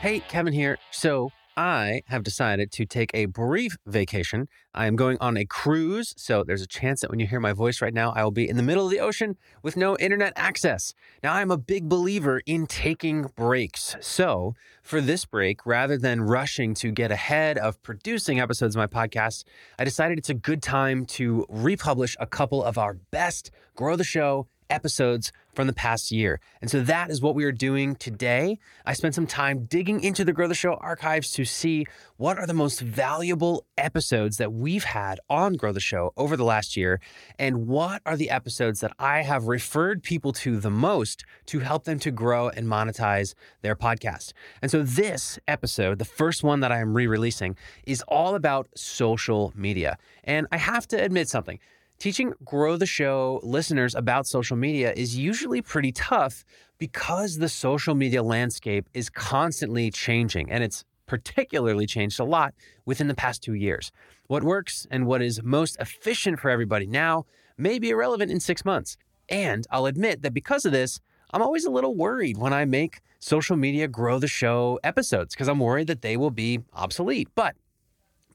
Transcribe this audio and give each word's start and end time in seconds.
Hey, 0.00 0.20
Kevin 0.20 0.52
here. 0.52 0.78
So, 0.92 1.32
I 1.56 2.02
have 2.06 2.22
decided 2.22 2.70
to 2.70 2.86
take 2.86 3.10
a 3.14 3.26
brief 3.26 3.76
vacation. 3.84 4.46
I 4.72 4.86
am 4.86 4.94
going 4.94 5.18
on 5.20 5.36
a 5.36 5.44
cruise, 5.44 6.14
so 6.16 6.44
there's 6.44 6.62
a 6.62 6.68
chance 6.68 7.00
that 7.00 7.10
when 7.10 7.18
you 7.18 7.26
hear 7.26 7.40
my 7.40 7.52
voice 7.52 7.82
right 7.82 7.92
now, 7.92 8.12
I 8.12 8.22
will 8.22 8.30
be 8.30 8.48
in 8.48 8.56
the 8.56 8.62
middle 8.62 8.84
of 8.84 8.92
the 8.92 9.00
ocean 9.00 9.36
with 9.60 9.76
no 9.76 9.96
internet 9.96 10.34
access. 10.36 10.94
Now, 11.20 11.34
I'm 11.34 11.50
a 11.50 11.58
big 11.58 11.88
believer 11.88 12.42
in 12.46 12.68
taking 12.68 13.22
breaks. 13.34 13.96
So, 14.00 14.54
for 14.84 15.00
this 15.00 15.24
break, 15.24 15.66
rather 15.66 15.98
than 15.98 16.20
rushing 16.20 16.74
to 16.74 16.92
get 16.92 17.10
ahead 17.10 17.58
of 17.58 17.82
producing 17.82 18.38
episodes 18.38 18.76
of 18.76 18.78
my 18.78 18.86
podcast, 18.86 19.42
I 19.80 19.84
decided 19.84 20.16
it's 20.16 20.30
a 20.30 20.34
good 20.34 20.62
time 20.62 21.06
to 21.06 21.44
republish 21.48 22.16
a 22.20 22.26
couple 22.26 22.62
of 22.62 22.78
our 22.78 22.94
best 23.10 23.50
Grow 23.74 23.96
the 23.96 24.04
Show 24.04 24.46
episodes 24.70 25.32
from 25.54 25.66
the 25.66 25.72
past 25.72 26.12
year. 26.12 26.40
And 26.60 26.70
so 26.70 26.82
that 26.82 27.10
is 27.10 27.20
what 27.20 27.34
we 27.34 27.44
are 27.44 27.52
doing 27.52 27.96
today. 27.96 28.58
I 28.86 28.92
spent 28.92 29.14
some 29.14 29.26
time 29.26 29.64
digging 29.64 30.02
into 30.04 30.24
the 30.24 30.32
Grow 30.32 30.46
the 30.46 30.54
Show 30.54 30.74
archives 30.74 31.32
to 31.32 31.44
see 31.44 31.84
what 32.16 32.38
are 32.38 32.46
the 32.46 32.54
most 32.54 32.80
valuable 32.80 33.64
episodes 33.76 34.36
that 34.36 34.52
we've 34.52 34.84
had 34.84 35.18
on 35.28 35.54
Grow 35.54 35.72
the 35.72 35.80
Show 35.80 36.12
over 36.16 36.36
the 36.36 36.44
last 36.44 36.76
year, 36.76 37.00
and 37.38 37.66
what 37.66 38.02
are 38.06 38.16
the 38.16 38.30
episodes 38.30 38.80
that 38.80 38.92
I 38.98 39.22
have 39.22 39.48
referred 39.48 40.02
people 40.02 40.32
to 40.34 40.58
the 40.60 40.70
most 40.70 41.24
to 41.46 41.58
help 41.58 41.84
them 41.84 41.98
to 42.00 42.10
grow 42.10 42.48
and 42.50 42.66
monetize 42.66 43.34
their 43.62 43.74
podcast. 43.74 44.32
And 44.62 44.70
so 44.70 44.82
this 44.82 45.38
episode, 45.48 45.98
the 45.98 46.04
first 46.04 46.44
one 46.44 46.60
that 46.60 46.70
I 46.70 46.78
am 46.78 46.94
re 46.94 47.06
releasing, 47.06 47.56
is 47.84 48.02
all 48.06 48.34
about 48.34 48.68
social 48.76 49.52
media. 49.56 49.98
And 50.24 50.46
I 50.52 50.58
have 50.58 50.86
to 50.88 51.02
admit 51.02 51.28
something. 51.28 51.58
Teaching 51.98 52.32
Grow 52.44 52.76
the 52.76 52.86
Show 52.86 53.40
listeners 53.42 53.96
about 53.96 54.24
social 54.24 54.56
media 54.56 54.92
is 54.96 55.16
usually 55.16 55.60
pretty 55.60 55.90
tough 55.90 56.44
because 56.78 57.38
the 57.38 57.48
social 57.48 57.96
media 57.96 58.22
landscape 58.22 58.88
is 58.94 59.10
constantly 59.10 59.90
changing 59.90 60.48
and 60.48 60.62
it's 60.62 60.84
particularly 61.06 61.86
changed 61.86 62.20
a 62.20 62.24
lot 62.24 62.54
within 62.86 63.08
the 63.08 63.16
past 63.16 63.42
two 63.42 63.54
years. 63.54 63.90
What 64.28 64.44
works 64.44 64.86
and 64.92 65.06
what 65.06 65.22
is 65.22 65.42
most 65.42 65.76
efficient 65.80 66.38
for 66.38 66.50
everybody 66.50 66.86
now 66.86 67.26
may 67.56 67.80
be 67.80 67.90
irrelevant 67.90 68.30
in 68.30 68.38
six 68.38 68.64
months. 68.64 68.96
And 69.28 69.66
I'll 69.68 69.86
admit 69.86 70.22
that 70.22 70.32
because 70.32 70.64
of 70.64 70.70
this, 70.70 71.00
I'm 71.32 71.42
always 71.42 71.64
a 71.64 71.70
little 71.70 71.96
worried 71.96 72.38
when 72.38 72.52
I 72.52 72.64
make 72.64 73.00
social 73.18 73.56
media 73.56 73.88
grow 73.88 74.20
the 74.20 74.28
show 74.28 74.78
episodes 74.84 75.34
because 75.34 75.48
I'm 75.48 75.58
worried 75.58 75.88
that 75.88 76.02
they 76.02 76.16
will 76.16 76.30
be 76.30 76.60
obsolete. 76.74 77.28
But 77.34 77.56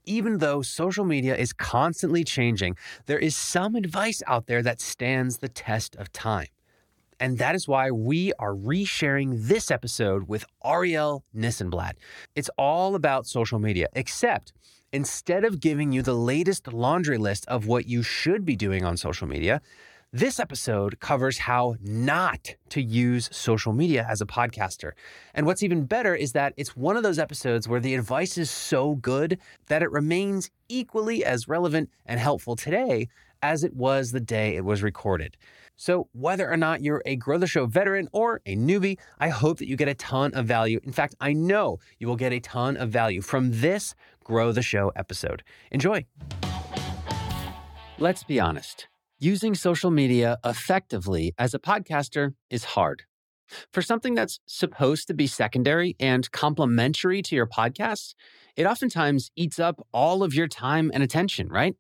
even 0.05 0.39
though 0.39 0.61
social 0.61 1.05
media 1.05 1.35
is 1.35 1.53
constantly 1.53 2.23
changing, 2.23 2.77
there 3.05 3.19
is 3.19 3.35
some 3.35 3.75
advice 3.75 4.21
out 4.27 4.47
there 4.47 4.61
that 4.61 4.81
stands 4.81 5.37
the 5.37 5.49
test 5.49 5.95
of 5.95 6.11
time. 6.11 6.47
And 7.19 7.37
that 7.37 7.55
is 7.55 7.67
why 7.67 7.91
we 7.91 8.33
are 8.39 8.53
resharing 8.53 9.47
this 9.47 9.71
episode 9.71 10.27
with 10.27 10.45
Arielle 10.63 11.21
Nissenblatt. 11.35 11.93
It's 12.35 12.49
all 12.57 12.95
about 12.95 13.27
social 13.27 13.59
media, 13.59 13.87
except 13.93 14.51
instead 14.91 15.45
of 15.45 15.59
giving 15.59 15.91
you 15.91 16.01
the 16.01 16.15
latest 16.15 16.73
laundry 16.73 17.17
list 17.17 17.45
of 17.47 17.65
what 17.65 17.87
you 17.87 18.03
should 18.03 18.45
be 18.45 18.55
doing 18.55 18.83
on 18.83 18.97
social 18.97 19.27
media, 19.27 19.61
this 20.13 20.39
episode 20.39 20.99
covers 20.99 21.39
how 21.39 21.75
not 21.81 22.55
to 22.69 22.81
use 22.81 23.29
social 23.31 23.73
media 23.73 24.05
as 24.07 24.21
a 24.21 24.27
podcaster. 24.27 24.91
And 25.33 25.47
what's 25.47 25.63
even 25.63 25.85
better 25.85 26.13
is 26.13 26.33
that 26.33 26.53
it's 26.55 26.77
one 26.77 26.95
of 26.95 27.01
those 27.01 27.17
episodes 27.17 27.67
where 27.67 27.79
the 27.79 27.95
advice 27.95 28.37
is 28.37 28.51
so 28.51 28.93
good 28.93 29.39
that 29.67 29.81
it 29.81 29.91
remains 29.91 30.51
equally 30.69 31.25
as 31.25 31.47
relevant 31.47 31.89
and 32.05 32.19
helpful 32.19 32.55
today 32.55 33.07
as 33.41 33.63
it 33.63 33.75
was 33.75 34.11
the 34.11 34.19
day 34.19 34.55
it 34.55 34.63
was 34.63 34.83
recorded. 34.83 35.35
So, 35.77 36.07
whether 36.13 36.49
or 36.49 36.57
not 36.57 36.81
you're 36.81 37.01
a 37.07 37.15
Grow 37.15 37.39
the 37.39 37.47
Show 37.47 37.65
veteran 37.65 38.07
or 38.11 38.39
a 38.45 38.55
newbie, 38.55 38.99
I 39.19 39.29
hope 39.29 39.57
that 39.57 39.67
you 39.67 39.75
get 39.75 39.87
a 39.87 39.95
ton 39.95 40.31
of 40.35 40.45
value. 40.45 40.79
In 40.83 40.93
fact, 40.93 41.15
I 41.19 41.33
know 41.33 41.79
you 41.97 42.07
will 42.07 42.15
get 42.15 42.31
a 42.31 42.39
ton 42.39 42.77
of 42.77 42.89
value 42.89 43.21
from 43.21 43.49
this 43.49 43.95
Grow 44.23 44.51
the 44.51 44.61
Show 44.61 44.91
episode. 44.95 45.41
Enjoy. 45.71 46.05
Let's 47.97 48.23
be 48.23 48.39
honest. 48.39 48.87
Using 49.23 49.55
social 49.55 49.89
media 49.89 50.37
effectively 50.43 51.33
as 51.37 51.53
a 51.53 51.57
podcaster 51.57 52.33
is 52.49 52.65
hard. 52.75 53.03
For 53.71 53.81
something 53.81 54.15
that's 54.15 54.41
supposed 54.47 55.07
to 55.07 55.13
be 55.13 55.27
secondary 55.27 55.95
and 55.97 56.29
complementary 56.31 57.21
to 57.21 57.33
your 57.33 57.47
podcast, 57.47 58.15
it 58.57 58.65
oftentimes 58.65 59.31
eats 59.37 59.59
up 59.59 59.79
all 59.93 60.23
of 60.23 60.33
your 60.33 60.49
time 60.49 60.91
and 60.93 61.01
attention, 61.01 61.47
right? 61.47 61.77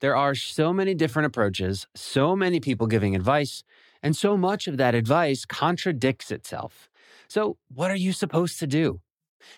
There 0.00 0.16
are 0.16 0.34
so 0.34 0.72
many 0.72 0.94
different 0.94 1.26
approaches, 1.26 1.86
so 1.94 2.34
many 2.34 2.58
people 2.58 2.86
giving 2.86 3.14
advice, 3.14 3.64
and 4.02 4.16
so 4.16 4.38
much 4.38 4.66
of 4.66 4.78
that 4.78 4.94
advice 4.94 5.44
contradicts 5.44 6.30
itself. 6.30 6.88
So, 7.28 7.58
what 7.68 7.90
are 7.90 7.96
you 7.96 8.14
supposed 8.14 8.58
to 8.60 8.66
do? 8.66 9.02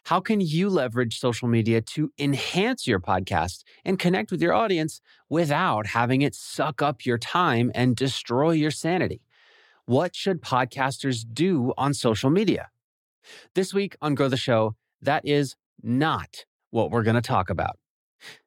How 0.04 0.20
can 0.20 0.40
you 0.40 0.68
leverage 0.68 1.18
social 1.18 1.48
media 1.48 1.80
to 1.80 2.12
enhance 2.18 2.86
your 2.86 3.00
podcast 3.00 3.62
and 3.84 3.98
connect 3.98 4.30
with 4.30 4.42
your 4.42 4.52
audience 4.52 5.00
without 5.28 5.88
having 5.88 6.22
it 6.22 6.34
suck 6.34 6.82
up 6.82 7.04
your 7.06 7.18
time 7.18 7.70
and 7.74 7.96
destroy 7.96 8.52
your 8.52 8.70
sanity? 8.70 9.22
What 9.86 10.14
should 10.14 10.42
podcasters 10.42 11.24
do 11.32 11.72
on 11.76 11.94
social 11.94 12.30
media? 12.30 12.68
This 13.54 13.74
week 13.74 13.96
on 14.00 14.14
Grow 14.14 14.28
the 14.28 14.36
Show, 14.36 14.76
that 15.02 15.26
is 15.26 15.56
not 15.82 16.44
what 16.70 16.90
we're 16.90 17.02
going 17.02 17.16
to 17.16 17.20
talk 17.20 17.50
about. 17.50 17.78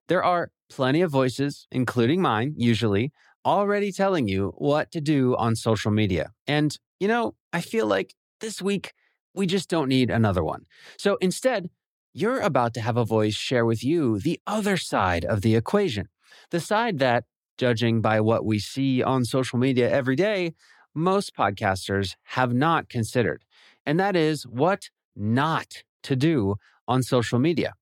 There 0.08 0.24
are 0.24 0.52
plenty 0.70 1.02
of 1.02 1.12
voices, 1.12 1.68
including 1.72 2.22
mine, 2.22 2.56
usually, 2.58 3.12
already 3.46 3.92
telling 3.92 4.28
you 4.28 4.54
what 4.58 4.92
to 4.92 5.02
do 5.02 5.36
on 5.36 5.56
social 5.56 5.92
media. 5.92 6.32
And, 6.48 6.78
you 7.00 7.08
know, 7.08 7.36
I 7.52 7.62
feel 7.62 7.88
like 7.88 8.16
this 8.40 8.62
week 8.62 8.94
we 9.34 9.46
just 9.46 9.70
don't 9.70 9.90
need 9.90 10.10
another 10.10 10.44
one. 10.44 10.66
So 10.98 11.18
instead, 11.22 11.70
you're 12.14 12.40
about 12.40 12.74
to 12.76 12.82
have 12.82 12.98
a 12.98 13.06
voice 13.06 13.36
share 13.36 13.66
with 13.66 13.84
you 13.84 14.20
the 14.20 14.40
other 14.46 14.78
side 14.78 15.26
of 15.26 15.42
the 15.42 15.56
equation, 15.56 16.10
the 16.52 16.60
side 16.60 17.00
that, 17.00 17.26
judging 17.58 18.02
by 18.02 18.20
what 18.20 18.46
we 18.46 18.60
see 18.60 19.02
on 19.02 19.26
social 19.26 19.60
media 19.60 19.90
every 19.90 20.16
day, 20.16 20.54
most 20.94 21.36
podcasters 21.36 22.16
have 22.24 22.54
not 22.54 22.90
considered. 22.90 23.44
And 23.86 24.00
that 24.00 24.16
is 24.16 24.44
what 24.44 24.90
not 25.16 25.84
to 26.04 26.16
do 26.16 26.56
on 26.88 27.04
social 27.04 27.40
media. 27.40 27.74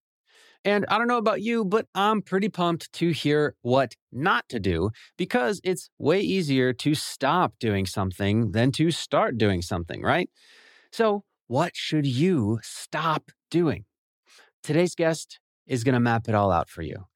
And 0.64 0.86
I 0.90 0.98
don't 0.98 1.08
know 1.08 1.18
about 1.18 1.42
you, 1.42 1.66
but 1.66 1.88
I'm 1.96 2.22
pretty 2.22 2.48
pumped 2.48 2.94
to 2.94 3.10
hear 3.10 3.56
what 3.62 3.96
not 4.12 4.48
to 4.50 4.60
do 4.60 4.92
because 5.18 5.60
it's 5.64 5.90
way 5.98 6.22
easier 6.22 6.72
to 6.74 6.94
stop 6.94 7.56
doing 7.60 7.86
something 7.86 8.52
than 8.52 8.72
to 8.74 8.92
start 8.92 9.38
doing 9.38 9.62
something, 9.64 10.04
right? 10.04 10.30
So 10.92 11.24
what 11.52 11.76
should 11.76 12.08
you 12.08 12.60
stop 12.64 13.30
doing? 13.50 13.84
Today's 14.64 14.96
guest 14.96 15.42
is 15.68 15.84
going 15.84 15.96
to 15.96 16.00
map 16.00 16.30
it 16.30 16.34
all 16.34 16.50
out 16.50 16.70
for 16.70 16.82
you. 16.82 17.08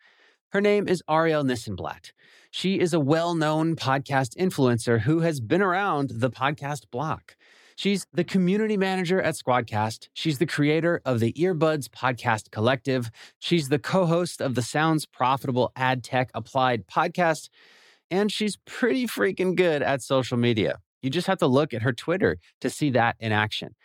Her 0.50 0.60
name 0.60 0.90
is 0.90 1.02
Arielle 1.10 1.46
Nissenblatt. 1.46 2.12
She 2.52 2.78
is 2.78 2.94
a 2.94 3.00
well 3.00 3.34
known 3.34 3.78
podcast 3.78 4.36
influencer 4.36 5.00
who 5.00 5.22
has 5.22 5.40
been 5.40 5.62
around 5.62 6.12
the 6.16 6.30
podcast 6.30 6.92
block. 6.92 7.38
She's 7.78 8.08
the 8.12 8.26
community 8.26 8.76
manager 8.76 9.22
at 9.22 9.36
Squadcast. 9.36 10.10
She's 10.14 10.38
the 10.38 10.46
creator 10.46 11.02
of 11.06 11.22
the 11.22 11.32
Earbuds 11.32 11.88
Podcast 11.88 12.52
Collective. 12.52 13.12
She's 13.40 13.70
the 13.70 13.80
co 13.80 14.06
host 14.06 14.42
of 14.42 14.56
the 14.56 14.62
Sounds 14.62 15.06
Profitable 15.06 15.72
Ad 15.78 16.04
Tech 16.04 16.30
Applied 16.34 16.88
podcast. 16.88 17.48
And 18.12 18.30
she's 18.30 18.58
pretty 18.66 19.08
freaking 19.08 19.56
good 19.56 19.82
at 19.82 20.02
social 20.02 20.38
media. 20.38 20.80
You 21.06 21.12
just 21.12 21.28
have 21.28 21.38
to 21.38 21.48
look 21.48 21.72
at 21.72 21.84
her 21.84 21.94
Twitter 21.94 22.40
to 22.62 22.70
see 22.72 22.90
that 22.90 23.16
in 23.20 23.32
action. 23.32 23.76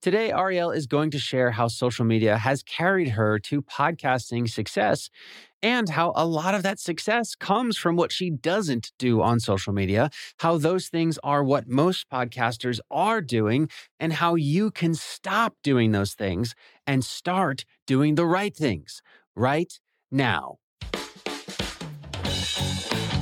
Today, 0.00 0.30
Arielle 0.30 0.74
is 0.74 0.86
going 0.86 1.10
to 1.10 1.18
share 1.18 1.50
how 1.50 1.68
social 1.68 2.06
media 2.06 2.38
has 2.38 2.62
carried 2.62 3.10
her 3.10 3.38
to 3.40 3.60
podcasting 3.60 4.48
success 4.48 5.10
and 5.62 5.90
how 5.90 6.14
a 6.16 6.24
lot 6.24 6.54
of 6.54 6.62
that 6.62 6.80
success 6.80 7.34
comes 7.34 7.76
from 7.76 7.96
what 7.96 8.10
she 8.10 8.30
doesn't 8.30 8.92
do 8.98 9.20
on 9.20 9.40
social 9.40 9.74
media, 9.74 10.08
how 10.38 10.56
those 10.56 10.88
things 10.88 11.18
are 11.22 11.44
what 11.44 11.68
most 11.68 12.08
podcasters 12.08 12.80
are 12.90 13.20
doing, 13.20 13.68
and 13.98 14.14
how 14.14 14.34
you 14.34 14.70
can 14.70 14.94
stop 14.94 15.56
doing 15.62 15.92
those 15.92 16.14
things 16.14 16.54
and 16.86 17.04
start 17.04 17.66
doing 17.86 18.14
the 18.14 18.24
right 18.24 18.56
things 18.56 19.02
right 19.36 19.78
now. 20.10 20.56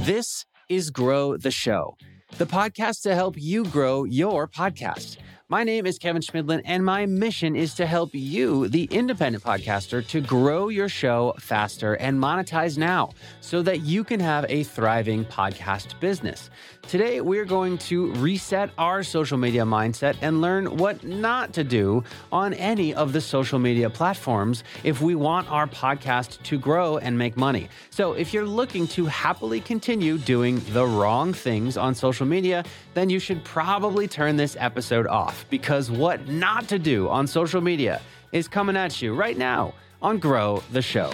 This 0.02 0.46
is 0.68 0.90
Grow 0.90 1.36
the 1.36 1.50
Show 1.50 1.96
the 2.36 2.46
podcast 2.46 3.02
to 3.02 3.14
help 3.14 3.34
you 3.38 3.64
grow 3.64 4.04
your 4.04 4.46
podcast. 4.46 5.16
My 5.48 5.64
name 5.64 5.86
is 5.86 5.98
Kevin 5.98 6.20
Chemidlin, 6.20 6.60
and 6.66 6.84
my 6.84 7.06
mission 7.06 7.56
is 7.56 7.72
to 7.76 7.86
help 7.86 8.10
you, 8.12 8.68
the 8.68 8.84
independent 8.90 9.42
podcaster, 9.42 10.06
to 10.08 10.20
grow 10.20 10.68
your 10.68 10.90
show 10.90 11.34
faster 11.40 11.94
and 11.94 12.18
monetize 12.18 12.76
now 12.76 13.10
so 13.40 13.62
that 13.62 13.80
you 13.80 14.04
can 14.04 14.20
have 14.20 14.44
a 14.50 14.62
thriving 14.62 15.24
podcast 15.24 15.98
business. 16.00 16.50
Today, 16.88 17.20
we're 17.20 17.44
going 17.44 17.76
to 17.78 18.10
reset 18.14 18.70
our 18.78 19.02
social 19.02 19.36
media 19.36 19.64
mindset 19.64 20.16
and 20.22 20.40
learn 20.40 20.78
what 20.78 21.04
not 21.04 21.52
to 21.52 21.62
do 21.62 22.02
on 22.32 22.54
any 22.54 22.94
of 22.94 23.12
the 23.12 23.20
social 23.20 23.58
media 23.58 23.90
platforms 23.90 24.64
if 24.84 25.02
we 25.02 25.14
want 25.14 25.50
our 25.50 25.66
podcast 25.66 26.42
to 26.44 26.58
grow 26.58 26.96
and 26.96 27.18
make 27.18 27.36
money. 27.36 27.68
So, 27.90 28.14
if 28.14 28.32
you're 28.32 28.46
looking 28.46 28.86
to 28.88 29.04
happily 29.04 29.60
continue 29.60 30.16
doing 30.16 30.62
the 30.70 30.86
wrong 30.86 31.34
things 31.34 31.76
on 31.76 31.94
social 31.94 32.24
media, 32.24 32.64
then 32.94 33.10
you 33.10 33.18
should 33.18 33.44
probably 33.44 34.08
turn 34.08 34.38
this 34.38 34.56
episode 34.58 35.06
off 35.06 35.44
because 35.50 35.90
what 35.90 36.26
not 36.26 36.68
to 36.68 36.78
do 36.78 37.10
on 37.10 37.26
social 37.26 37.60
media 37.60 38.00
is 38.32 38.48
coming 38.48 38.78
at 38.78 39.02
you 39.02 39.12
right 39.12 39.36
now 39.36 39.74
on 40.00 40.16
Grow 40.16 40.62
the 40.72 40.80
Show. 40.80 41.12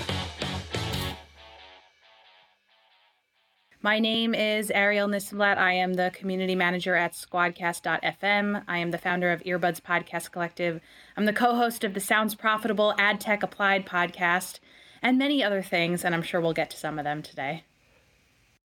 My 3.84 3.98
name 3.98 4.34
is 4.34 4.72
Arielle 4.74 5.10
Nissenblatt. 5.10 5.58
I 5.58 5.74
am 5.74 5.92
the 5.92 6.10
community 6.14 6.54
manager 6.54 6.94
at 6.94 7.12
squadcast.fm. 7.12 8.64
I 8.66 8.78
am 8.78 8.92
the 8.92 8.96
founder 8.96 9.30
of 9.30 9.42
Earbuds 9.42 9.82
Podcast 9.82 10.32
Collective. 10.32 10.80
I'm 11.18 11.26
the 11.26 11.34
co 11.34 11.54
host 11.54 11.84
of 11.84 11.92
the 11.92 12.00
Sounds 12.00 12.34
Profitable 12.34 12.94
Ad 12.96 13.20
Tech 13.20 13.42
Applied 13.42 13.84
podcast 13.84 14.58
and 15.02 15.18
many 15.18 15.44
other 15.44 15.60
things, 15.60 16.02
and 16.02 16.14
I'm 16.14 16.22
sure 16.22 16.40
we'll 16.40 16.54
get 16.54 16.70
to 16.70 16.78
some 16.78 16.98
of 16.98 17.04
them 17.04 17.20
today. 17.20 17.64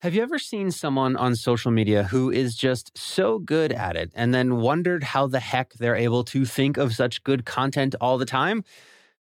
Have 0.03 0.13
you 0.13 0.23
ever 0.23 0.39
seen 0.39 0.71
someone 0.71 1.17
on 1.17 1.35
social 1.35 1.69
media 1.69 2.05
who 2.05 2.31
is 2.31 2.55
just 2.55 2.97
so 2.97 3.39
good 3.39 3.73
at 3.73 3.97
it 3.97 4.13
and 4.15 4.33
then 4.33 4.61
wondered 4.61 5.03
how 5.03 5.27
the 5.27 5.41
heck 5.41 5.73
they're 5.73 5.97
able 5.97 6.23
to 6.23 6.45
think 6.45 6.77
of 6.77 6.95
such 6.95 7.25
good 7.25 7.43
content 7.43 7.93
all 7.99 8.17
the 8.17 8.25
time? 8.25 8.63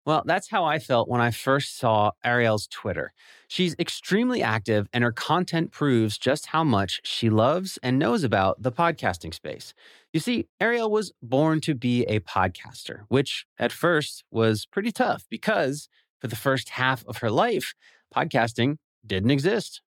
Well, 0.08 0.22
that's 0.24 0.48
how 0.48 0.64
I 0.64 0.78
felt 0.78 1.06
when 1.06 1.20
I 1.20 1.30
first 1.30 1.76
saw 1.76 2.12
Arielle's 2.24 2.66
Twitter. 2.66 3.12
She's 3.46 3.76
extremely 3.78 4.42
active, 4.42 4.88
and 4.90 5.04
her 5.04 5.12
content 5.12 5.70
proves 5.70 6.16
just 6.16 6.46
how 6.46 6.64
much 6.64 7.02
she 7.04 7.28
loves 7.28 7.78
and 7.82 7.98
knows 7.98 8.24
about 8.24 8.62
the 8.62 8.72
podcasting 8.72 9.34
space. 9.34 9.74
You 10.14 10.20
see, 10.20 10.46
Arielle 10.62 10.90
was 10.90 11.12
born 11.20 11.60
to 11.60 11.74
be 11.74 12.04
a 12.04 12.20
podcaster, 12.20 13.00
which 13.08 13.44
at 13.58 13.70
first 13.70 14.24
was 14.30 14.64
pretty 14.64 14.92
tough 14.92 15.26
because 15.28 15.90
for 16.22 16.28
the 16.28 16.36
first 16.36 16.70
half 16.70 17.04
of 17.04 17.18
her 17.18 17.30
life, 17.30 17.74
podcasting 18.16 18.78
didn't 19.06 19.30
exist. 19.30 19.82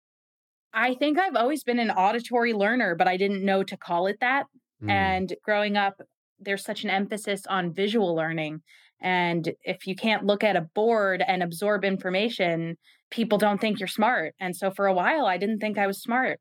I 0.73 0.95
think 0.95 1.19
I've 1.19 1.35
always 1.35 1.63
been 1.63 1.77
an 1.77 1.91
auditory 1.91 2.53
learner, 2.53 2.95
but 2.95 3.07
I 3.07 3.17
didn't 3.17 3.45
know 3.45 3.61
to 3.61 3.77
call 3.77 4.07
it 4.07 4.17
that. 4.21 4.47
Mm. 4.83 4.89
And 4.89 5.33
growing 5.43 5.77
up, 5.77 6.01
there's 6.39 6.63
such 6.63 6.83
an 6.83 6.89
emphasis 6.89 7.45
on 7.45 7.71
visual 7.71 8.15
learning. 8.15 8.61
And 8.99 9.53
if 9.63 9.85
you 9.85 9.95
can't 9.95 10.25
look 10.25 10.43
at 10.43 10.55
a 10.55 10.61
board 10.61 11.23
and 11.25 11.43
absorb 11.43 11.85
information, 11.85 12.77
people 13.11 13.37
don't 13.37 13.61
think 13.61 13.79
you're 13.79 13.87
smart. 13.87 14.33
And 14.39 14.55
so 14.55 14.71
for 14.71 14.87
a 14.87 14.93
while, 14.93 15.25
I 15.25 15.37
didn't 15.37 15.59
think 15.59 15.77
I 15.77 15.87
was 15.87 16.01
smart. 16.01 16.39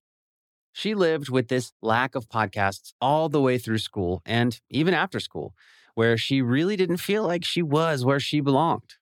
She 0.73 0.94
lived 0.94 1.31
with 1.31 1.49
this 1.49 1.73
lack 1.81 2.14
of 2.14 2.29
podcasts 2.29 2.93
all 3.00 3.29
the 3.29 3.41
way 3.41 3.56
through 3.56 3.79
school 3.79 4.20
and 4.26 4.61
even 4.69 4.93
after 4.93 5.20
school, 5.20 5.55
where 5.94 6.19
she 6.19 6.43
really 6.43 6.76
didn't 6.76 6.99
feel 6.99 7.26
like 7.26 7.44
she 7.44 7.62
was 7.62 8.05
where 8.05 8.20
she 8.20 8.41
belonged. 8.41 8.97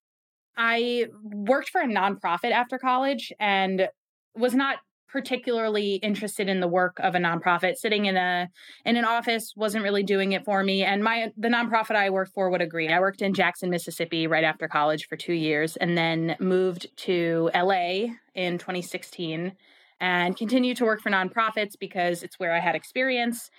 I 0.56 1.06
worked 1.22 1.70
for 1.70 1.80
a 1.80 1.88
nonprofit 1.88 2.52
after 2.52 2.78
college 2.78 3.32
and 3.40 3.88
was 4.36 4.54
not 4.54 4.78
particularly 5.14 5.94
interested 5.94 6.48
in 6.48 6.58
the 6.58 6.66
work 6.66 6.98
of 6.98 7.14
a 7.14 7.18
nonprofit. 7.18 7.76
Sitting 7.76 8.06
in 8.06 8.16
a 8.16 8.50
in 8.84 8.96
an 8.96 9.04
office 9.04 9.54
wasn't 9.54 9.84
really 9.84 10.02
doing 10.02 10.32
it 10.32 10.44
for 10.44 10.64
me 10.64 10.82
and 10.82 11.04
my 11.04 11.30
the 11.36 11.46
nonprofit 11.46 11.94
i 11.94 12.10
worked 12.10 12.34
for 12.34 12.50
would 12.50 12.60
agree. 12.60 12.88
I 12.88 12.98
worked 12.98 13.22
in 13.22 13.32
jackson 13.32 13.70
mississippi 13.70 14.26
right 14.26 14.42
after 14.42 14.66
college 14.66 15.06
for 15.06 15.16
two 15.16 15.32
years 15.32 15.76
and 15.76 15.96
then 15.96 16.34
moved 16.40 16.88
to 17.06 17.48
la 17.54 18.08
in 18.34 18.58
2016 18.58 19.52
and 20.00 20.36
continued 20.36 20.78
to 20.78 20.84
work 20.84 21.00
for 21.00 21.10
nonprofits 21.10 21.78
because 21.78 22.24
it's 22.24 22.40
where 22.40 22.52
i 22.52 22.58
had 22.58 22.74
experience 22.74 23.50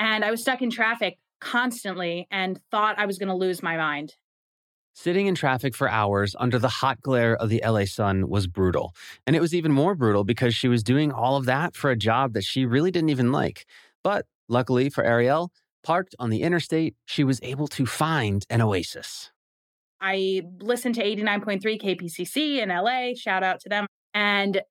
and 0.00 0.24
i 0.24 0.32
was 0.32 0.40
stuck 0.40 0.62
in 0.62 0.70
traffic 0.70 1.18
constantly 1.40 2.26
and 2.32 2.60
thought 2.72 2.98
i 2.98 3.06
was 3.06 3.18
going 3.18 3.28
to 3.28 3.36
lose 3.36 3.62
my 3.62 3.76
mind 3.76 4.16
Sitting 4.96 5.26
in 5.26 5.34
traffic 5.34 5.74
for 5.74 5.90
hours 5.90 6.36
under 6.38 6.56
the 6.56 6.68
hot 6.68 7.00
glare 7.00 7.34
of 7.36 7.48
the 7.48 7.60
LA 7.66 7.84
sun 7.84 8.28
was 8.28 8.46
brutal. 8.46 8.94
And 9.26 9.34
it 9.34 9.40
was 9.40 9.52
even 9.52 9.72
more 9.72 9.96
brutal 9.96 10.22
because 10.22 10.54
she 10.54 10.68
was 10.68 10.84
doing 10.84 11.10
all 11.10 11.36
of 11.36 11.46
that 11.46 11.74
for 11.74 11.90
a 11.90 11.96
job 11.96 12.32
that 12.34 12.44
she 12.44 12.64
really 12.64 12.92
didn't 12.92 13.08
even 13.08 13.32
like. 13.32 13.66
But 14.04 14.26
luckily 14.48 14.88
for 14.90 15.02
Arielle, 15.02 15.48
parked 15.82 16.14
on 16.20 16.30
the 16.30 16.42
interstate, 16.42 16.94
she 17.06 17.24
was 17.24 17.40
able 17.42 17.66
to 17.68 17.84
find 17.84 18.46
an 18.48 18.62
oasis. 18.62 19.32
I 20.00 20.42
listened 20.60 20.94
to 20.94 21.04
89.3 21.04 21.60
KPCC 21.82 22.62
in 22.62 22.68
LA, 22.68 23.14
shout 23.16 23.42
out 23.42 23.58
to 23.60 23.68
them. 23.68 23.86
And 24.14 24.62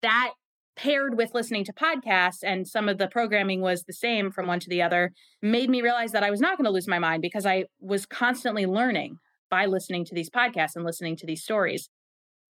that 0.00 0.32
paired 0.74 1.18
with 1.18 1.34
listening 1.34 1.64
to 1.64 1.72
podcasts 1.74 2.42
and 2.42 2.66
some 2.66 2.88
of 2.88 2.96
the 2.96 3.08
programming 3.08 3.60
was 3.60 3.84
the 3.84 3.92
same 3.92 4.30
from 4.30 4.46
one 4.46 4.60
to 4.60 4.70
the 4.70 4.80
other 4.80 5.12
made 5.42 5.68
me 5.68 5.82
realize 5.82 6.12
that 6.12 6.22
I 6.22 6.30
was 6.30 6.40
not 6.40 6.56
going 6.56 6.64
to 6.64 6.70
lose 6.70 6.88
my 6.88 6.98
mind 6.98 7.20
because 7.20 7.44
I 7.44 7.64
was 7.80 8.06
constantly 8.06 8.64
learning 8.64 9.18
by 9.50 9.66
listening 9.66 10.04
to 10.06 10.14
these 10.14 10.30
podcasts 10.30 10.76
and 10.76 10.84
listening 10.84 11.16
to 11.16 11.26
these 11.26 11.42
stories. 11.42 11.88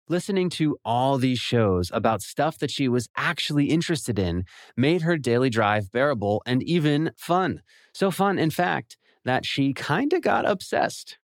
Listening 0.08 0.50
to 0.52 0.78
all 0.86 1.18
these 1.18 1.40
shows 1.40 1.90
about 1.92 2.22
stuff 2.22 2.60
that 2.60 2.70
she 2.70 2.88
was 2.88 3.08
actually 3.18 3.66
interested 3.66 4.20
in 4.20 4.46
made 4.78 5.02
her 5.02 5.18
daily 5.18 5.50
drive 5.50 5.92
bearable 5.92 6.44
and 6.46 6.62
even 6.62 7.12
fun. 7.18 7.62
So 7.94 8.12
fun, 8.12 8.38
in 8.38 8.52
fact, 8.52 8.98
that 9.24 9.46
she 9.46 9.74
kind 9.74 10.14
of 10.14 10.22
got 10.22 10.48
obsessed. 10.48 11.18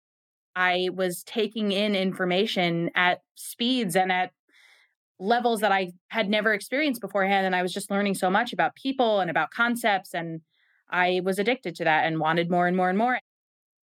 I 0.56 0.89
was 0.94 1.24
taking 1.24 1.72
in 1.72 1.95
information 1.95 2.89
at 2.95 3.19
speeds 3.36 3.95
and 3.95 4.12
at 4.12 4.31
levels 5.19 5.60
that 5.60 5.72
I 5.72 5.92
had 6.07 6.30
never 6.30 6.54
experienced 6.54 7.01
beforehand. 7.01 7.45
And 7.45 7.56
I 7.56 7.62
was 7.62 7.74
just 7.74 7.92
learning 7.92 8.15
so 8.15 8.30
much 8.30 8.54
about 8.54 8.75
people 8.75 9.19
and 9.19 9.30
about 9.30 9.51
concepts. 9.51 10.13
And 10.13 10.42
I 10.89 11.22
was 11.24 11.38
addicted 11.38 11.75
to 11.75 11.83
that 11.83 12.06
and 12.06 12.19
wanted 12.19 12.50
more 12.50 12.68
and 12.68 12.77
more 12.77 12.89
and 12.89 12.98
more. 12.98 13.19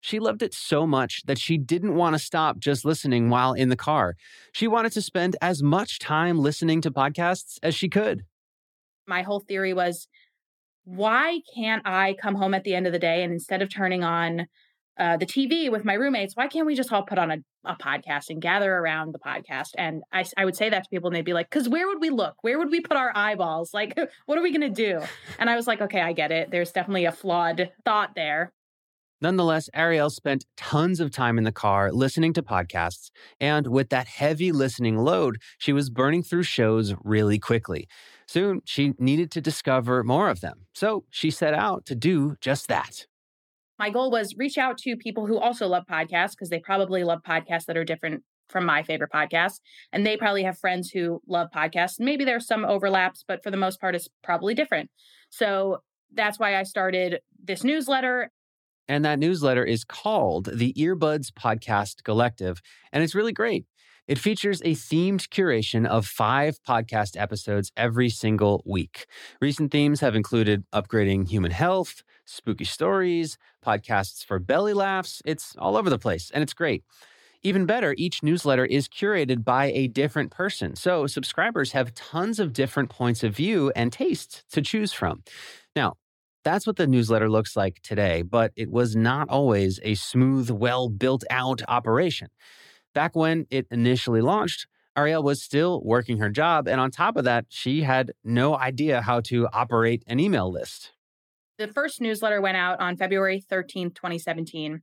She 0.01 0.19
loved 0.19 0.43
it 0.43 0.55
so 0.55 0.87
much 0.87 1.23
that 1.27 1.39
she 1.39 1.59
didn't 1.59 1.95
want 1.95 2.15
to 2.15 2.19
stop 2.19 2.59
just 2.59 2.85
listening 2.85 3.29
while 3.29 3.53
in 3.53 3.69
the 3.69 3.77
car. 3.77 4.17
She 4.53 4.69
wanted 4.69 4.93
to 4.93 5.03
spend 5.03 5.37
as 5.41 5.63
much 5.63 5.99
time 5.99 6.39
listening 6.39 6.81
to 6.83 6.91
podcasts 6.91 7.59
as 7.63 7.75
she 7.75 7.89
could. 7.89 8.25
My 9.07 9.23
whole 9.23 9.41
theory 9.41 9.73
was 9.73 10.07
why 10.85 11.41
can't 11.55 11.83
I 11.85 12.15
come 12.23 12.37
home 12.37 12.55
at 12.55 12.63
the 12.63 12.75
end 12.75 12.87
of 12.87 12.93
the 12.93 12.99
day 12.99 13.25
and 13.25 13.33
instead 13.33 13.61
of 13.61 13.69
turning 13.69 14.05
on 14.05 14.47
uh, 14.99 15.17
the 15.17 15.27
TV 15.27 15.71
with 15.71 15.85
my 15.85 15.95
roommates, 15.95 16.37
why 16.37 16.49
can't 16.49 16.67
we 16.67 16.75
just 16.75 16.93
all 16.93 17.03
put 17.03 17.19
on 17.19 17.31
a, 17.31 17.37
a 17.65 17.77
podcast 17.77 18.31
and 18.31 18.41
gather 18.41 18.73
around 18.73 19.13
the 19.13 19.19
podcast? 19.19 19.71
And 19.77 20.03
I, 20.13 20.25
I 20.37 20.45
would 20.45 20.57
say 20.57 20.71
that 20.71 20.85
to 20.85 20.89
people 20.89 21.09
and 21.09 21.17
they'd 21.17 21.25
be 21.25 21.35
like, 21.35 21.51
because 21.51 21.69
where 21.69 21.87
would 21.87 22.01
we 22.01 22.11
look? 22.11 22.37
Where 22.41 22.59
would 22.59 22.71
we 22.71 22.81
put 22.81 22.97
our 22.97 23.13
eyeballs? 23.15 23.75
Like, 23.75 23.99
what 24.27 24.39
are 24.39 24.43
we 24.43 24.51
going 24.51 24.61
to 24.63 24.71
do? 24.71 25.03
And 25.39 25.51
I 25.51 25.57
was 25.57 25.67
like, 25.67 25.81
okay, 25.83 26.01
I 26.01 26.13
get 26.13 26.33
it. 26.33 26.51
There's 26.51 26.73
definitely 26.73 27.05
a 27.05 27.13
flawed 27.13 27.71
thought 27.85 28.15
there. 28.15 28.53
Nonetheless, 29.21 29.71
Arielle 29.75 30.11
spent 30.11 30.45
tons 30.57 31.01
of 31.01 31.11
time 31.11 31.39
in 31.39 31.45
the 31.45 31.53
car 31.53 31.91
listening 31.91 32.33
to 32.35 32.43
podcasts, 32.43 33.11
and 33.41 33.67
with 33.67 33.89
that 33.89 34.07
heavy 34.07 34.53
listening 34.53 34.99
load, 34.99 35.39
she 35.59 35.73
was 35.73 35.91
burning 35.91 36.23
through 36.23 36.43
shows 36.43 36.95
really 37.03 37.39
quickly. 37.39 37.89
Soon, 38.27 38.61
she 38.65 38.93
needed 38.99 39.31
to 39.33 39.41
discover 39.41 40.05
more 40.05 40.29
of 40.29 40.41
them, 40.41 40.67
so 40.75 41.05
she 41.11 41.31
set 41.31 41.55
out 41.55 41.87
to 41.87 41.95
do 41.95 42.37
just 42.41 42.69
that. 42.69 43.07
My 43.79 43.91
goal 43.91 44.11
was 44.11 44.35
reach 44.37 44.59
out 44.59 44.79
to 44.79 44.97
people 44.97 45.27
who 45.27 45.39
also 45.39 45.67
love 45.67 45.85
podcasts 45.91 46.31
because 46.31 46.49
they 46.49 46.59
probably 46.59 47.05
love 47.05 47.21
podcasts 47.27 47.67
that 47.67 47.77
are 47.77 47.85
different 47.85 48.23
from 48.49 48.65
my 48.65 48.83
favorite 48.83 49.11
podcasts. 49.13 49.61
And 49.93 50.07
they 50.07 50.17
probably 50.17 50.45
have 50.45 50.59
friends 50.59 50.91
who 50.91 51.21
love 51.27 51.49
podcasts. 51.55 51.99
Maybe 51.99 52.25
there's 52.25 52.47
some 52.47 52.65
overlaps, 52.65 53.25
but 53.27 53.43
for 53.43 53.51
the 53.51 53.57
most 53.57 53.81
part, 53.81 53.95
it's 53.95 54.09
probably 54.23 54.55
different. 54.55 54.91
So 55.31 55.79
that's 56.15 56.39
why 56.39 56.57
I 56.57 56.63
started 56.63 57.21
this 57.43 57.65
newsletter 57.65 58.31
and 58.89 59.05
that 59.05 59.19
newsletter 59.19 59.65
is 59.65 59.85
called 59.85 60.51
the 60.53 60.73
Earbuds 60.75 61.31
Podcast 61.31 62.05
Collective. 62.05 62.61
And 62.93 63.03
it's 63.03 63.15
really 63.15 63.33
great. 63.33 63.67
It 64.09 64.19
features 64.21 64.61
a 64.63 64.75
themed 64.75 65.29
curation 65.31 65.85
of 65.85 66.07
five 66.07 66.61
podcast 66.63 67.21
episodes 67.21 67.73
every 67.77 68.09
single 68.09 68.63
week. 68.65 69.07
Recent 69.41 69.73
themes 69.73 70.01
have 70.01 70.15
included 70.15 70.65
upgrading 70.73 71.29
human 71.29 71.51
health, 71.51 72.05
spooky 72.25 72.65
stories, 72.65 73.37
podcasts 73.65 74.25
for 74.25 74.39
belly 74.39 74.75
laughs. 74.75 75.23
It's 75.25 75.57
all 75.59 75.77
over 75.77 75.91
the 75.91 75.99
place, 75.99 76.31
and 76.33 76.43
it's 76.43 76.55
great. 76.55 76.85
Even 77.43 77.67
better, 77.67 77.95
each 77.99 78.23
newsletter 78.23 78.65
is 78.65 78.89
curated 78.89 79.45
by 79.45 79.67
a 79.67 79.89
different 79.89 80.31
person. 80.31 80.75
So 80.77 81.07
subscribers 81.07 81.73
have 81.73 81.95
tons 81.95 82.41
of 82.41 82.53
different 82.53 82.91
points 82.91 83.23
of 83.23 83.35
view 83.35 83.73
and 83.77 83.93
tastes 83.93 84.45
to 84.53 84.63
choose 84.63 84.93
from. 84.93 85.23
Now, 85.75 85.95
that's 86.47 86.65
what 86.65 86.77
the 86.77 86.87
newsletter 86.87 87.29
looks 87.29 87.57
like 87.57 87.83
today, 87.83 88.23
but 88.23 88.53
it 88.55 88.71
was 88.71 88.95
not 88.95 89.29
always 89.29 89.81
a 89.83 89.97
smooth, 89.97 90.49
well 90.49 90.89
built 90.89 91.25
out 91.29 91.61
operation. 91.67 92.29
Back 92.95 93.17
when 93.17 93.49
it 93.51 93.67
initially 93.73 94.21
launched, 94.21 94.69
Arielle 94.97 95.25
was 95.25 95.43
still 95.43 95.83
working 95.85 96.19
her 96.19 96.31
job. 96.31 96.69
And 96.69 96.81
on 96.81 96.93
top 96.93 97.17
of 97.17 97.25
that, 97.25 97.47
she 97.49 97.83
had 97.83 98.13
no 98.23 98.57
idea 98.57 99.03
how 99.03 99.23
to 99.23 99.49
operate 99.53 100.05
an 100.07 100.21
email 100.21 100.49
list. 100.49 100.93
The 101.59 101.67
first 101.67 102.01
newsletter 102.01 102.41
went 102.41 102.57
out 102.57 102.79
on 102.79 102.97
February 102.97 103.43
13th, 103.51 103.97
2017. 103.97 104.83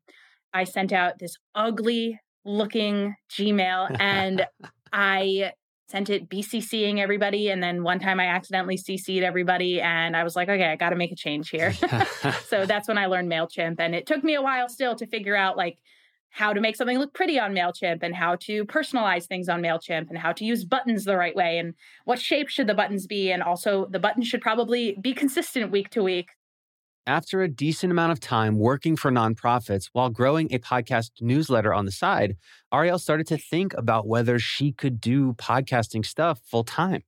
I 0.54 0.66
sent 0.66 0.92
out 0.92 1.20
this 1.20 1.38
ugly 1.56 2.20
looking 2.44 3.16
Gmail 3.32 3.96
and 4.02 4.46
I 4.92 5.54
sent 5.94 6.10
it 6.10 6.28
BCCing 6.28 6.98
everybody. 6.98 7.52
And 7.52 7.62
then 7.62 7.84
one 7.84 8.00
time 8.00 8.20
I 8.20 8.26
accidentally 8.26 8.78
CC'd 8.78 9.22
everybody. 9.22 9.80
And 9.80 10.18
I 10.18 10.24
was 10.24 10.36
like, 10.36 10.50
okay, 10.50 10.72
I 10.72 10.76
got 10.76 10.90
to 10.90 10.96
make 10.96 11.12
a 11.12 11.16
change 11.16 11.52
here. 11.52 11.72
so 12.48 12.66
that's 12.66 12.88
when 12.88 12.98
I 12.98 13.06
learned 13.06 13.32
MailChimp. 13.32 13.76
And 13.78 13.94
it 13.94 14.08
took 14.08 14.24
me 14.24 14.34
a 14.34 14.42
while 14.42 14.68
still 14.70 14.96
to 14.96 15.06
figure 15.06 15.36
out 15.36 15.56
like 15.56 15.78
how 16.32 16.52
to 16.52 16.60
make 16.60 16.76
something 16.76 16.98
look 16.98 17.14
pretty 17.14 17.40
on 17.40 17.54
MailChimp 17.54 18.02
and 18.02 18.16
how 18.16 18.38
to 18.38 18.66
personalize 18.66 19.28
things 19.28 19.48
on 19.48 19.62
MailChimp 19.62 20.10
and 20.10 20.18
how 20.18 20.32
to 20.32 20.44
use 20.44 20.66
buttons 20.66 21.06
the 21.06 21.16
right 21.16 21.36
way 21.36 21.60
and 21.60 21.76
what 22.06 22.20
shape 22.20 22.50
should 22.50 22.66
the 22.66 22.74
buttons 22.74 23.06
be. 23.06 23.32
And 23.32 23.44
also, 23.44 23.86
the 23.92 24.00
buttons 24.00 24.28
should 24.28 24.42
probably 24.42 24.98
be 25.00 25.14
consistent 25.14 25.70
week 25.70 25.92
to 25.92 26.02
week. 26.02 26.30
After 27.06 27.42
a 27.42 27.50
decent 27.50 27.92
amount 27.92 28.14
of 28.14 28.22
time 28.22 28.58
working 28.58 28.96
for 28.96 29.12
nonprofits 29.12 29.90
while 29.92 30.10
growing 30.10 30.48
a 30.54 30.60
podcast 30.60 31.12
newsletter 31.20 31.74
on 31.74 31.86
the 31.86 31.92
side, 31.92 32.38
Arielle 32.74 33.00
started 33.00 33.28
to 33.28 33.38
think 33.38 33.74
about 33.74 34.08
whether 34.08 34.40
she 34.40 34.72
could 34.72 35.02
do 35.02 35.34
podcasting 35.34 36.06
stuff 36.06 36.40
full 36.46 36.64
time. 36.64 37.04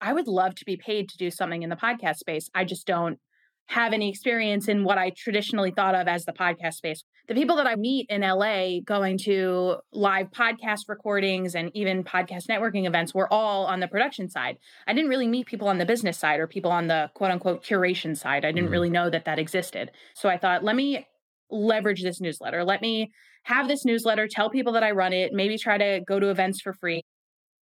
I 0.00 0.12
would 0.12 0.26
love 0.26 0.56
to 0.56 0.64
be 0.64 0.76
paid 0.76 1.08
to 1.10 1.16
do 1.16 1.30
something 1.30 1.62
in 1.62 1.70
the 1.70 1.76
podcast 1.76 2.16
space. 2.16 2.50
I 2.52 2.64
just 2.64 2.84
don't 2.84 3.20
have 3.68 3.92
any 3.92 4.08
experience 4.08 4.66
in 4.66 4.82
what 4.82 4.96
I 4.96 5.10
traditionally 5.10 5.70
thought 5.70 5.94
of 5.94 6.08
as 6.08 6.24
the 6.24 6.32
podcast 6.32 6.74
space. 6.74 7.04
The 7.28 7.34
people 7.34 7.56
that 7.56 7.66
I 7.66 7.76
meet 7.76 8.06
in 8.08 8.22
LA 8.22 8.80
going 8.82 9.18
to 9.24 9.76
live 9.92 10.30
podcast 10.30 10.88
recordings 10.88 11.54
and 11.54 11.70
even 11.74 12.02
podcast 12.02 12.46
networking 12.48 12.86
events 12.86 13.14
were 13.14 13.30
all 13.30 13.66
on 13.66 13.80
the 13.80 13.86
production 13.86 14.30
side. 14.30 14.56
I 14.86 14.94
didn't 14.94 15.10
really 15.10 15.28
meet 15.28 15.46
people 15.46 15.68
on 15.68 15.76
the 15.76 15.84
business 15.84 16.16
side 16.16 16.40
or 16.40 16.46
people 16.46 16.70
on 16.70 16.86
the 16.86 17.10
quote 17.12 17.30
unquote 17.30 17.62
curation 17.62 18.16
side. 18.16 18.44
I 18.44 18.52
didn't 18.52 18.70
mm 18.70 18.72
really 18.72 18.90
know 18.90 19.08
that 19.08 19.24
that 19.24 19.38
existed. 19.38 19.90
So 20.14 20.28
I 20.28 20.36
thought, 20.36 20.62
let 20.62 20.76
me 20.76 21.06
leverage 21.50 22.02
this 22.02 22.20
newsletter. 22.20 22.62
Let 22.64 22.82
me 22.82 23.10
have 23.44 23.66
this 23.66 23.84
newsletter, 23.84 24.28
tell 24.30 24.50
people 24.50 24.74
that 24.74 24.82
I 24.82 24.90
run 24.90 25.14
it, 25.14 25.32
maybe 25.32 25.56
try 25.56 25.78
to 25.78 26.00
go 26.06 26.20
to 26.20 26.30
events 26.30 26.60
for 26.60 26.74
free. 26.74 27.02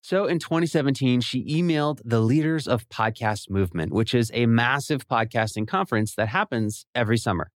So 0.06 0.28
in 0.28 0.38
2017, 0.38 1.22
she 1.22 1.44
emailed 1.46 2.00
the 2.06 2.20
Leaders 2.20 2.68
of 2.68 2.88
Podcast 2.90 3.50
Movement, 3.50 3.92
which 3.92 4.14
is 4.14 4.30
a 4.36 4.46
massive 4.46 5.08
podcasting 5.08 5.68
conference 5.68 6.14
that 6.14 6.28
happens 6.28 6.86
every 6.94 7.18
summer. 7.18 7.50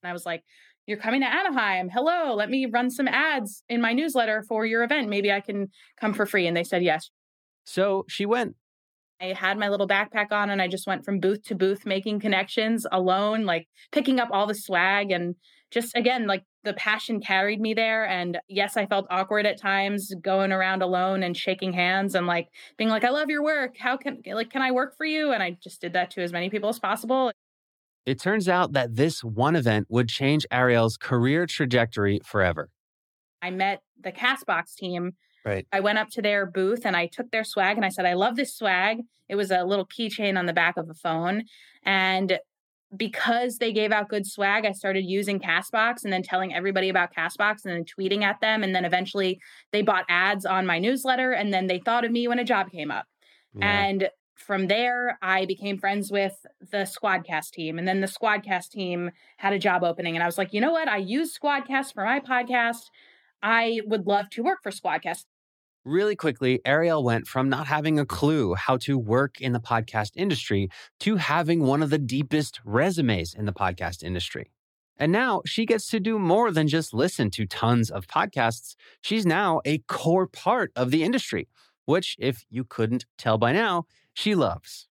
And 0.00 0.08
I 0.08 0.12
was 0.12 0.24
like, 0.24 0.44
You're 0.86 0.98
coming 0.98 1.20
to 1.22 1.26
Anaheim. 1.26 1.88
Hello, 1.88 2.36
let 2.36 2.48
me 2.48 2.64
run 2.72 2.90
some 2.90 3.08
ads 3.08 3.64
in 3.68 3.80
my 3.80 3.92
newsletter 3.92 4.44
for 4.48 4.64
your 4.64 4.84
event. 4.84 5.08
Maybe 5.08 5.32
I 5.32 5.40
can 5.40 5.66
come 6.00 6.14
for 6.14 6.26
free. 6.26 6.46
And 6.46 6.56
they 6.56 6.62
said 6.62 6.84
yes. 6.84 7.10
So 7.64 8.04
she 8.08 8.24
went. 8.24 8.54
I 9.20 9.32
had 9.36 9.58
my 9.58 9.68
little 9.68 9.88
backpack 9.88 10.30
on 10.30 10.48
and 10.48 10.62
I 10.62 10.68
just 10.68 10.86
went 10.86 11.04
from 11.04 11.18
booth 11.18 11.42
to 11.46 11.56
booth 11.56 11.84
making 11.84 12.20
connections 12.20 12.86
alone, 12.92 13.46
like 13.46 13.66
picking 13.90 14.20
up 14.20 14.28
all 14.30 14.46
the 14.46 14.54
swag 14.54 15.10
and 15.10 15.34
just 15.72 15.96
again, 15.96 16.28
like 16.28 16.44
the 16.62 16.74
passion 16.74 17.20
carried 17.20 17.60
me 17.60 17.74
there. 17.74 18.06
And 18.06 18.38
yes, 18.48 18.76
I 18.76 18.86
felt 18.86 19.06
awkward 19.10 19.46
at 19.46 19.58
times 19.58 20.12
going 20.22 20.52
around 20.52 20.82
alone 20.82 21.22
and 21.22 21.36
shaking 21.36 21.72
hands 21.72 22.14
and 22.14 22.26
like 22.26 22.48
being 22.76 22.90
like, 22.90 23.04
I 23.04 23.10
love 23.10 23.30
your 23.30 23.42
work. 23.42 23.76
How 23.78 23.96
can, 23.96 24.22
like, 24.26 24.50
can 24.50 24.62
I 24.62 24.70
work 24.70 24.96
for 24.96 25.06
you? 25.06 25.32
And 25.32 25.42
I 25.42 25.56
just 25.62 25.80
did 25.80 25.92
that 25.94 26.10
to 26.12 26.22
as 26.22 26.32
many 26.32 26.50
people 26.50 26.68
as 26.68 26.78
possible. 26.78 27.32
It 28.06 28.20
turns 28.20 28.48
out 28.48 28.72
that 28.72 28.96
this 28.96 29.22
one 29.22 29.56
event 29.56 29.86
would 29.88 30.08
change 30.08 30.46
Arielle's 30.50 30.96
career 30.96 31.46
trajectory 31.46 32.20
forever. 32.24 32.68
I 33.42 33.50
met 33.50 33.80
the 34.02 34.12
Castbox 34.12 34.74
team. 34.74 35.12
Right. 35.44 35.66
I 35.72 35.80
went 35.80 35.98
up 35.98 36.10
to 36.10 36.22
their 36.22 36.44
booth 36.44 36.84
and 36.84 36.94
I 36.96 37.06
took 37.06 37.30
their 37.30 37.44
swag 37.44 37.76
and 37.76 37.84
I 37.84 37.88
said, 37.88 38.04
I 38.04 38.12
love 38.12 38.36
this 38.36 38.54
swag. 38.54 38.98
It 39.28 39.36
was 39.36 39.50
a 39.50 39.64
little 39.64 39.86
keychain 39.86 40.38
on 40.38 40.46
the 40.46 40.52
back 40.52 40.76
of 40.76 40.90
a 40.90 40.94
phone. 40.94 41.44
And 41.84 42.38
because 42.96 43.58
they 43.58 43.72
gave 43.72 43.92
out 43.92 44.08
good 44.08 44.26
swag, 44.26 44.64
I 44.64 44.72
started 44.72 45.04
using 45.04 45.38
Castbox 45.38 46.04
and 46.04 46.12
then 46.12 46.22
telling 46.22 46.54
everybody 46.54 46.88
about 46.88 47.14
Castbox 47.14 47.64
and 47.64 47.74
then 47.74 47.84
tweeting 47.84 48.22
at 48.22 48.40
them. 48.40 48.62
And 48.62 48.74
then 48.74 48.84
eventually 48.84 49.40
they 49.72 49.82
bought 49.82 50.04
ads 50.08 50.44
on 50.44 50.66
my 50.66 50.78
newsletter 50.78 51.32
and 51.32 51.52
then 51.52 51.66
they 51.66 51.78
thought 51.78 52.04
of 52.04 52.10
me 52.10 52.26
when 52.26 52.38
a 52.38 52.44
job 52.44 52.70
came 52.70 52.90
up. 52.90 53.06
Yeah. 53.54 53.70
And 53.70 54.10
from 54.34 54.66
there, 54.66 55.18
I 55.22 55.44
became 55.44 55.78
friends 55.78 56.10
with 56.10 56.34
the 56.72 56.78
Squadcast 56.78 57.50
team. 57.50 57.78
And 57.78 57.86
then 57.86 58.00
the 58.00 58.06
Squadcast 58.06 58.70
team 58.70 59.10
had 59.36 59.52
a 59.52 59.58
job 59.58 59.84
opening. 59.84 60.16
And 60.16 60.22
I 60.22 60.26
was 60.26 60.38
like, 60.38 60.52
you 60.52 60.60
know 60.60 60.72
what? 60.72 60.88
I 60.88 60.96
use 60.96 61.36
Squadcast 61.38 61.94
for 61.94 62.04
my 62.04 62.20
podcast. 62.20 62.84
I 63.42 63.80
would 63.86 64.06
love 64.06 64.30
to 64.30 64.42
work 64.42 64.58
for 64.62 64.70
Squadcast. 64.70 65.24
Really 65.84 66.14
quickly, 66.14 66.60
Arielle 66.66 67.02
went 67.02 67.26
from 67.26 67.48
not 67.48 67.66
having 67.66 67.98
a 67.98 68.04
clue 68.04 68.54
how 68.54 68.76
to 68.78 68.98
work 68.98 69.40
in 69.40 69.52
the 69.52 69.60
podcast 69.60 70.10
industry 70.14 70.68
to 71.00 71.16
having 71.16 71.62
one 71.62 71.82
of 71.82 71.88
the 71.88 71.98
deepest 71.98 72.60
resumes 72.66 73.32
in 73.32 73.46
the 73.46 73.52
podcast 73.52 74.02
industry. 74.02 74.50
And 74.98 75.10
now 75.10 75.40
she 75.46 75.64
gets 75.64 75.88
to 75.88 75.98
do 75.98 76.18
more 76.18 76.52
than 76.52 76.68
just 76.68 76.92
listen 76.92 77.30
to 77.30 77.46
tons 77.46 77.90
of 77.90 78.06
podcasts. 78.06 78.76
She's 79.00 79.24
now 79.24 79.62
a 79.64 79.78
core 79.88 80.26
part 80.26 80.70
of 80.76 80.90
the 80.90 81.02
industry, 81.02 81.48
which, 81.86 82.14
if 82.18 82.44
you 82.50 82.64
couldn't 82.64 83.06
tell 83.16 83.38
by 83.38 83.52
now, 83.52 83.86
she 84.12 84.34
loves. 84.34 84.86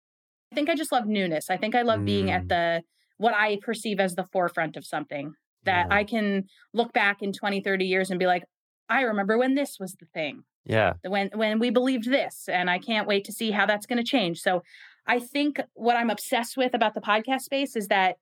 I 0.53 0.55
think 0.55 0.69
I 0.69 0.75
just 0.75 0.93
love 0.93 1.07
newness. 1.07 1.49
I 1.49 1.57
think 1.57 1.75
I 1.75 1.81
love 1.81 2.01
mm. 2.01 2.05
being 2.05 2.31
at 2.31 2.45
mm. 2.45 2.49
the 2.49 2.83
what 3.17 3.33
I 3.33 3.57
perceive 3.63 4.01
as 4.01 4.17
the 4.17 4.27
forefront 4.31 4.77
of 4.77 4.85
something 4.85 5.33
that 5.65 5.87
yeah. 5.89 5.97
I 5.97 6.05
can 6.05 6.45
look 6.75 6.93
back 6.93 7.23
in 7.23 7.33
20, 7.33 7.63
30 7.63 7.87
years 7.87 8.11
and 8.11 8.21
be 8.21 8.27
like, 8.27 8.45
I 8.91 9.01
remember 9.03 9.39
when 9.39 9.55
this 9.55 9.79
was 9.81 9.95
the 9.95 10.07
thing. 10.13 10.43
Yeah. 10.65 10.95
When 11.03 11.31
when 11.35 11.59
we 11.59 11.71
believed 11.71 12.11
this 12.11 12.49
and 12.49 12.71
I 12.71 12.79
can't 12.79 13.07
wait 13.07 13.25
to 13.25 13.33
see 13.33 13.51
how 13.51 13.67
that's 13.67 13.87
going 13.87 13.99
to 13.99 14.09
change. 14.09 14.41
So 14.41 14.63
I 15.07 15.19
think 15.19 15.61
what 15.75 15.97
I'm 15.97 16.11
obsessed 16.11 16.57
with 16.57 16.75
about 16.75 16.95
the 16.95 17.01
podcast 17.01 17.43
space 17.43 17.77
is 17.77 17.89
that 17.89 18.17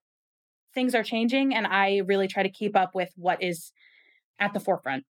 things 0.75 0.94
are 0.94 1.02
changing 1.02 1.54
and 1.54 1.66
I 1.66 1.99
really 1.99 2.28
try 2.28 2.42
to 2.42 2.49
keep 2.49 2.76
up 2.76 2.94
with 2.94 3.11
what 3.16 3.42
is 3.42 3.72
at 4.40 4.52
the 4.54 4.61
forefront. 4.61 5.04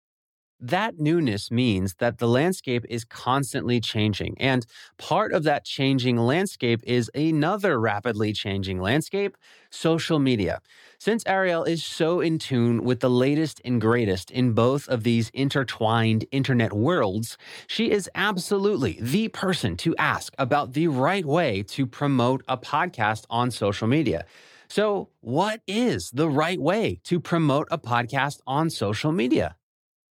That 0.63 0.99
newness 0.99 1.49
means 1.49 1.95
that 1.95 2.19
the 2.19 2.27
landscape 2.27 2.85
is 2.87 3.03
constantly 3.03 3.81
changing. 3.81 4.35
And 4.39 4.63
part 4.99 5.33
of 5.33 5.43
that 5.43 5.65
changing 5.65 6.17
landscape 6.17 6.81
is 6.85 7.09
another 7.15 7.79
rapidly 7.79 8.31
changing 8.31 8.79
landscape 8.79 9.37
social 9.71 10.19
media. 10.19 10.61
Since 10.99 11.23
Arielle 11.23 11.67
is 11.67 11.83
so 11.83 12.19
in 12.19 12.37
tune 12.37 12.83
with 12.83 12.99
the 12.99 13.09
latest 13.09 13.59
and 13.65 13.81
greatest 13.81 14.29
in 14.29 14.53
both 14.53 14.87
of 14.87 15.03
these 15.03 15.29
intertwined 15.33 16.25
internet 16.31 16.73
worlds, 16.73 17.39
she 17.65 17.89
is 17.89 18.07
absolutely 18.13 18.99
the 19.01 19.29
person 19.29 19.75
to 19.77 19.95
ask 19.97 20.31
about 20.37 20.73
the 20.73 20.87
right 20.89 21.25
way 21.25 21.63
to 21.69 21.87
promote 21.87 22.43
a 22.47 22.57
podcast 22.57 23.25
on 23.31 23.49
social 23.49 23.87
media. 23.87 24.25
So, 24.67 25.09
what 25.21 25.61
is 25.67 26.11
the 26.11 26.29
right 26.29 26.61
way 26.61 26.99
to 27.05 27.19
promote 27.19 27.67
a 27.71 27.79
podcast 27.79 28.41
on 28.45 28.69
social 28.69 29.11
media? 29.11 29.55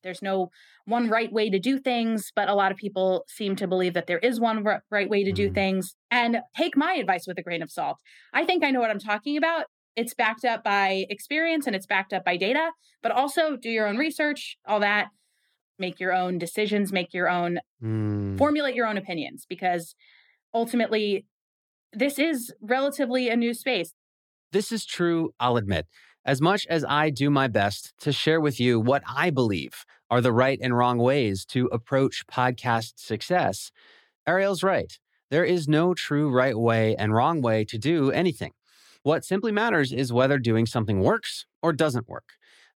There's 0.07 0.23
no 0.23 0.51
one 0.85 1.09
right 1.11 1.33
way 1.33 1.51
to 1.51 1.59
do 1.59 1.81
things, 1.81 2.31
but 2.37 2.49
a 2.49 2.55
lot 2.55 2.71
of 2.71 2.79
people 2.79 3.25
seem 3.27 3.57
to 3.57 3.67
believe 3.67 3.93
that 3.95 4.07
there 4.07 4.21
is 4.21 4.39
one 4.39 4.65
right 4.89 5.11
way 5.11 5.25
to 5.25 5.33
do 5.33 5.51
mm. 5.51 5.55
things. 5.55 5.97
And 6.13 6.39
take 6.57 6.77
my 6.77 6.93
advice 6.93 7.27
with 7.27 7.39
a 7.39 7.43
grain 7.43 7.61
of 7.61 7.73
salt. 7.73 7.99
I 8.33 8.45
think 8.45 8.65
I 8.65 8.71
know 8.71 8.79
what 8.79 8.91
I'm 8.91 9.01
talking 9.01 9.37
about. 9.37 9.65
It's 9.97 10.15
backed 10.15 10.45
up 10.45 10.63
by 10.63 11.07
experience 11.11 11.67
and 11.67 11.75
it's 11.75 11.87
backed 11.87 12.13
up 12.13 12.25
by 12.25 12.37
data, 12.37 12.71
but 13.03 13.11
also 13.11 13.57
do 13.57 13.69
your 13.69 13.89
own 13.89 13.97
research, 13.97 14.57
all 14.65 14.79
that. 14.79 15.09
Make 15.79 15.99
your 15.99 16.15
own 16.15 16.39
decisions, 16.39 16.93
make 16.93 17.13
your 17.13 17.29
own, 17.29 17.59
mm. 17.83 18.39
formulate 18.39 18.77
your 18.77 18.87
own 18.87 18.97
opinions 18.97 19.45
because 19.49 19.97
ultimately, 20.55 21.27
this 21.93 22.19
is 22.19 22.55
relatively 22.61 23.29
a 23.29 23.37
new 23.37 23.53
space. 23.53 23.93
This 24.53 24.71
is 24.71 24.87
true, 24.87 25.31
I'll 25.41 25.57
admit. 25.57 25.87
As 26.25 26.41
much 26.41 26.67
as 26.69 26.85
I 26.85 27.11
do 27.11 27.31
my 27.31 27.47
best 27.47 27.93
to 28.01 28.13
share 28.13 28.41
with 28.41 28.59
you 28.59 28.81
what 28.81 29.03
I 29.09 29.31
believe 29.31 29.85
are 30.11 30.21
the 30.21 30.33
right 30.33 30.59
and 30.63 30.77
wrong 30.77 30.99
ways 30.99 31.45
to 31.47 31.67
approach 31.67 32.27
podcast 32.27 32.95
success, 32.97 33.71
Arielle's 34.27 34.63
right. 34.63 34.99
There 35.31 35.45
is 35.45 35.69
no 35.69 35.95
true 35.95 36.31
right 36.31 36.57
way 36.57 36.95
and 36.97 37.15
wrong 37.15 37.43
way 37.43 37.65
to 37.65 37.79
do 37.79 38.11
anything. 38.11 38.53
What 39.03 39.25
simply 39.25 39.53
matters 39.53 39.93
is 39.93 40.13
whether 40.13 40.39
doing 40.39 40.67
something 40.67 41.01
works 41.01 41.47
or 41.63 41.73
doesn't 41.73 42.09
work. 42.09 42.35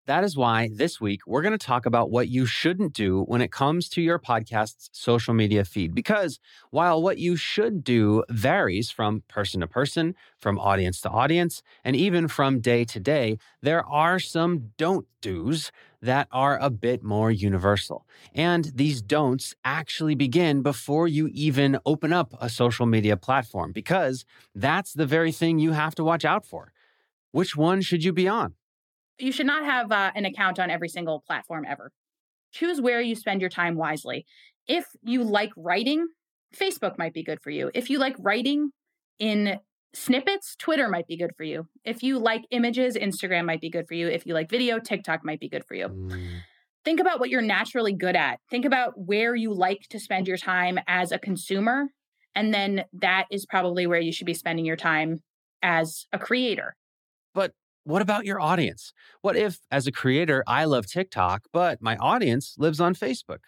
That 0.09 0.25
is 0.25 0.39
why 0.39 0.71
this 0.75 1.03
week 1.03 1.21
we're 1.27 1.43
going 1.43 1.57
to 1.57 1.67
talk 1.67 1.85
about 1.85 2.11
what 2.11 2.29
you 2.29 2.47
shouldn't 2.47 2.95
do 2.95 3.25
when 3.25 3.43
it 3.43 3.53
comes 3.53 3.91
to 3.91 4.01
your 4.01 4.19
podcast's 4.19 4.89
social 4.93 5.35
media 5.35 5.67
feed. 5.67 5.95
Because 5.95 6.41
while 6.71 7.03
what 7.03 7.19
you 7.19 7.37
should 7.37 7.85
do 7.85 8.25
varies 8.31 8.91
from 8.91 9.23
person 9.29 9.61
to 9.61 9.67
person, 9.67 10.15
from 10.41 10.59
audience 10.59 11.03
to 11.03 11.11
audience, 11.11 11.63
and 11.85 11.95
even 11.95 12.27
from 12.27 12.61
day 12.61 12.87
to 12.87 12.99
day, 12.99 13.37
there 13.61 13.85
are 13.87 14.19
some 14.19 14.71
don't 14.79 15.07
do's 15.21 15.71
that 16.01 16.29
are 16.31 16.59
a 16.59 16.71
bit 16.71 17.03
more 17.03 17.31
universal. 17.31 18.07
And 18.35 18.71
these 18.75 19.03
don'ts 19.03 19.55
actually 19.65 20.15
begin 20.15 20.63
before 20.63 21.09
you 21.09 21.29
even 21.33 21.79
open 21.85 22.13
up 22.13 22.35
a 22.41 22.49
social 22.49 22.87
media 22.87 23.17
platform, 23.17 23.73
because 23.73 24.25
that's 24.55 24.93
the 24.93 25.07
very 25.07 25.33
thing 25.33 25.59
you 25.59 25.73
have 25.73 25.95
to 25.97 26.05
watch 26.05 26.25
out 26.25 26.47
for. 26.47 26.73
Which 27.33 27.57
one 27.57 27.83
should 27.83 28.05
you 28.05 28.13
be 28.13 28.29
on? 28.29 28.55
you 29.19 29.33
should 29.33 29.47
not 29.47 29.65
have 29.65 29.91
uh, 29.93 30.13
an 30.15 30.25
account 30.25 30.59
on 30.59 30.71
every 30.71 30.89
single 30.89 31.21
platform 31.27 31.65
ever. 31.69 31.91
Choose 32.53 32.81
where 32.81 33.01
you 33.01 33.15
spend 33.15 33.41
your 33.41 33.51
time 33.51 33.77
wisely. 33.77 34.25
If 34.67 34.87
you 35.03 35.25
like 35.25 35.51
writing, 35.57 36.07
Facebook 36.57 36.97
might 36.99 37.13
be 37.13 37.23
good 37.23 37.41
for 37.41 37.51
you. 37.51 37.71
If 37.75 37.91
you 37.91 37.99
like 37.99 38.17
writing 38.19 38.71
in 39.19 39.59
snippets, 39.95 40.57
Twitter 40.57 40.89
might 40.89 41.07
be 41.07 41.17
good 41.17 41.35
for 41.37 41.45
you. 41.45 41.67
If 41.85 42.03
you 42.03 42.19
like 42.19 42.43
images, 42.51 42.97
Instagram 42.97 43.45
might 43.47 43.61
be 43.61 43.71
good 43.71 43.87
for 43.89 43.95
you. 43.95 44.09
If 44.09 44.27
you 44.27 44.35
like 44.35 44.51
video, 44.51 44.79
TikTok 44.79 45.25
might 45.25 45.41
be 45.41 45.49
good 45.49 45.65
for 45.65 45.75
you. 45.75 45.89
Mm. 45.89 46.41
Think 46.85 47.01
about 47.01 47.21
what 47.21 47.31
you're 47.31 47.43
naturally 47.43 47.93
good 47.93 48.17
at. 48.17 48.39
Think 48.51 48.65
about 48.65 48.93
where 48.97 49.35
you 49.35 49.53
like 49.53 49.87
to 49.91 49.99
spend 49.99 50.27
your 50.27 50.37
time 50.37 50.79
as 50.87 51.13
a 51.13 51.19
consumer. 51.19 51.89
And 52.35 52.55
then 52.55 52.85
that 52.93 53.27
is 53.31 53.47
probably 53.47 53.87
where 53.87 54.01
you 54.01 54.13
should 54.13 54.27
be 54.27 54.35
spending 54.35 54.65
your 54.65 54.77
time 54.77 55.23
as 55.63 56.07
a 56.13 56.19
creator. 56.19 56.77
But 57.35 57.53
what 57.85 58.03
about 58.03 58.25
your 58.25 58.41
audience? 58.41 58.93
What 59.23 59.37
if, 59.37 59.59
as 59.71 59.87
a 59.87 59.93
creator, 59.93 60.45
I 60.47 60.65
love 60.65 60.87
TikTok, 60.87 61.43
but 61.53 61.83
my 61.83 61.97
audience 61.97 62.55
lives 62.59 62.81
on 62.81 62.95
Facebook? 62.95 63.39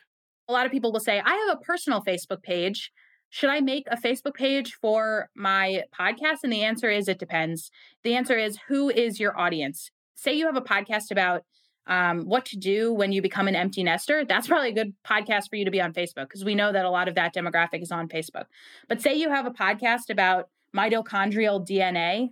A 0.49 0.53
lot 0.53 0.67
of 0.67 0.73
people 0.73 0.93
will 0.93 1.01
say, 1.01 1.21
I 1.21 1.47
have 1.49 1.59
a 1.59 1.61
personal 1.61 2.03
Facebook 2.03 2.43
page. 2.43 2.91
Should 3.31 3.51
I 3.51 3.61
make 3.61 3.87
a 3.91 3.97
Facebook 3.97 4.35
page 4.35 4.75
for 4.75 5.31
my 5.37 5.85
podcast? 5.99 6.39
And 6.43 6.53
the 6.53 6.65
answer 6.65 6.91
is 6.91 7.09
it 7.09 7.19
depends. 7.19 7.71
The 8.03 8.15
answer 8.15 8.37
is 8.37 8.59
who 8.69 8.91
is 8.91 9.21
your 9.21 9.39
audience? 9.39 9.91
Say 10.17 10.35
you 10.35 10.47
have 10.47 10.57
a 10.57 10.61
podcast 10.61 11.11
about 11.11 11.45
um, 11.87 12.27
what 12.27 12.45
to 12.47 12.57
do 12.57 12.93
when 12.93 13.13
you 13.13 13.23
become 13.23 13.49
an 13.49 13.55
empty 13.55 13.83
nester. 13.83 14.25
That's 14.25 14.49
probably 14.49 14.71
a 14.71 14.75
good 14.75 14.95
podcast 15.07 15.49
for 15.49 15.57
you 15.57 15.65
to 15.65 15.71
be 15.71 15.81
on 15.81 15.93
Facebook 15.93 16.29
because 16.29 16.45
we 16.45 16.55
know 16.55 16.73
that 16.73 16.85
a 16.85 16.91
lot 16.91 17.09
of 17.09 17.15
that 17.15 17.35
demographic 17.35 17.83
is 17.83 17.93
on 17.93 18.09
Facebook. 18.09 18.47
But 18.89 19.01
say 19.01 19.15
you 19.15 19.31
have 19.31 19.47
a 19.47 19.51
podcast 19.51 20.11
about 20.11 20.49
mitochondrial 20.77 21.67
DNA 21.67 22.31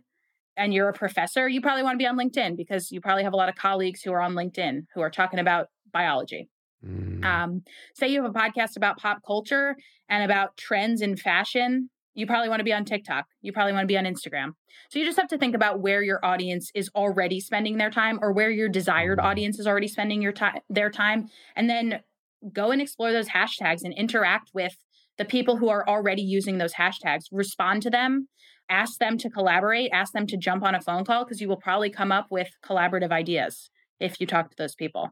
and 0.56 0.74
you're 0.74 0.88
a 0.88 0.92
professor, 0.92 1.48
you 1.48 1.60
probably 1.60 1.84
want 1.84 1.94
to 1.94 1.98
be 1.98 2.06
on 2.06 2.18
LinkedIn 2.18 2.56
because 2.56 2.90
you 2.90 3.00
probably 3.00 3.22
have 3.22 3.32
a 3.32 3.36
lot 3.36 3.48
of 3.48 3.54
colleagues 3.54 4.02
who 4.02 4.12
are 4.12 4.20
on 4.20 4.34
LinkedIn 4.34 4.86
who 4.94 5.00
are 5.00 5.10
talking 5.10 5.38
about 5.38 5.68
biology. 5.92 6.48
Mm. 7.20 7.24
Um, 7.24 7.62
say 7.94 8.08
you 8.08 8.22
have 8.22 8.30
a 8.30 8.38
podcast 8.38 8.76
about 8.76 8.98
pop 8.98 9.18
culture 9.26 9.76
and 10.08 10.24
about 10.24 10.56
trends 10.56 11.02
in 11.02 11.16
fashion. 11.16 11.90
You 12.14 12.26
probably 12.26 12.48
want 12.48 12.60
to 12.60 12.64
be 12.64 12.72
on 12.72 12.84
TikTok. 12.84 13.26
You 13.42 13.52
probably 13.52 13.72
want 13.72 13.84
to 13.84 13.86
be 13.86 13.98
on 13.98 14.04
Instagram. 14.04 14.52
So 14.90 14.98
you 14.98 15.04
just 15.04 15.18
have 15.18 15.28
to 15.28 15.38
think 15.38 15.54
about 15.54 15.80
where 15.80 16.02
your 16.02 16.24
audience 16.24 16.70
is 16.74 16.90
already 16.94 17.40
spending 17.40 17.76
their 17.76 17.90
time 17.90 18.18
or 18.20 18.32
where 18.32 18.50
your 18.50 18.68
desired 18.68 19.18
mm. 19.18 19.24
audience 19.24 19.58
is 19.58 19.66
already 19.66 19.88
spending 19.88 20.20
your 20.22 20.32
time 20.32 20.60
their 20.68 20.90
time 20.90 21.28
and 21.54 21.68
then 21.70 22.00
go 22.52 22.70
and 22.70 22.80
explore 22.80 23.12
those 23.12 23.28
hashtags 23.28 23.82
and 23.84 23.92
interact 23.94 24.50
with 24.54 24.76
the 25.16 25.24
people 25.24 25.56
who 25.56 25.68
are 25.68 25.88
already 25.88 26.22
using 26.22 26.58
those 26.58 26.74
hashtags. 26.74 27.24
Respond 27.32 27.82
to 27.82 27.90
them, 27.90 28.28
ask 28.68 28.98
them 28.98 29.18
to 29.18 29.28
collaborate, 29.28 29.90
ask 29.92 30.12
them 30.12 30.26
to 30.28 30.36
jump 30.36 30.62
on 30.62 30.74
a 30.74 30.80
phone 30.80 31.04
call 31.04 31.24
because 31.24 31.40
you 31.40 31.48
will 31.48 31.56
probably 31.56 31.90
come 31.90 32.12
up 32.12 32.26
with 32.30 32.48
collaborative 32.64 33.10
ideas 33.10 33.70
if 34.00 34.20
you 34.20 34.26
talk 34.26 34.50
to 34.50 34.56
those 34.56 34.74
people. 34.74 35.10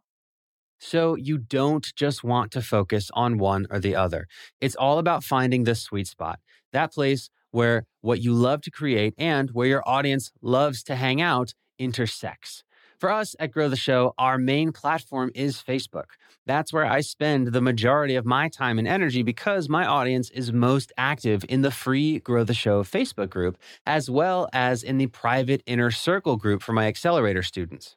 So 0.79 1.15
you 1.15 1.39
don't 1.39 1.95
just 1.97 2.23
want 2.23 2.53
to 2.53 2.63
focus 2.63 3.11
on 3.15 3.39
one 3.39 3.67
or 3.71 3.81
the 3.81 3.97
other. 3.97 4.27
It's 4.61 4.77
all 4.77 4.99
about 4.99 5.25
finding 5.25 5.65
the 5.65 5.75
sweet 5.75 6.07
spot, 6.07 6.41
that 6.73 6.93
place 6.93 7.31
where 7.51 7.87
what 8.03 8.21
you 8.21 8.33
love 8.33 8.61
to 8.63 8.71
create 8.71 9.15
and 9.17 9.51
where 9.51 9.67
your 9.67 9.83
audience 9.89 10.33
loves 10.43 10.83
to 10.85 10.97
hang 10.97 11.21
out 11.21 11.55
intersects. 11.79 12.63
For 12.99 13.11
us 13.11 13.37
at 13.39 13.51
Grow 13.51 13.69
the 13.69 13.77
Show, 13.77 14.15
our 14.17 14.39
main 14.39 14.73
platform 14.73 15.31
is 15.35 15.63
Facebook. 15.63 16.07
That's 16.47 16.73
where 16.73 16.87
I 16.87 17.03
spend 17.03 17.49
the 17.49 17.61
majority 17.61 18.15
of 18.15 18.25
my 18.25 18.49
time 18.49 18.79
and 18.79 18.89
energy 18.89 19.23
because 19.23 19.69
my 19.69 19.85
audience 19.85 20.31
is 20.31 20.51
most 20.53 20.93
active 20.97 21.45
in 21.49 21.61
the 21.61 21.71
free 21.71 22.21
Grow 22.21 22.45
the 22.45 22.55
Show 22.55 22.83
Facebook 22.85 23.29
group, 23.29 23.59
as 23.85 24.09
well 24.09 24.49
as 24.53 24.83
in 24.83 24.97
the 24.97 25.09
private 25.09 25.63
inner 25.67 25.91
circle 25.91 26.37
group 26.37 26.63
for 26.63 26.73
my 26.73 26.87
accelerator 26.87 27.43
students. 27.43 27.97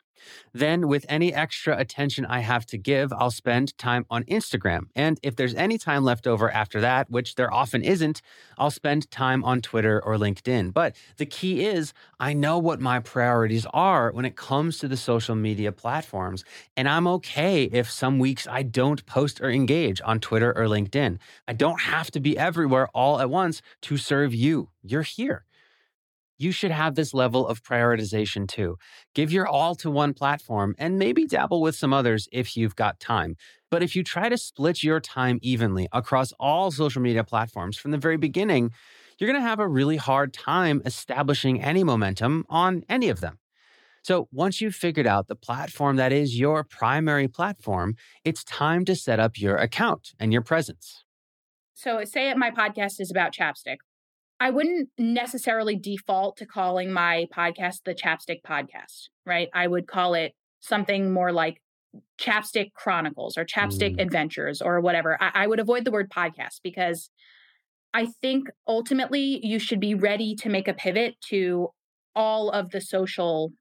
Then, 0.53 0.88
with 0.88 1.05
any 1.09 1.33
extra 1.33 1.77
attention 1.77 2.25
I 2.25 2.39
have 2.39 2.65
to 2.67 2.77
give, 2.77 3.11
I'll 3.13 3.31
spend 3.31 3.77
time 3.77 4.05
on 4.09 4.23
Instagram. 4.25 4.88
And 4.95 5.19
if 5.23 5.35
there's 5.35 5.55
any 5.55 5.77
time 5.77 6.03
left 6.03 6.27
over 6.27 6.51
after 6.51 6.81
that, 6.81 7.09
which 7.09 7.35
there 7.35 7.53
often 7.53 7.83
isn't, 7.83 8.21
I'll 8.57 8.71
spend 8.71 9.09
time 9.11 9.43
on 9.43 9.61
Twitter 9.61 10.01
or 10.03 10.15
LinkedIn. 10.15 10.73
But 10.73 10.95
the 11.17 11.25
key 11.25 11.65
is, 11.65 11.93
I 12.19 12.33
know 12.33 12.57
what 12.57 12.79
my 12.79 12.99
priorities 12.99 13.65
are 13.73 14.11
when 14.11 14.25
it 14.25 14.35
comes 14.35 14.79
to 14.79 14.88
the 14.88 14.97
social 14.97 15.35
media 15.35 15.71
platforms. 15.71 16.43
And 16.75 16.88
I'm 16.88 17.07
okay 17.07 17.63
if 17.65 17.89
some 17.89 18.19
weeks 18.19 18.47
I 18.47 18.63
don't 18.63 19.05
post 19.05 19.41
or 19.41 19.49
engage 19.49 20.01
on 20.03 20.19
Twitter 20.19 20.51
or 20.57 20.65
LinkedIn. 20.65 21.19
I 21.47 21.53
don't 21.53 21.81
have 21.81 22.11
to 22.11 22.19
be 22.19 22.38
everywhere 22.38 22.88
all 22.93 23.19
at 23.19 23.29
once 23.29 23.61
to 23.81 23.97
serve 23.97 24.33
you. 24.33 24.69
You're 24.83 25.01
here 25.03 25.45
you 26.39 26.51
should 26.51 26.72
have 26.72 26.96
this 26.96 27.13
level 27.13 27.48
of 27.48 27.62
prioritization 27.62 28.48
too. 28.48 28.77
Give 29.13 29.31
your 29.31 29.46
all 29.46 29.75
to 29.75 29.91
one 29.91 30.13
platform 30.13 30.74
and 30.79 30.98
maybe 30.98 31.27
dabble 31.27 31.62
with 31.62 31.75
some 31.75 31.93
others 31.93 32.27
if 32.31 32.58
you've 32.58 32.75
got 32.75 33.00
time. 33.00 33.36
But 33.69 33.84
if 33.84 33.96
you 33.96 34.03
try 34.03 34.29
to 34.29 34.38
split 34.38 34.81
your 34.81 35.00
time 35.00 35.38
evenly 35.43 35.88
across 35.91 36.31
all 36.39 36.72
social 36.72 37.01
media 37.01 37.24
platforms 37.24 37.77
from 37.77 37.91
the 37.91 37.98
very 37.98 38.17
beginning, 38.17 38.72
you're 39.19 39.29
going 39.29 39.41
to 39.41 39.48
have 39.48 39.60
a 39.60 39.67
really 39.67 39.98
hard 39.98 40.34
time 40.34 40.81
establishing 40.86 41.62
any 41.62 41.84
momentum 41.84 42.46
on 42.50 42.84
any 42.89 43.10
of 43.10 43.19
them. 43.19 43.38
So, 44.01 44.29
once 44.31 44.62
you've 44.62 44.75
figured 44.75 45.05
out 45.05 45.27
the 45.27 45.36
platform 45.36 45.98
that 45.98 46.13
is 46.13 46.39
your 46.39 46.63
primary 46.63 47.27
platform, 47.27 47.96
it's 48.24 48.46
time 48.46 48.86
to 48.86 48.96
set 48.96 49.19
up 49.19 49.38
your 49.38 49.58
account 49.58 50.13
and 50.17 50.32
your 50.32 50.41
presence. 50.41 51.04
So, 51.73 52.06
say 52.06 52.34
my 52.34 52.49
podcast 52.49 53.02
is 53.02 53.12
about 53.12 53.34
chapstick. 53.34 53.80
I 54.39 54.52
wouldn't 54.52 54.89
necessarily 54.97 55.75
default 55.75 56.38
to 56.38 56.45
calling 56.45 56.91
my 56.91 57.28
podcast 57.36 57.84
the 57.86 57.93
Chapstick 57.93 58.41
Podcast, 58.47 59.10
right? 59.25 59.49
I 59.54 59.67
would 59.67 59.88
call 59.88 60.13
it 60.13 60.34
something 60.62 61.12
more 61.12 61.32
like 61.32 61.62
Chapstick 62.19 62.73
Chronicles 62.73 63.38
or 63.38 63.45
Chapstick 63.45 63.97
mm. 63.97 64.02
Adventures 64.02 64.62
or 64.62 64.80
whatever. 64.80 65.17
I, 65.21 65.32
I 65.34 65.47
would 65.47 65.60
avoid 65.60 65.84
the 65.84 65.91
word 65.91 66.10
podcast 66.10 66.62
because 66.63 67.10
I 67.93 68.08
think 68.21 68.47
ultimately 68.67 69.39
you 69.43 69.60
should 69.60 69.80
be 69.80 69.95
ready 69.95 70.36
to 70.36 70.49
make 70.49 70.67
a 70.67 70.73
pivot 70.73 71.15
to 71.30 71.69
all 72.15 72.49
of 72.49 72.71
the 72.71 72.82
social 72.82 73.52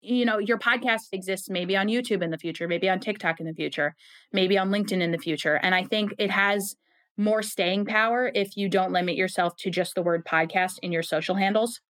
you 0.00 0.24
know 0.24 0.38
your 0.38 0.58
podcast 0.58 1.02
exists 1.12 1.48
maybe 1.48 1.76
on 1.76 1.86
youtube 1.86 2.22
in 2.22 2.30
the 2.30 2.36
future 2.36 2.66
maybe 2.66 2.88
on 2.88 2.98
tiktok 2.98 3.38
in 3.38 3.46
the 3.46 3.54
future 3.54 3.94
maybe 4.32 4.58
on 4.58 4.68
linkedin 4.70 5.00
in 5.00 5.12
the 5.12 5.18
future 5.18 5.54
and 5.62 5.76
i 5.76 5.84
think 5.84 6.12
it 6.18 6.28
has 6.28 6.74
more 7.16 7.42
staying 7.42 7.84
power 7.84 8.30
if 8.34 8.56
you 8.56 8.68
don't 8.68 8.92
limit 8.92 9.16
yourself 9.16 9.56
to 9.56 9.70
just 9.70 9.94
the 9.94 10.02
word 10.02 10.24
podcast 10.24 10.78
in 10.82 10.92
your 10.92 11.02
social 11.02 11.36
handles. 11.36 11.80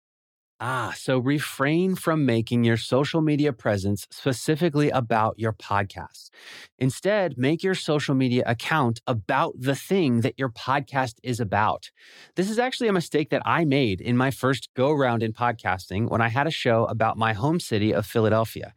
Ah, 0.64 0.94
so 0.96 1.18
refrain 1.18 1.96
from 1.96 2.24
making 2.24 2.62
your 2.62 2.76
social 2.76 3.20
media 3.20 3.52
presence 3.52 4.06
specifically 4.12 4.90
about 4.90 5.36
your 5.36 5.52
podcast. 5.52 6.30
Instead, 6.78 7.36
make 7.36 7.64
your 7.64 7.74
social 7.74 8.14
media 8.14 8.44
account 8.46 9.00
about 9.08 9.54
the 9.58 9.74
thing 9.74 10.20
that 10.20 10.38
your 10.38 10.50
podcast 10.50 11.14
is 11.24 11.40
about. 11.40 11.90
This 12.36 12.48
is 12.48 12.60
actually 12.60 12.86
a 12.86 12.92
mistake 12.92 13.30
that 13.30 13.42
I 13.44 13.64
made 13.64 14.00
in 14.00 14.16
my 14.16 14.30
first 14.30 14.68
go 14.76 14.92
round 14.92 15.24
in 15.24 15.32
podcasting 15.32 16.08
when 16.08 16.20
I 16.20 16.28
had 16.28 16.46
a 16.46 16.52
show 16.52 16.84
about 16.84 17.18
my 17.18 17.32
home 17.32 17.58
city 17.58 17.92
of 17.92 18.06
Philadelphia. 18.06 18.72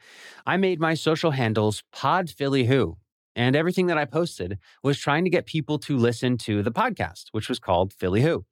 I 0.48 0.58
made 0.58 0.80
my 0.80 0.96
social 0.96 1.32
handles 1.32 1.84
Pod 1.92 2.32
Philly 2.32 2.66
Who, 2.66 2.98
and 3.36 3.56
everything 3.56 3.88
that 3.88 3.98
I 3.98 4.06
posted 4.06 4.58
was 4.84 4.98
trying 4.98 5.24
to 5.24 5.30
get 5.30 5.46
people 5.46 5.78
to 5.80 5.98
listen 5.98 6.38
to 6.40 6.64
the 6.64 6.72
podcast, 6.72 7.26
which 7.32 7.50
was 7.50 7.60
called 7.60 7.94
Philly 7.94 8.22
Who. 8.22 8.46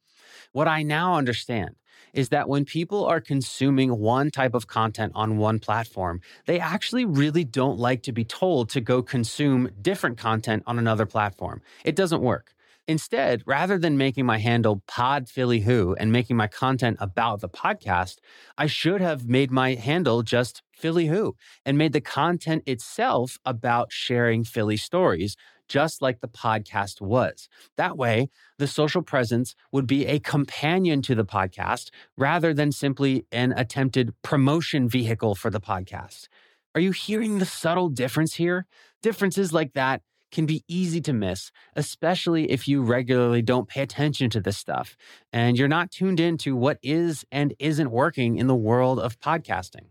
What 0.51 0.67
I 0.67 0.83
now 0.83 1.15
understand 1.15 1.75
is 2.13 2.29
that 2.29 2.47
when 2.47 2.65
people 2.65 3.05
are 3.05 3.19
consuming 3.19 3.99
one 3.99 4.29
type 4.29 4.53
of 4.53 4.67
content 4.67 5.11
on 5.15 5.37
one 5.37 5.59
platform, 5.59 6.21
they 6.45 6.59
actually 6.59 7.05
really 7.05 7.43
don't 7.43 7.79
like 7.79 8.03
to 8.03 8.11
be 8.11 8.23
told 8.23 8.69
to 8.69 8.81
go 8.81 9.01
consume 9.01 9.69
different 9.81 10.17
content 10.17 10.63
on 10.67 10.77
another 10.77 11.05
platform. 11.05 11.61
It 11.83 11.95
doesn't 11.95 12.21
work. 12.21 12.52
Instead, 12.87 13.43
rather 13.45 13.77
than 13.77 13.97
making 13.97 14.25
my 14.25 14.39
handle 14.39 14.83
Pod 14.87 15.29
Philly 15.29 15.61
Who 15.61 15.95
and 15.95 16.11
making 16.11 16.35
my 16.35 16.47
content 16.47 16.97
about 16.99 17.39
the 17.39 17.47
podcast, 17.47 18.17
I 18.57 18.67
should 18.67 18.99
have 18.99 19.25
made 19.27 19.51
my 19.51 19.75
handle 19.75 20.21
just 20.21 20.61
Philly 20.73 21.07
Who 21.07 21.35
and 21.65 21.77
made 21.77 21.93
the 21.93 22.01
content 22.01 22.63
itself 22.67 23.37
about 23.45 23.93
sharing 23.93 24.43
Philly 24.43 24.75
stories, 24.75 25.37
just 25.69 26.01
like 26.01 26.19
the 26.19 26.27
podcast 26.27 26.99
was. 26.99 27.47
That 27.77 27.97
way, 27.97 28.29
the 28.57 28.67
social 28.67 29.01
presence 29.01 29.55
would 29.71 29.87
be 29.87 30.05
a 30.05 30.19
companion 30.19 31.01
to 31.03 31.15
the 31.15 31.25
podcast 31.25 31.89
rather 32.17 32.53
than 32.53 32.73
simply 32.73 33.25
an 33.31 33.53
attempted 33.55 34.13
promotion 34.23 34.89
vehicle 34.89 35.35
for 35.35 35.49
the 35.49 35.61
podcast. 35.61 36.27
Are 36.75 36.81
you 36.81 36.91
hearing 36.91 37.39
the 37.39 37.45
subtle 37.45 37.87
difference 37.87 38.33
here? 38.33 38.65
Differences 39.01 39.53
like 39.53 39.73
that 39.73 40.01
can 40.33 40.45
be 40.45 40.65
easy 40.67 40.99
to 40.99 41.13
miss, 41.13 41.51
especially 41.75 42.51
if 42.51 42.67
you 42.67 42.81
regularly 42.81 43.41
don't 43.41 43.69
pay 43.69 43.81
attention 43.81 44.29
to 44.31 44.41
this 44.41 44.57
stuff 44.57 44.97
and 45.31 45.57
you're 45.57 45.67
not 45.67 45.91
tuned 45.91 46.19
into 46.19 46.55
what 46.55 46.79
is 46.81 47.23
and 47.31 47.53
isn't 47.59 47.91
working 47.91 48.37
in 48.37 48.47
the 48.47 48.55
world 48.55 48.99
of 48.99 49.19
podcasting. 49.19 49.85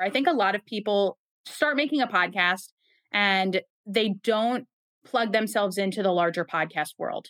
I 0.00 0.08
think 0.08 0.28
a 0.28 0.32
lot 0.32 0.54
of 0.54 0.64
people 0.64 1.18
start 1.46 1.76
making 1.76 2.00
a 2.00 2.06
podcast 2.06 2.68
and 3.12 3.60
they 3.84 4.14
don't 4.22 4.66
plug 5.04 5.32
themselves 5.32 5.78
into 5.78 6.02
the 6.02 6.12
larger 6.12 6.44
podcast 6.44 6.90
world. 6.96 7.28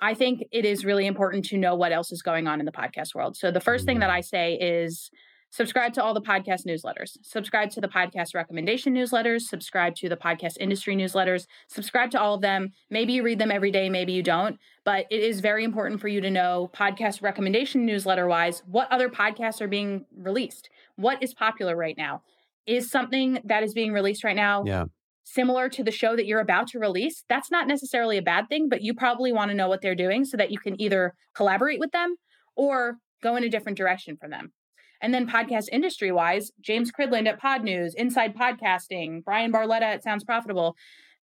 I 0.00 0.14
think 0.14 0.44
it 0.52 0.64
is 0.64 0.84
really 0.84 1.06
important 1.06 1.44
to 1.46 1.56
know 1.56 1.74
what 1.74 1.92
else 1.92 2.12
is 2.12 2.22
going 2.22 2.46
on 2.46 2.60
in 2.60 2.66
the 2.66 2.72
podcast 2.72 3.16
world. 3.16 3.36
So 3.36 3.50
the 3.50 3.60
first 3.60 3.84
thing 3.84 3.98
that 3.98 4.10
mm-hmm. 4.10 4.18
I 4.18 4.20
say 4.20 4.54
is 4.54 5.10
Subscribe 5.50 5.94
to 5.94 6.02
all 6.02 6.12
the 6.12 6.20
podcast 6.20 6.66
newsletters. 6.66 7.16
Subscribe 7.22 7.70
to 7.70 7.80
the 7.80 7.88
podcast 7.88 8.34
recommendation 8.34 8.94
newsletters. 8.94 9.42
Subscribe 9.42 9.94
to 9.96 10.08
the 10.08 10.16
podcast 10.16 10.58
industry 10.60 10.94
newsletters. 10.94 11.46
Subscribe 11.68 12.10
to 12.10 12.20
all 12.20 12.34
of 12.34 12.42
them. 12.42 12.72
Maybe 12.90 13.14
you 13.14 13.22
read 13.22 13.38
them 13.38 13.50
every 13.50 13.70
day, 13.70 13.88
maybe 13.88 14.12
you 14.12 14.22
don't. 14.22 14.58
But 14.84 15.06
it 15.10 15.22
is 15.22 15.40
very 15.40 15.64
important 15.64 16.00
for 16.00 16.08
you 16.08 16.20
to 16.20 16.30
know, 16.30 16.70
podcast 16.74 17.22
recommendation 17.22 17.86
newsletter 17.86 18.26
wise, 18.26 18.62
what 18.66 18.92
other 18.92 19.08
podcasts 19.08 19.62
are 19.62 19.68
being 19.68 20.04
released. 20.14 20.68
What 20.96 21.22
is 21.22 21.32
popular 21.32 21.76
right 21.76 21.96
now? 21.96 22.22
Is 22.66 22.90
something 22.90 23.40
that 23.44 23.62
is 23.62 23.72
being 23.72 23.92
released 23.92 24.24
right 24.24 24.36
now 24.36 24.64
yeah. 24.66 24.84
similar 25.24 25.70
to 25.70 25.82
the 25.82 25.90
show 25.90 26.14
that 26.14 26.26
you're 26.26 26.40
about 26.40 26.68
to 26.68 26.78
release? 26.78 27.24
That's 27.26 27.50
not 27.50 27.66
necessarily 27.66 28.18
a 28.18 28.22
bad 28.22 28.50
thing, 28.50 28.68
but 28.68 28.82
you 28.82 28.92
probably 28.92 29.32
want 29.32 29.50
to 29.50 29.56
know 29.56 29.68
what 29.68 29.80
they're 29.80 29.94
doing 29.94 30.26
so 30.26 30.36
that 30.36 30.50
you 30.50 30.58
can 30.58 30.78
either 30.80 31.14
collaborate 31.34 31.80
with 31.80 31.92
them 31.92 32.16
or 32.54 32.98
go 33.22 33.36
in 33.36 33.44
a 33.44 33.48
different 33.48 33.78
direction 33.78 34.18
from 34.18 34.30
them. 34.30 34.52
And 35.00 35.14
then 35.14 35.28
podcast 35.28 35.66
industry 35.70 36.10
wise, 36.10 36.50
James 36.60 36.90
Cridland 36.90 37.28
at 37.28 37.40
Podnews, 37.40 37.94
Inside 37.96 38.34
Podcasting, 38.36 39.24
Bryan 39.24 39.52
Barletta 39.52 39.82
at 39.82 40.02
Sounds 40.02 40.24
Profitable, 40.24 40.76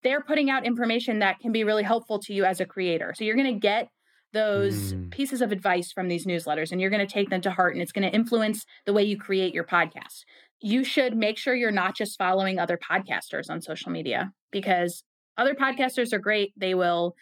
they're 0.02 0.22
putting 0.22 0.50
out 0.50 0.66
information 0.66 1.18
that 1.20 1.40
can 1.40 1.50
be 1.50 1.64
really 1.64 1.82
helpful 1.82 2.18
to 2.20 2.34
you 2.34 2.44
as 2.44 2.60
a 2.60 2.66
creator. 2.66 3.14
So 3.16 3.24
you're 3.24 3.36
going 3.36 3.52
to 3.52 3.58
get 3.60 3.88
those 4.34 4.92
mm. 4.92 5.10
pieces 5.10 5.40
of 5.40 5.50
advice 5.50 5.92
from 5.92 6.08
these 6.08 6.26
newsletters 6.26 6.70
and 6.70 6.80
you're 6.80 6.90
going 6.90 7.06
to 7.06 7.12
take 7.12 7.30
them 7.30 7.40
to 7.40 7.50
heart 7.50 7.72
and 7.72 7.82
it's 7.82 7.92
going 7.92 8.08
to 8.08 8.14
influence 8.14 8.66
the 8.84 8.92
way 8.92 9.02
you 9.02 9.16
create 9.16 9.54
your 9.54 9.64
podcast. 9.64 10.24
You 10.60 10.84
should 10.84 11.16
make 11.16 11.38
sure 11.38 11.54
you're 11.54 11.70
not 11.70 11.96
just 11.96 12.18
following 12.18 12.58
other 12.58 12.78
podcasters 12.78 13.48
on 13.48 13.62
social 13.62 13.90
media 13.90 14.32
because 14.50 15.04
other 15.38 15.54
podcasters 15.54 16.12
are 16.12 16.18
great. 16.18 16.52
They 16.56 16.74
will 16.74 17.14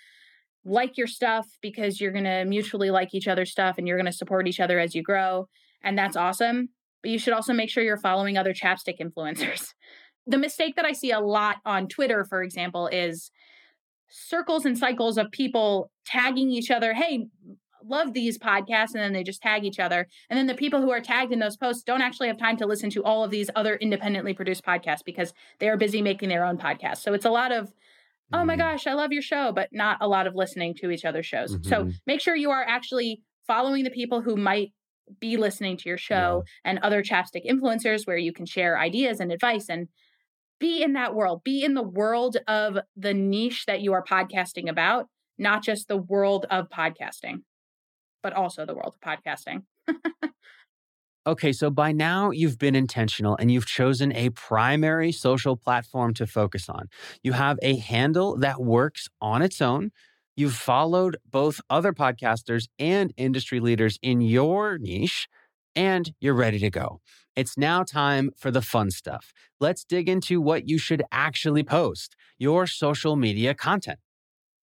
like 0.64 0.96
your 0.96 1.06
stuff 1.06 1.46
because 1.60 2.00
you're 2.00 2.12
going 2.12 2.24
to 2.24 2.44
mutually 2.44 2.90
like 2.90 3.14
each 3.14 3.28
other's 3.28 3.50
stuff 3.50 3.76
and 3.78 3.86
you're 3.86 3.96
going 3.96 4.06
to 4.06 4.12
support 4.12 4.48
each 4.48 4.60
other 4.60 4.78
as 4.78 4.94
you 4.94 5.02
grow. 5.02 5.48
And 5.82 5.98
that's 5.98 6.16
awesome. 6.16 6.70
But 7.02 7.10
you 7.10 7.18
should 7.18 7.34
also 7.34 7.52
make 7.52 7.70
sure 7.70 7.82
you're 7.82 7.96
following 7.96 8.36
other 8.36 8.54
chapstick 8.54 8.98
influencers. 9.00 9.74
The 10.24 10.38
mistake 10.38 10.76
that 10.76 10.84
I 10.84 10.92
see 10.92 11.10
a 11.10 11.18
lot 11.18 11.56
on 11.64 11.88
Twitter, 11.88 12.24
for 12.24 12.44
example, 12.44 12.86
is 12.86 13.32
circles 14.08 14.64
and 14.64 14.78
cycles 14.78 15.18
of 15.18 15.32
people 15.32 15.90
tagging 16.06 16.48
each 16.48 16.70
other. 16.70 16.92
Hey, 16.92 17.26
love 17.84 18.12
these 18.12 18.38
podcasts. 18.38 18.94
And 18.94 19.02
then 19.02 19.12
they 19.12 19.22
just 19.22 19.42
tag 19.42 19.64
each 19.64 19.80
other. 19.80 20.06
And 20.30 20.38
then 20.38 20.46
the 20.46 20.54
people 20.54 20.80
who 20.80 20.90
are 20.90 21.00
tagged 21.00 21.32
in 21.32 21.38
those 21.38 21.56
posts 21.56 21.82
don't 21.82 22.02
actually 22.02 22.28
have 22.28 22.38
time 22.38 22.56
to 22.58 22.66
listen 22.66 22.90
to 22.90 23.02
all 23.02 23.24
of 23.24 23.30
these 23.30 23.50
other 23.56 23.76
independently 23.76 24.34
produced 24.34 24.64
podcasts 24.64 25.04
because 25.04 25.32
they 25.58 25.68
are 25.68 25.76
busy 25.76 26.02
making 26.02 26.28
their 26.28 26.44
own 26.44 26.58
podcasts. 26.58 26.98
So 26.98 27.14
it's 27.14 27.24
a 27.24 27.30
lot 27.30 27.52
of, 27.52 27.72
oh 28.32 28.44
my 28.44 28.54
mm-hmm. 28.54 28.60
gosh, 28.60 28.86
I 28.86 28.94
love 28.94 29.12
your 29.12 29.22
show, 29.22 29.52
but 29.52 29.70
not 29.72 29.98
a 30.00 30.08
lot 30.08 30.26
of 30.26 30.34
listening 30.34 30.74
to 30.76 30.90
each 30.90 31.04
other's 31.04 31.26
shows. 31.26 31.56
Mm-hmm. 31.56 31.68
So 31.68 31.90
make 32.06 32.20
sure 32.20 32.36
you 32.36 32.50
are 32.50 32.64
actually 32.64 33.22
following 33.46 33.84
the 33.84 33.90
people 33.90 34.22
who 34.22 34.36
might 34.36 34.72
be 35.20 35.36
listening 35.36 35.76
to 35.78 35.88
your 35.88 35.98
show 35.98 36.44
yeah. 36.44 36.70
and 36.70 36.78
other 36.78 37.02
chapstick 37.02 37.46
influencers 37.46 38.06
where 38.06 38.16
you 38.16 38.32
can 38.32 38.46
share 38.46 38.78
ideas 38.78 39.20
and 39.20 39.32
advice 39.32 39.68
and 39.68 39.88
be 40.58 40.82
in 40.82 40.92
that 40.92 41.14
world. 41.14 41.42
Be 41.44 41.64
in 41.64 41.74
the 41.74 41.82
world 41.82 42.36
of 42.46 42.78
the 42.96 43.14
niche 43.14 43.66
that 43.66 43.80
you 43.80 43.92
are 43.92 44.04
podcasting 44.04 44.68
about 44.68 45.08
not 45.38 45.62
just 45.64 45.88
the 45.88 45.96
world 45.96 46.46
of 46.50 46.68
podcasting 46.68 47.38
but 48.22 48.32
also 48.32 48.64
the 48.64 48.74
world 48.74 48.94
of 48.94 49.00
podcasting. 49.00 49.64
Okay 51.24 51.52
so 51.52 51.70
by 51.70 51.92
now 51.92 52.32
you've 52.32 52.58
been 52.58 52.74
intentional 52.74 53.36
and 53.38 53.48
you've 53.48 53.66
chosen 53.66 54.12
a 54.12 54.30
primary 54.30 55.12
social 55.12 55.56
platform 55.56 56.14
to 56.14 56.26
focus 56.26 56.68
on. 56.68 56.88
You 57.22 57.32
have 57.32 57.60
a 57.62 57.76
handle 57.76 58.36
that 58.38 58.60
works 58.60 59.06
on 59.20 59.40
its 59.40 59.62
own 59.62 59.92
You've 60.34 60.54
followed 60.54 61.18
both 61.30 61.60
other 61.68 61.92
podcasters 61.92 62.68
and 62.78 63.12
industry 63.18 63.60
leaders 63.60 63.98
in 64.00 64.22
your 64.22 64.78
niche, 64.78 65.28
and 65.76 66.12
you're 66.20 66.32
ready 66.32 66.58
to 66.60 66.70
go. 66.70 67.00
It's 67.36 67.58
now 67.58 67.82
time 67.82 68.30
for 68.38 68.50
the 68.50 68.62
fun 68.62 68.90
stuff. 68.90 69.34
Let's 69.60 69.84
dig 69.84 70.08
into 70.08 70.40
what 70.40 70.66
you 70.66 70.78
should 70.78 71.02
actually 71.12 71.62
post 71.62 72.16
your 72.38 72.66
social 72.66 73.14
media 73.14 73.54
content. 73.54 73.98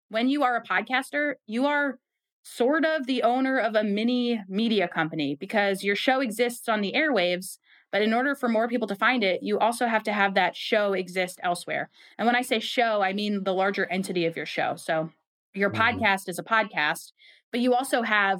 When 0.09 0.29
you 0.29 0.43
are 0.43 0.55
a 0.55 0.63
podcaster, 0.63 1.35
you 1.47 1.65
are 1.65 1.97
sort 2.43 2.85
of 2.85 3.07
the 3.07 3.23
owner 3.23 3.57
of 3.57 3.73
a 3.73 3.83
mini 3.83 4.43
media 4.47 4.87
company 4.87 5.35
because 5.35 5.83
your 5.83 5.95
show 5.95 6.19
exists 6.19 6.69
on 6.69 6.81
the 6.81 6.93
airwaves. 6.95 7.57
But 7.91 8.03
in 8.03 8.13
order 8.13 8.35
for 8.35 8.47
more 8.47 8.67
people 8.67 8.87
to 8.87 8.95
find 8.95 9.23
it, 9.23 9.41
you 9.41 9.57
also 9.57 9.87
have 9.87 10.03
to 10.03 10.13
have 10.13 10.35
that 10.35 10.55
show 10.55 10.93
exist 10.93 11.39
elsewhere. 11.41 11.89
And 12.19 12.27
when 12.27 12.35
I 12.35 12.43
say 12.43 12.59
show, 12.59 13.01
I 13.01 13.13
mean 13.13 13.45
the 13.45 13.53
larger 13.53 13.87
entity 13.87 14.25
of 14.25 14.37
your 14.37 14.45
show. 14.45 14.75
So 14.75 15.09
your 15.55 15.71
mm-hmm. 15.71 15.99
podcast 15.99 16.29
is 16.29 16.37
a 16.37 16.43
podcast, 16.43 17.11
but 17.51 17.61
you 17.61 17.73
also 17.73 18.03
have 18.03 18.39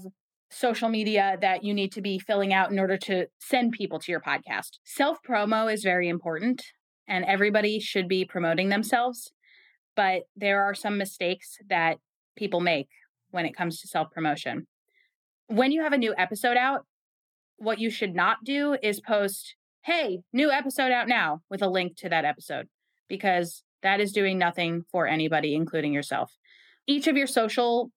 social 0.52 0.90
media 0.90 1.38
that 1.42 1.64
you 1.64 1.74
need 1.74 1.92
to 1.94 2.02
be 2.02 2.20
filling 2.20 2.54
out 2.54 2.72
in 2.72 2.78
order 2.78 2.98
to 2.98 3.26
send 3.40 3.72
people 3.72 4.00
to 4.00 4.12
your 4.12 4.22
podcast. 4.22 4.78
Self 4.84 5.18
promo 5.28 5.74
is 5.74 5.84
very 5.84 6.08
important, 6.08 6.62
and 7.08 7.26
everybody 7.26 7.80
should 7.80 8.08
be 8.08 8.26
promoting 8.26 8.70
themselves. 8.70 9.32
But 9.96 10.24
there 10.36 10.62
are 10.64 10.74
some 10.74 10.98
mistakes 10.98 11.58
that 11.70 11.98
people 12.36 12.60
make 12.60 12.90
when 13.32 13.46
it 13.46 13.56
comes 13.56 13.80
to 13.82 13.88
self 13.88 14.12
promotion. 14.12 14.68
When 15.48 15.72
you 15.72 15.84
have 15.84 15.94
a 15.94 15.98
new 15.98 16.14
episode 16.18 16.58
out, 16.58 16.86
what 17.58 17.80
you 17.80 17.90
should 17.90 18.14
not 18.14 18.38
do 18.44 18.76
is 18.84 19.00
post, 19.00 19.56
hey, 19.86 20.20
new 20.34 20.52
episode 20.52 20.92
out 20.92 21.08
now 21.08 21.42
with 21.50 21.62
a 21.62 21.70
link 21.70 21.96
to 21.98 22.10
that 22.10 22.26
episode, 22.26 22.68
because 23.08 23.64
that 23.84 24.02
is 24.02 24.12
doing 24.12 24.38
nothing 24.38 24.84
for 24.92 25.08
anybody, 25.08 25.56
including 25.56 25.94
yourself 25.94 26.32
each 26.88 27.08
of 27.08 27.18
your 27.18 27.28
social 27.28 27.92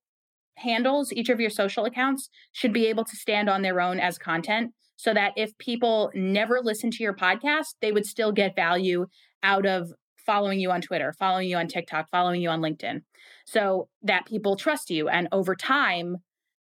handles, 0.56 1.12
each 1.12 1.28
of 1.28 1.40
your 1.40 1.50
social 1.50 1.84
accounts 1.84 2.28
should 2.52 2.72
be 2.72 2.86
able 2.86 3.04
to 3.04 3.16
stand 3.16 3.48
on 3.48 3.62
their 3.62 3.80
own 3.80 4.00
as 4.00 4.18
content 4.18 4.72
so 4.96 5.14
that 5.14 5.32
if 5.36 5.56
people 5.58 6.10
never 6.14 6.60
listen 6.62 6.90
to 6.90 7.02
your 7.02 7.14
podcast, 7.14 7.74
they 7.80 7.92
would 7.92 8.04
still 8.04 8.32
get 8.32 8.56
value 8.56 9.06
out 9.42 9.64
of 9.64 9.92
following 10.26 10.58
you 10.58 10.70
on 10.70 10.80
Twitter, 10.80 11.14
following 11.18 11.48
you 11.48 11.56
on 11.56 11.68
TikTok, 11.68 12.10
following 12.10 12.42
you 12.42 12.50
on 12.50 12.60
LinkedIn. 12.60 13.02
So 13.46 13.88
that 14.02 14.26
people 14.26 14.56
trust 14.56 14.90
you. 14.90 15.08
And 15.08 15.28
over 15.32 15.54
time, 15.54 16.16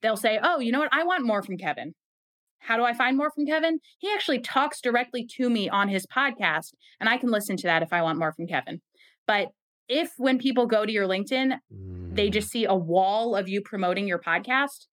they'll 0.03 0.17
say, 0.17 0.39
oh, 0.43 0.59
you 0.59 0.73
know 0.73 0.81
what? 0.81 0.93
I 0.93 1.05
want 1.05 1.25
more 1.25 1.43
from 1.43 1.57
Kevin. 1.57 1.95
How 2.59 2.77
do 2.77 2.83
I 2.83 2.93
find 2.93 3.17
more 3.17 3.31
from 3.31 3.47
Kevin? 3.47 3.79
He 3.99 4.11
actually 4.13 4.41
talks 4.41 4.81
directly 4.81 5.27
to 5.37 5.49
me 5.49 5.69
on 5.69 5.89
his 5.89 6.07
podcast, 6.07 6.73
and 6.99 7.09
I 7.09 7.19
can 7.19 7.31
listen 7.31 7.57
to 7.59 7.67
that 7.67 7.83
if 7.83 7.93
I 7.93 8.03
want 8.03 8.19
more 8.19 8.33
from 8.33 8.47
Kevin. 8.47 8.81
But 9.27 9.49
if 9.89 10.13
when 10.17 10.39
people 10.39 10.67
go 10.67 10.87
to 10.87 10.93
your 10.93 11.07
LinkedIn, 11.07 11.59
mm. 11.73 12.17
they 12.17 12.31
just 12.31 12.51
see 12.51 12.65
a 12.65 12.75
wall 12.75 13.37
of 13.37 13.49
you 13.49 13.61
promoting 13.61 14.09
your 14.09 14.19
podcast, 14.19 14.87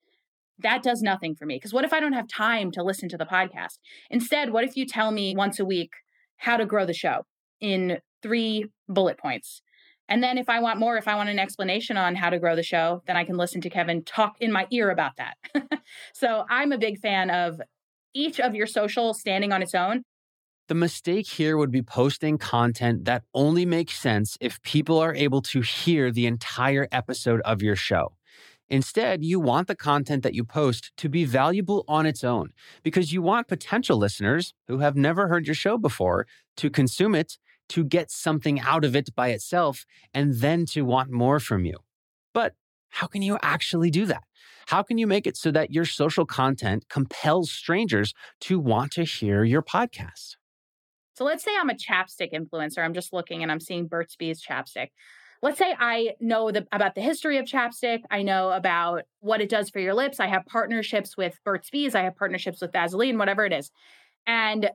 that 0.59 0.83
does 0.83 1.01
nothing 1.01 1.35
for 1.35 1.45
me. 1.45 1.55
Because 1.55 1.73
what 1.73 1.85
if 1.85 1.93
I 1.93 1.99
don't 1.99 2.13
have 2.13 2.27
time 2.27 2.71
to 2.71 2.83
listen 2.83 3.09
to 3.09 3.17
the 3.17 3.25
podcast? 3.25 3.79
Instead, 4.09 4.51
what 4.51 4.63
if 4.63 4.75
you 4.75 4.85
tell 4.85 5.11
me 5.11 5.35
once 5.35 5.59
a 5.59 5.65
week 5.65 5.91
how 6.37 6.57
to 6.57 6.65
grow 6.65 6.85
the 6.85 6.93
show 6.93 7.25
in 7.59 7.99
three 8.21 8.65
bullet 8.87 9.17
points? 9.17 9.61
And 10.07 10.21
then 10.21 10.37
if 10.37 10.49
I 10.49 10.59
want 10.59 10.79
more, 10.79 10.97
if 10.97 11.07
I 11.07 11.15
want 11.15 11.29
an 11.29 11.39
explanation 11.39 11.95
on 11.95 12.15
how 12.15 12.29
to 12.29 12.39
grow 12.39 12.55
the 12.55 12.63
show, 12.63 13.01
then 13.07 13.15
I 13.15 13.23
can 13.23 13.37
listen 13.37 13.61
to 13.61 13.69
Kevin 13.69 14.03
talk 14.03 14.33
in 14.39 14.51
my 14.51 14.67
ear 14.69 14.89
about 14.89 15.13
that. 15.17 15.37
so 16.13 16.45
I'm 16.49 16.71
a 16.71 16.77
big 16.77 16.99
fan 16.99 17.29
of 17.29 17.61
each 18.13 18.39
of 18.39 18.53
your 18.53 18.67
social 18.67 19.13
standing 19.13 19.53
on 19.53 19.61
its 19.61 19.73
own 19.73 20.03
the 20.71 20.75
mistake 20.75 21.27
here 21.27 21.57
would 21.57 21.69
be 21.69 21.81
posting 21.81 22.37
content 22.37 23.03
that 23.03 23.25
only 23.33 23.65
makes 23.65 23.99
sense 23.99 24.37
if 24.39 24.61
people 24.61 24.99
are 24.99 25.13
able 25.13 25.41
to 25.41 25.59
hear 25.59 26.09
the 26.09 26.25
entire 26.25 26.87
episode 26.93 27.41
of 27.41 27.61
your 27.61 27.75
show. 27.75 28.13
Instead, 28.69 29.21
you 29.21 29.37
want 29.37 29.67
the 29.67 29.75
content 29.75 30.23
that 30.23 30.33
you 30.33 30.45
post 30.45 30.93
to 30.95 31.09
be 31.09 31.25
valuable 31.25 31.83
on 31.89 32.05
its 32.05 32.23
own 32.23 32.53
because 32.83 33.11
you 33.11 33.21
want 33.21 33.49
potential 33.49 33.97
listeners 33.97 34.53
who 34.69 34.77
have 34.77 34.95
never 34.95 35.27
heard 35.27 35.45
your 35.45 35.55
show 35.55 35.77
before 35.77 36.25
to 36.55 36.69
consume 36.69 37.15
it, 37.15 37.37
to 37.67 37.83
get 37.83 38.09
something 38.09 38.57
out 38.61 38.85
of 38.85 38.95
it 38.95 39.13
by 39.13 39.27
itself, 39.27 39.85
and 40.13 40.35
then 40.35 40.65
to 40.65 40.85
want 40.85 41.11
more 41.11 41.41
from 41.41 41.65
you. 41.65 41.79
But 42.33 42.53
how 42.91 43.07
can 43.07 43.21
you 43.21 43.37
actually 43.41 43.91
do 43.91 44.05
that? 44.05 44.23
How 44.67 44.83
can 44.83 44.97
you 44.97 45.05
make 45.05 45.27
it 45.27 45.35
so 45.35 45.51
that 45.51 45.73
your 45.73 45.83
social 45.83 46.25
content 46.25 46.85
compels 46.87 47.51
strangers 47.51 48.13
to 48.47 48.57
want 48.57 48.93
to 48.93 49.03
hear 49.03 49.43
your 49.43 49.61
podcast? 49.61 50.37
So 51.21 51.25
let's 51.25 51.43
say 51.43 51.51
I'm 51.55 51.69
a 51.69 51.75
chapstick 51.75 52.33
influencer. 52.33 52.79
I'm 52.83 52.95
just 52.95 53.13
looking 53.13 53.43
and 53.43 53.51
I'm 53.51 53.59
seeing 53.59 53.85
Burt's 53.85 54.15
Bees 54.15 54.43
chapstick. 54.43 54.87
Let's 55.43 55.59
say 55.59 55.75
I 55.77 56.15
know 56.19 56.49
the, 56.49 56.65
about 56.71 56.95
the 56.95 57.01
history 57.01 57.37
of 57.37 57.45
chapstick. 57.45 57.99
I 58.09 58.23
know 58.23 58.49
about 58.49 59.03
what 59.19 59.39
it 59.39 59.47
does 59.47 59.69
for 59.69 59.77
your 59.77 59.93
lips. 59.93 60.19
I 60.19 60.25
have 60.25 60.47
partnerships 60.47 61.15
with 61.15 61.37
Burt's 61.45 61.69
Bees. 61.69 61.93
I 61.93 62.01
have 62.01 62.15
partnerships 62.15 62.59
with 62.59 62.71
Vaseline, 62.73 63.19
whatever 63.19 63.45
it 63.45 63.53
is. 63.53 63.69
And 64.25 64.71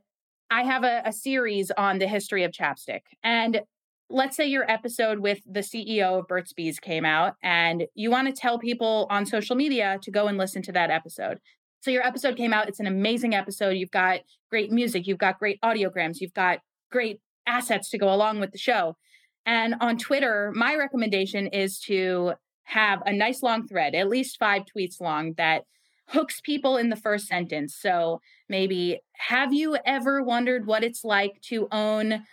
I 0.48 0.62
have 0.62 0.85
a, 0.85 1.02
a 1.04 1.12
series 1.12 1.72
on 1.72 1.98
the 1.98 2.06
history 2.06 2.44
of 2.44 2.52
chapstick. 2.52 3.00
And 3.24 3.62
let's 4.09 4.37
say 4.37 4.46
your 4.46 4.70
episode 4.70 5.18
with 5.18 5.40
the 5.50 5.61
CEO 5.61 6.20
of 6.20 6.28
Burt's 6.28 6.52
Bees 6.52 6.78
came 6.78 7.04
out 7.04 7.35
and 7.42 7.87
you 7.96 8.09
want 8.12 8.28
to 8.28 8.40
tell 8.40 8.61
people 8.61 9.09
on 9.11 9.26
social 9.26 9.56
media 9.56 9.98
to 10.02 10.12
go 10.12 10.28
and 10.28 10.38
listen 10.38 10.62
to 10.62 10.72
that 10.72 10.90
episode. 10.90 11.40
So 11.81 11.91
your 11.91 12.07
episode 12.07 12.37
came 12.37 12.53
out. 12.53 12.69
It's 12.69 12.81
an 12.81 12.87
amazing 12.87 13.35
episode. 13.35 13.71
You've 13.71 13.91
got 13.91 14.21
great 14.51 14.73
music, 14.73 15.07
you've 15.07 15.19
got 15.19 15.39
great 15.39 15.61
audiograms, 15.61 16.21
you've 16.21 16.35
got 16.35 16.59
great 16.91 17.21
assets 17.47 17.91
to 17.91 17.99
go 17.99 18.12
along 18.12 18.41
with 18.41 18.53
the 18.53 18.59
show. 18.59 18.97
And 19.45 19.77
on 19.81 19.97
Twitter, 19.97 20.53
my 20.55 20.75
recommendation 20.75 21.47
is 21.47 21.79
to 21.87 22.35
have 22.65 23.01
a 23.07 23.12
nice 23.12 23.43
long 23.43 23.67
thread, 23.67 23.95
at 23.95 24.09
least 24.09 24.39
five 24.39 24.62
tweets 24.65 25.01
long, 25.01 25.35
that 25.37 25.62
hooks 26.09 26.41
people 26.41 26.77
in 26.77 26.91
the 26.91 26.97
first 26.97 27.27
sentence. 27.27 27.77
So 27.81 28.21
maybe, 28.49 29.01
have 29.29 29.53
you 29.53 29.77
ever 29.85 30.23
wondered 30.23 30.67
what 30.67 30.83
it's 30.83 31.05
like 31.05 31.41
to 31.49 31.69
own 31.71 32.25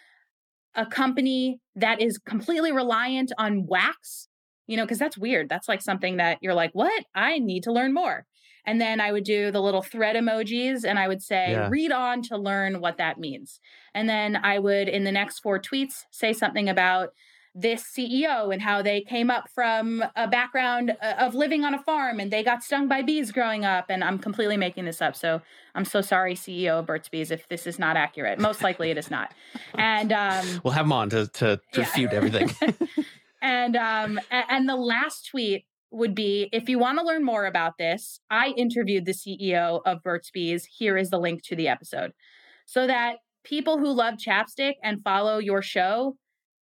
a 0.76 0.86
company 0.88 1.60
that 1.76 2.02
is 2.02 2.18
completely 2.18 2.72
reliant 2.72 3.32
on 3.38 3.66
wax? 3.68 4.28
You 4.66 4.78
know, 4.78 4.84
because 4.84 5.00
that's 5.00 5.18
weird. 5.18 5.50
That's 5.50 5.68
like 5.68 5.82
something 5.82 6.18
that 6.18 6.40
you're 6.42 6.54
like, 6.54 6.72
what? 6.74 7.06
I 7.14 7.38
need 7.38 7.64
to 7.64 7.72
learn 7.72 7.94
more. 7.94 8.26
And 8.65 8.80
then 8.80 9.02
I 9.02 9.12
would 9.12 9.23
do 9.23 9.52
the 9.52 9.62
little 9.62 9.82
thread 9.82 10.15
emojis 10.15 10.86
and 10.86 10.97
I 10.97 11.08
would 11.08 11.21
say, 11.21 11.52
yeah. 11.52 11.69
read 11.69 11.91
on 11.91 12.21
to 12.23 12.38
learn 12.38 12.80
what 12.80 12.97
that 12.97 13.19
means. 13.19 13.60
And 13.93 14.08
then 14.08 14.38
I 14.38 14.60
would, 14.60 14.88
in 14.88 15.04
the 15.04 15.12
next 15.12 15.39
four 15.39 15.60
tweets, 15.60 16.06
say 16.12 16.34
something 16.34 16.69
about 16.69 17.13
this 17.56 17.84
CEO 17.84 18.52
and 18.52 18.63
how 18.63 18.82
they 18.82 19.02
came 19.02 19.30
up 19.30 19.47
from 19.54 20.04
a 20.15 20.28
background 20.28 20.95
uh, 21.02 21.13
of 21.19 21.36
living 21.36 21.63
on 21.63 21.76
a 21.76 21.84
farm 21.84 22.19
and 22.19 22.32
they 22.32 22.43
got 22.43 22.63
stung 22.63 22.88
by 22.88 23.02
bees 23.04 23.32
growing 23.32 23.63
up. 23.63 23.86
And 23.89 24.04
I'm 24.04 24.17
completely 24.17 24.58
making 24.58 24.86
this 24.86 25.02
up. 25.02 25.15
So 25.15 25.41
I'm 25.76 25.86
so 25.86 26.02
sorry, 26.02 26.34
CEO 26.34 26.80
of 26.80 26.88
Burt's 26.88 27.10
Bees, 27.10 27.30
if 27.30 27.47
this 27.49 27.67
is 27.67 27.78
not 27.78 27.95
accurate. 27.95 28.39
Most 28.39 28.63
likely 28.63 28.89
it 28.89 28.97
is 28.97 29.12
not. 29.12 29.34
And 29.76 30.12
um, 30.12 30.62
we'll 30.63 30.73
have 30.73 30.86
him 30.86 30.93
on 30.93 31.10
to, 31.12 31.28
to 31.28 31.60
refute 31.76 32.12
yeah. 32.12 32.17
everything. 32.17 32.49
and 33.41 33.76
um, 33.76 34.19
and 34.32 34.67
the 34.67 34.76
last 34.76 35.28
tweet 35.28 35.65
would 35.94 36.16
be 36.16 36.50
if 36.52 36.68
you 36.68 36.80
want 36.80 37.00
to 37.00 37.06
learn 37.06 37.24
more 37.24 37.46
about 37.46 37.78
this, 37.78 38.20
I 38.30 38.50
interviewed 38.58 39.06
the 39.06 39.14
CEO 39.14 39.82
of 39.86 40.04
Burt's 40.04 40.32
Bees. 40.32 40.66
Here 40.66 40.98
is 40.98 41.10
the 41.10 41.20
link 41.20 41.44
to 41.44 41.56
the 41.56 41.68
episode. 41.68 42.12
So 42.66 42.88
that 42.88 43.18
people 43.44 43.78
who 43.78 43.94
love 43.94 44.16
chapstick 44.16 44.74
and 44.84 45.04
follow 45.04 45.38
your 45.38 45.62
show 45.62 46.18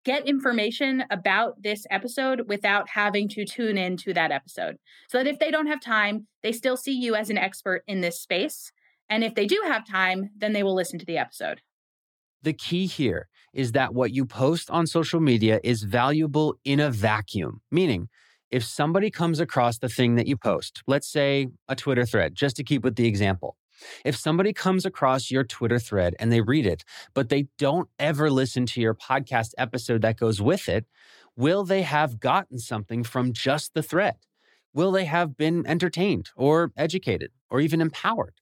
get 0.05 0.27
information 0.27 1.05
about 1.11 1.63
this 1.63 1.87
episode 1.91 2.49
without 2.49 2.89
having 2.91 3.29
to 3.29 3.45
tune 3.45 3.77
in 3.77 3.97
to 3.99 4.15
that 4.15 4.33
episode. 4.33 4.77
So 5.09 5.19
that 5.19 5.27
if 5.27 5.39
they 5.39 5.51
don't 5.51 5.67
have 5.67 5.81
time, 5.81 6.27
they 6.43 6.53
still 6.53 6.77
see 6.77 6.93
you 6.93 7.15
as 7.15 7.31
an 7.31 7.39
expert 7.39 7.83
in 7.87 8.01
this 8.01 8.19
space. 8.19 8.73
And 9.09 9.23
if 9.23 9.35
they 9.35 9.47
do 9.47 9.63
have 9.67 9.87
time, 9.87 10.31
then 10.37 10.53
they 10.53 10.63
will 10.63 10.75
listen 10.75 10.99
to 10.99 11.07
the 11.07 11.19
episode. 11.19 11.61
The 12.43 12.53
key 12.55 12.87
here 12.87 13.29
is 13.53 13.73
that 13.73 13.93
what 13.93 14.13
you 14.13 14.25
post 14.25 14.71
on 14.71 14.87
social 14.87 15.21
media 15.21 15.61
is 15.63 15.83
valuable 15.83 16.57
in 16.65 16.81
a 16.81 16.91
vacuum, 16.91 17.61
meaning, 17.71 18.09
if 18.51 18.65
somebody 18.65 19.11
comes 19.11 19.41
across 19.41 19.79
the 19.79 19.89
thing 19.89 20.17
that 20.17 20.27
you 20.27 20.37
post, 20.37 20.83
let's 20.87 21.09
say 21.11 21.49
a 21.69 21.77
Twitter 21.77 22.05
thread, 22.05 22.35
just 22.35 22.57
to 22.57 22.65
keep 22.65 22.83
with 22.83 22.97
the 22.97 23.07
example, 23.07 23.57
if 24.05 24.17
somebody 24.17 24.53
comes 24.53 24.85
across 24.85 25.31
your 25.31 25.45
Twitter 25.45 25.79
thread 25.79 26.15
and 26.19 26.31
they 26.31 26.41
read 26.41 26.67
it, 26.67 26.85
but 27.15 27.29
they 27.29 27.47
don't 27.59 27.89
ever 27.99 28.31
listen 28.31 28.67
to 28.67 28.81
your 28.81 28.95
podcast 28.95 29.53
episode 29.57 30.03
that 30.03 30.19
goes 30.19 30.41
with 30.43 30.69
it, 30.69 30.87
will 31.37 31.65
they 31.65 31.83
have 31.83 32.21
gotten 32.21 32.59
something 32.59 33.05
from 33.05 33.33
just 33.33 33.75
the 33.75 33.83
thread? 33.83 34.17
Will 34.73 34.93
they 34.93 35.05
have 35.05 35.37
been 35.37 35.67
entertained 35.67 36.31
or 36.37 36.73
educated 36.77 37.31
or 37.51 37.61
even 37.61 37.81
empowered? 37.81 38.40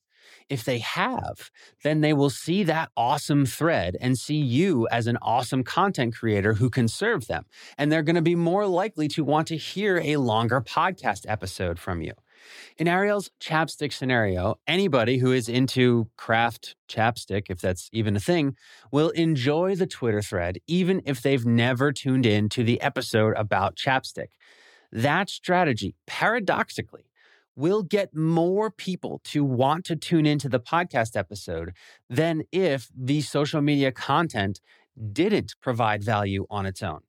If 0.49 0.65
they 0.65 0.79
have, 0.79 1.51
then 1.83 2.01
they 2.01 2.13
will 2.13 2.31
see 2.31 2.65
that 2.65 2.91
awesome 2.97 3.45
thread 3.45 3.97
and 4.01 4.17
see 4.17 4.37
you 4.37 4.89
as 4.91 5.07
an 5.07 5.19
awesome 5.21 5.63
content 5.63 6.15
creator 6.15 6.55
who 6.55 6.71
can 6.71 6.89
serve 6.89 7.27
them. 7.27 7.45
And 7.77 7.93
they're 7.93 8.03
going 8.03 8.17
to 8.17 8.23
be 8.23 8.35
more 8.35 8.67
likely 8.67 9.09
to 9.09 9.25
want 9.25 9.49
to 9.49 9.57
hear 9.57 9.99
a 9.99 10.17
longer 10.17 10.61
podcast 10.61 11.25
episode 11.29 11.79
from 11.79 12.01
you. 12.01 12.13
In 12.77 12.87
Arielle's 12.87 13.31
chapstick 13.41 13.93
scenario, 13.93 14.59
anybody 14.67 15.19
who 15.19 15.33
is 15.33 15.49
into 15.49 16.09
craft 16.17 16.77
chapstick, 16.89 17.47
if 17.51 17.61
that's 17.61 17.91
even 17.93 18.17
a 18.17 18.21
thing, 18.21 18.57
will 18.91 19.11
enjoy 19.11 19.75
the 19.75 19.87
Twitter 19.87 20.23
thread, 20.23 20.59
even 20.67 21.03
if 21.05 21.21
they've 21.21 21.45
never 21.45 21.93
tuned 21.93 22.25
in 22.25 22.49
to 22.51 22.63
the 22.63 22.81
episode 22.81 23.35
about 23.37 23.77
chapstick. 23.77 24.29
That 24.93 25.29
strategy, 25.29 25.95
paradoxically, 26.07 27.08
will 27.59 27.83
get 27.83 28.15
more 28.15 28.71
people 28.71 29.21
to 29.25 29.45
want 29.45 29.85
to 29.85 29.97
tune 29.97 30.25
into 30.27 30.49
the 30.49 30.61
podcast 30.61 31.17
episode 31.17 31.73
than 32.09 32.45
if 32.53 32.89
the 32.97 33.21
social 33.21 33.61
media 33.61 33.91
content 33.91 34.61
didn't 35.13 35.57
provide 35.61 36.05
value 36.05 36.47
on 36.49 36.67
its 36.67 36.85
own. 36.85 37.01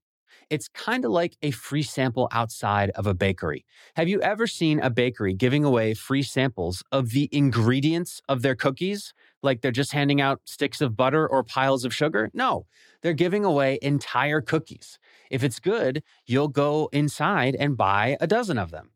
It's 0.50 0.68
kind 0.68 1.06
of 1.06 1.12
like 1.12 1.38
a 1.44 1.52
free 1.52 1.84
sample 1.84 2.28
outside 2.32 2.90
of 2.92 3.06
a 3.06 3.14
bakery. 3.14 3.64
Have 3.96 4.08
you 4.08 4.20
ever 4.22 4.48
seen 4.48 4.80
a 4.80 4.90
bakery 4.90 5.36
giving 5.36 5.64
away 5.64 5.94
free 5.94 6.24
samples 6.24 6.84
of 6.92 7.12
the 7.12 7.30
ingredients 7.32 8.20
of 8.28 8.42
their 8.42 8.56
cookies? 8.56 9.14
Like 9.44 9.62
they're 9.62 9.72
just 9.72 9.92
handing 9.92 10.20
out 10.20 10.42
sticks 10.46 10.82
of 10.82 10.98
butter 10.98 11.28
or 11.28 11.44
piles 11.44 11.86
of 11.86 11.94
sugar? 11.94 12.32
No, 12.34 12.66
they're 13.04 13.14
giving 13.14 13.46
away 13.46 13.78
entire 13.84 14.42
cookies. 14.42 14.98
If 15.30 15.44
it's 15.44 15.60
good, 15.60 16.02
you'll 16.26 16.48
go 16.48 16.90
inside 16.92 17.56
and 17.56 17.78
buy 17.78 18.18
a 18.20 18.26
dozen 18.26 18.58
of 18.58 18.72
them. 18.72 18.90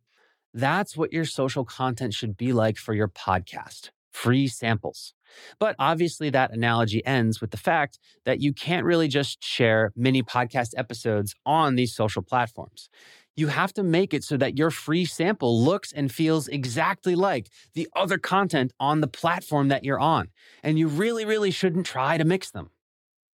That's 0.54 0.96
what 0.96 1.12
your 1.12 1.26
social 1.26 1.66
content 1.66 2.14
should 2.14 2.38
be 2.38 2.54
like 2.54 2.78
for 2.78 2.94
your 2.94 3.08
podcast 3.08 3.90
free 4.14 4.48
samples. 4.48 5.14
But 5.60 5.76
obviously, 5.80 6.30
that 6.30 6.54
analogy 6.54 7.04
ends 7.06 7.42
with 7.42 7.52
the 7.52 7.58
fact 7.58 7.98
that 8.26 8.40
you 8.40 8.54
can't 8.54 8.86
really 8.86 9.08
just 9.08 9.44
share 9.44 9.92
mini 9.96 10.22
podcast 10.22 10.70
episodes 10.78 11.34
on 11.46 11.76
these 11.76 11.96
social 11.96 12.22
platforms. 12.22 12.90
You 13.36 13.48
have 13.48 13.74
to 13.74 13.84
make 13.84 14.14
it 14.14 14.24
so 14.24 14.38
that 14.38 14.60
your 14.60 14.70
free 14.70 15.06
sample 15.06 15.60
looks 15.60 15.92
and 15.92 16.12
feels 16.12 16.48
exactly 16.48 17.16
like 17.16 17.50
the 17.74 17.88
other 17.96 18.20
content 18.20 18.74
on 18.80 19.02
the 19.02 19.08
platform 19.08 19.70
that 19.70 19.84
you're 19.84 20.00
on. 20.00 20.30
And 20.62 20.78
you 20.78 20.88
really, 20.88 21.26
really 21.26 21.50
shouldn't 21.50 21.88
try 21.88 22.20
to 22.20 22.24
mix 22.24 22.52
them. 22.52 22.70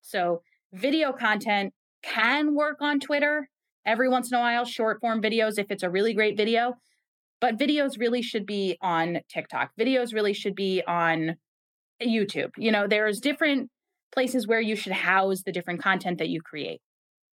So, 0.02 0.42
video 0.72 1.12
content 1.12 1.74
can 2.02 2.56
work 2.56 2.78
on 2.80 3.02
Twitter 3.02 3.50
every 3.86 4.08
once 4.08 4.32
in 4.32 4.38
a 4.38 4.40
while, 4.40 4.64
short 4.64 5.02
form 5.02 5.22
videos 5.22 5.60
if 5.60 5.70
it's 5.70 5.84
a 5.84 5.90
really 5.90 6.14
great 6.14 6.38
video. 6.38 6.78
But 7.42 7.58
videos 7.58 8.00
really 8.00 8.22
should 8.22 8.46
be 8.46 8.78
on 8.82 9.20
TikTok. 9.30 9.72
Videos 9.80 10.14
really 10.14 10.34
should 10.34 10.56
be 10.56 10.84
on 10.88 11.38
YouTube. 12.02 12.52
You 12.58 12.72
know, 12.72 12.88
there's 12.88 13.20
different 13.20 13.70
places 14.12 14.48
where 14.48 14.62
you 14.62 14.76
should 14.76 14.94
house 14.94 15.44
the 15.44 15.52
different 15.52 15.82
content 15.82 16.18
that 16.18 16.30
you 16.30 16.42
create. 16.42 16.82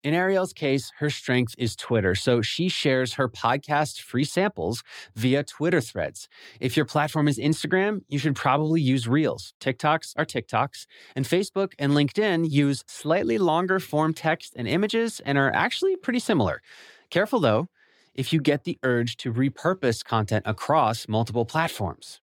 In 0.03 0.15
Arielle's 0.15 0.53
case, 0.53 0.91
her 0.97 1.11
strength 1.11 1.53
is 1.59 1.75
Twitter, 1.75 2.15
so 2.15 2.41
she 2.41 2.69
shares 2.69 3.13
her 3.13 3.29
podcast 3.29 4.01
free 4.01 4.23
samples 4.23 4.81
via 5.15 5.43
Twitter 5.43 5.79
threads. 5.79 6.27
If 6.59 6.75
your 6.75 6.87
platform 6.87 7.27
is 7.27 7.37
Instagram, 7.37 7.99
you 8.07 8.17
should 8.17 8.35
probably 8.35 8.81
use 8.81 9.07
Reels. 9.07 9.53
TikToks 9.61 10.13
are 10.17 10.25
TikToks, 10.25 10.87
and 11.15 11.23
Facebook 11.23 11.73
and 11.77 11.91
LinkedIn 11.91 12.49
use 12.49 12.83
slightly 12.87 13.37
longer 13.37 13.79
form 13.79 14.15
text 14.15 14.53
and 14.55 14.67
images 14.67 15.19
and 15.19 15.37
are 15.37 15.53
actually 15.53 15.95
pretty 15.95 16.19
similar. 16.19 16.63
Careful 17.11 17.39
though, 17.39 17.67
if 18.13 18.34
you 18.34 18.41
get 18.41 18.63
the 18.63 18.78
urge 18.84 19.17
to 19.17 19.34
repurpose 19.34 20.04
content 20.04 20.43
across 20.45 21.08
multiple 21.08 21.45
platforms. 21.45 22.19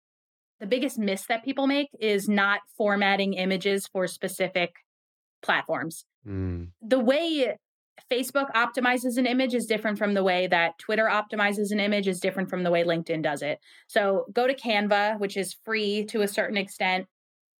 The 0.59 0.67
biggest 0.67 0.97
miss 0.97 1.25
that 1.27 1.43
people 1.43 1.67
make 1.67 1.89
is 1.99 2.29
not 2.29 2.61
formatting 2.77 3.33
images 3.33 3.87
for 3.87 4.07
specific 4.07 4.73
platforms. 5.41 6.05
Mm. 6.27 6.69
The 6.81 6.99
way 6.99 7.57
Facebook 8.11 8.51
optimizes 8.53 9.17
an 9.17 9.25
image 9.25 9.53
is 9.53 9.65
different 9.65 9.97
from 9.97 10.13
the 10.13 10.23
way 10.23 10.47
that 10.47 10.77
Twitter 10.79 11.05
optimizes 11.05 11.71
an 11.71 11.79
image 11.79 12.07
is 12.07 12.19
different 12.19 12.49
from 12.49 12.63
the 12.63 12.71
way 12.71 12.83
LinkedIn 12.83 13.21
does 13.21 13.41
it. 13.41 13.59
So 13.87 14.25
go 14.33 14.47
to 14.47 14.53
Canva, 14.53 15.19
which 15.19 15.37
is 15.37 15.55
free 15.63 16.05
to 16.05 16.21
a 16.21 16.27
certain 16.27 16.57
extent. 16.57 17.07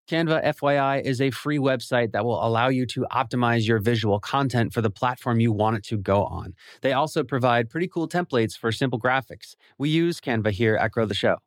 Canva, 0.08 0.44
FYI, 0.46 1.02
is 1.02 1.20
a 1.20 1.32
free 1.32 1.58
website 1.58 2.12
that 2.12 2.24
will 2.24 2.46
allow 2.46 2.68
you 2.68 2.86
to 2.86 3.08
optimize 3.12 3.68
your 3.68 3.80
visual 3.80 4.20
content 4.20 4.72
for 4.72 4.82
the 4.82 4.92
platform 4.92 5.40
you 5.40 5.52
want 5.52 5.78
it 5.78 5.84
to 5.86 5.98
go 5.98 6.24
on. 6.26 6.54
They 6.82 6.94
also 6.94 7.24
provide 7.24 7.70
pretty 7.70 7.88
cool 7.88 8.08
templates 8.08 8.56
for 8.56 8.72
simple 8.72 9.00
graphics. 9.00 9.56
We 9.80 9.90
use 9.90 10.22
Canva 10.22 10.52
here 10.52 10.76
at 10.76 10.92
Grow 10.92 11.06
the 11.06 11.16
Show. 11.16 11.38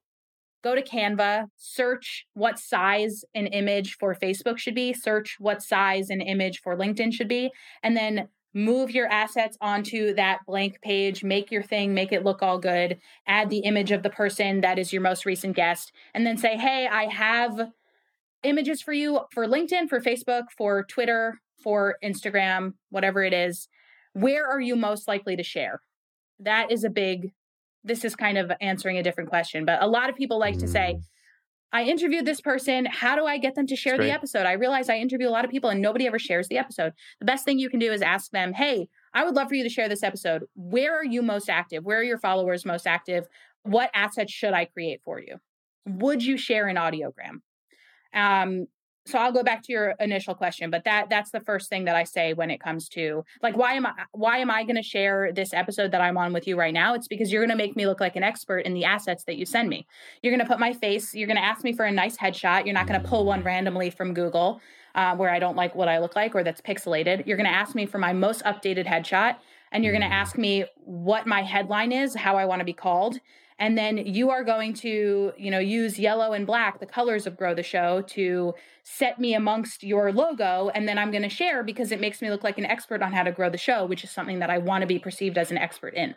Go 0.65 0.75
to 0.75 0.83
Canva, 0.83 1.47
search 1.57 2.27
what 2.35 2.59
size 2.59 3.25
an 3.33 3.47
image 3.47 3.97
for 3.97 4.13
Facebook 4.13 4.59
should 4.59 4.75
be, 4.75 4.93
search 4.93 5.37
what 5.39 5.63
size 5.63 6.11
an 6.11 6.21
image 6.21 6.61
for 6.61 6.77
LinkedIn 6.77 7.13
should 7.13 7.29
be, 7.29 7.53
and 7.85 7.97
then 7.97 8.29
move 8.55 8.91
your 8.91 9.07
assets 9.07 9.57
onto 9.61 10.13
that 10.15 10.41
blank 10.47 10.81
page, 10.83 11.23
make 11.23 11.53
your 11.53 11.63
thing, 11.63 11.95
make 11.95 12.13
it 12.13 12.25
look 12.25 12.43
all 12.43 12.59
good, 12.59 12.99
add 13.27 13.51
the 13.51 13.59
image 13.59 13.93
of 13.93 14.03
the 14.03 14.11
person 14.11 14.63
that 14.63 14.81
is 14.81 14.93
your 14.93 15.03
most 15.03 15.25
recent 15.25 15.55
guest, 15.55 15.93
and 16.13 16.27
then 16.27 16.37
say, 16.37 16.57
hey, 16.57 16.89
I 16.91 17.05
have 17.05 17.71
images 18.43 18.83
for 18.83 18.93
you 18.93 19.21
for 19.33 19.47
LinkedIn, 19.47 19.89
for 19.89 20.01
Facebook, 20.01 20.45
for 20.57 20.85
Twitter, 20.85 21.41
for 21.63 21.97
Instagram, 22.05 22.75
whatever 22.91 23.23
it 23.23 23.33
is. 23.33 23.69
Where 24.13 24.47
are 24.47 24.61
you 24.61 24.77
most 24.77 25.09
likely 25.09 25.37
to 25.37 25.43
share? 25.43 25.81
That 26.41 26.71
is 26.71 26.85
a 26.85 26.91
big, 26.91 27.33
this 27.85 28.05
is 28.05 28.15
kind 28.15 28.39
of 28.39 28.53
answering 28.61 28.97
a 28.97 29.03
different 29.03 29.29
question, 29.29 29.65
but 29.65 29.83
a 29.83 29.87
lot 29.87 30.09
of 30.09 30.17
people 30.17 30.39
like 30.39 30.57
mm. 30.57 30.61
to 30.61 30.69
say, 30.69 30.95
mm. 30.97 31.03
I 31.71 31.85
interviewed 31.85 32.25
this 32.25 32.41
person. 32.41 32.87
How 32.87 33.15
do 33.15 33.27
I 33.27 33.37
get 33.37 33.55
them 33.55 33.67
to 33.67 33.77
share 33.77 33.99
the 33.99 34.11
episode? 34.11 34.47
I 34.47 34.53
realize 34.53 34.89
I 34.89 34.97
interview 34.97 35.29
a 35.29 35.31
lot 35.31 35.45
of 35.45 35.51
people 35.51 35.69
and 35.69 35.83
nobody 35.83 36.07
ever 36.07 36.19
shares 36.19 36.49
the 36.49 36.57
episode. 36.57 36.95
The 37.21 37.27
best 37.27 37.45
thing 37.45 37.59
you 37.59 37.69
can 37.69 37.79
do 37.79 37.93
is 37.93 38.01
ask 38.01 38.31
them, 38.31 38.55
Hey, 38.55 38.89
I 39.13 39.25
would 39.25 39.35
love 39.35 39.49
for 39.49 39.55
you 39.55 39.65
to 39.65 39.69
share 39.69 39.89
this 39.89 40.03
episode. 40.03 40.45
Where 40.55 40.97
are 40.97 41.05
you 41.05 41.21
most 41.21 41.51
active? 41.51 41.85
Where 41.85 41.99
are 41.99 42.05
your 42.05 42.19
followers 42.19 42.65
most 42.65 42.87
active? 42.87 43.27
What 43.65 43.91
assets 43.93 44.33
should 44.33 44.55
I 44.55 44.65
create 44.65 45.03
for 45.05 45.21
you? 45.21 45.37
Would 45.85 46.25
you 46.25 46.39
share 46.39 46.69
an 46.69 46.77
audiogram? 46.77 47.41
Um, 48.15 48.67
so 49.09 49.19
I'll 49.19 49.33
go 49.33 49.43
back 49.43 49.63
to 49.63 49.73
your 49.73 49.95
initial 50.01 50.35
question, 50.35 50.71
but 50.71 50.85
that 50.85 51.09
that's 51.09 51.31
the 51.31 51.41
first 51.41 51.71
thing 51.71 51.87
that 51.87 51.97
I 51.97 52.05
say 52.05 52.35
when 52.35 52.51
it 52.51 52.61
comes 52.61 52.91
to 52.91 53.25
like 53.43 53.57
why 53.57 53.73
am 53.73 53.87
I 53.87 53.93
why 54.13 54.39
am 54.39 54.51
I 54.51 54.65
going 54.65 54.77
to 54.77 54.83
share 54.83 55.33
this 55.33 55.55
episode 55.55 55.93
that 55.93 56.03
I'm 56.03 56.19
on 56.19 56.35
with 56.35 56.47
you 56.47 56.59
right 56.59 56.75
now? 56.75 56.93
It's 56.93 57.09
because 57.09 57.33
you're 57.33 57.41
going 57.41 57.57
to 57.57 57.65
make 57.65 57.75
me 57.75 57.87
look 57.87 58.01
like 58.01 58.17
an 58.17 58.23
expert 58.23 58.59
in 58.61 58.75
the 58.75 58.85
assets 58.85 59.25
that 59.25 59.39
you 59.39 59.47
send 59.47 59.71
me. 59.71 59.87
You're 60.23 60.33
going 60.33 60.47
to 60.47 60.51
put 60.51 60.61
my 60.61 60.75
face, 60.75 61.15
you're 61.15 61.27
going 61.27 61.39
to 61.39 61.45
ask 61.45 61.65
me 61.65 61.73
for 61.73 61.87
a 61.87 61.91
nice 61.91 62.19
headshot. 62.19 62.67
You're 62.67 62.75
not 62.75 62.87
going 62.87 63.01
to 63.01 63.09
pull 63.09 63.25
one 63.25 63.43
randomly 63.43 63.89
from 63.89 64.13
Google 64.13 64.61
uh, 64.95 65.17
where 65.17 65.31
I 65.31 65.39
don't 65.39 65.57
like 65.57 65.75
what 65.75 65.89
I 65.89 66.01
look 66.01 66.15
like 66.15 66.35
or 66.35 66.45
that's 66.45 66.61
pixelated. 66.61 67.27
You're 67.27 67.39
going 67.39 67.49
to 67.49 67.57
ask 67.57 67.75
me 67.75 67.87
for 67.87 67.97
my 67.97 68.13
most 68.13 68.45
updated 68.45 68.87
headshot 68.87 69.37
and 69.73 69.85
you're 69.85 69.93
going 69.93 70.09
to 70.09 70.15
ask 70.15 70.37
me 70.37 70.67
what 70.77 71.27
my 71.27 71.43
headline 71.43 71.93
is, 71.93 72.15
how 72.15 72.37
I 72.37 72.45
want 72.45 72.61
to 72.61 72.65
be 72.65 72.75
called 72.75 73.21
and 73.59 73.77
then 73.77 73.99
you 73.99 74.31
are 74.31 74.45
going 74.45 74.73
to 74.73 75.33
you 75.37 75.51
know 75.51 75.59
use 75.59 75.99
yellow 75.99 76.33
and 76.33 76.47
black 76.47 76.81
the 76.81 76.87
colors 76.87 77.27
of 77.27 77.37
grow 77.37 77.55
the 77.55 77.63
show 77.63 78.03
to 78.03 78.55
set 78.85 79.19
me 79.19 79.35
amongst 79.35 79.83
your 79.83 80.13
logo 80.13 80.71
and 80.75 80.89
then 80.89 80.99
i'm 80.99 81.11
going 81.11 81.23
to 81.23 81.29
share 81.29 81.63
because 81.63 81.93
it 81.93 82.01
makes 82.01 82.23
me 82.23 82.31
look 82.31 82.45
like 82.45 82.59
an 82.59 82.67
expert 82.67 83.03
on 83.03 83.13
how 83.13 83.23
to 83.23 83.33
grow 83.33 83.51
the 83.51 83.59
show 83.59 83.85
which 83.85 84.05
is 84.05 84.11
something 84.11 84.39
that 84.39 84.51
i 84.51 84.59
want 84.59 84.83
to 84.83 84.87
be 84.87 84.99
perceived 84.99 85.37
as 85.39 85.51
an 85.51 85.59
expert 85.59 85.95
in. 85.95 86.15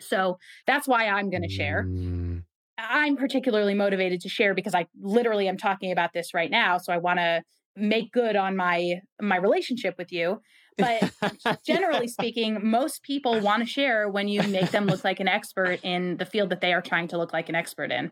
So 0.00 0.38
that's 0.66 0.88
why 0.88 1.06
i'm 1.06 1.30
going 1.30 1.42
to 1.42 1.48
share. 1.48 1.84
Mm. 1.84 2.42
i'm 2.78 3.16
particularly 3.16 3.74
motivated 3.74 4.20
to 4.22 4.28
share 4.28 4.54
because 4.54 4.74
i 4.74 4.86
literally 5.00 5.48
am 5.48 5.56
talking 5.56 5.92
about 5.92 6.12
this 6.12 6.34
right 6.34 6.50
now 6.50 6.78
so 6.78 6.92
i 6.92 6.98
want 6.98 7.18
to 7.18 7.42
make 7.76 8.12
good 8.12 8.36
on 8.36 8.56
my 8.56 9.00
my 9.20 9.36
relationship 9.36 9.94
with 9.96 10.12
you 10.12 10.40
But 10.78 11.12
generally 11.66 12.08
speaking, 12.08 12.60
most 12.62 13.02
people 13.02 13.40
want 13.40 13.62
to 13.62 13.68
share 13.68 14.08
when 14.08 14.28
you 14.28 14.42
make 14.44 14.70
them 14.70 14.86
look 14.86 15.04
like 15.04 15.20
an 15.20 15.28
expert 15.28 15.80
in 15.82 16.16
the 16.16 16.26
field 16.26 16.50
that 16.50 16.60
they 16.60 16.72
are 16.72 16.82
trying 16.82 17.08
to 17.08 17.18
look 17.18 17.32
like 17.32 17.48
an 17.48 17.54
expert 17.54 17.92
in. 17.92 18.10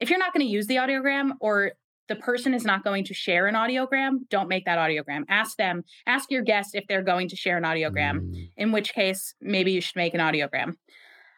If 0.00 0.10
you're 0.10 0.18
not 0.18 0.32
going 0.32 0.44
to 0.44 0.52
use 0.52 0.66
the 0.66 0.76
audiogram 0.76 1.32
or 1.40 1.72
the 2.08 2.16
person 2.16 2.54
is 2.54 2.64
not 2.64 2.84
going 2.84 3.04
to 3.04 3.14
share 3.14 3.46
an 3.46 3.54
audiogram, 3.54 4.28
don't 4.30 4.48
make 4.48 4.64
that 4.66 4.78
audiogram. 4.78 5.24
Ask 5.28 5.56
them, 5.56 5.84
ask 6.06 6.30
your 6.30 6.42
guest 6.42 6.74
if 6.74 6.84
they're 6.86 7.02
going 7.02 7.28
to 7.28 7.36
share 7.36 7.56
an 7.56 7.64
audiogram, 7.64 8.20
mm. 8.20 8.50
in 8.56 8.72
which 8.72 8.92
case, 8.92 9.34
maybe 9.40 9.72
you 9.72 9.80
should 9.80 9.96
make 9.96 10.14
an 10.14 10.20
audiogram. 10.20 10.74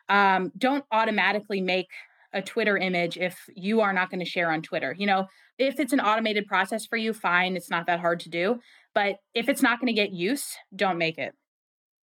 Um, 0.09 0.53
don't 0.57 0.85
automatically 0.91 1.61
make 1.61 1.89
a 2.33 2.43
Twitter 2.43 2.77
image 2.77 3.17
if 3.17 3.39
you 3.55 3.81
are 3.81 3.93
not 3.93 4.11
going 4.11 4.21
to 4.21 4.27
share 4.27 4.51
on 4.51 4.61
Twitter. 4.61 4.95
You 4.99 5.07
know, 5.07 5.29
if 5.59 5.81
it's 5.81 5.93
an 5.93 6.01
automated 6.01 6.47
process 6.47 6.87
for 6.87 6.97
you, 6.97 7.13
fine, 7.13 7.57
it's 7.57 7.71
not 7.71 7.87
that 7.87 8.01
hard 8.01 8.21
to 8.21 8.29
do. 8.29 8.61
But 8.99 9.21
if 9.33 9.49
it's 9.49 9.63
not 9.63 9.79
going 9.79 9.87
to 9.87 9.93
get 9.93 10.11
use, 10.11 10.57
don't 10.75 10.99
make 10.99 11.19
it 11.19 11.33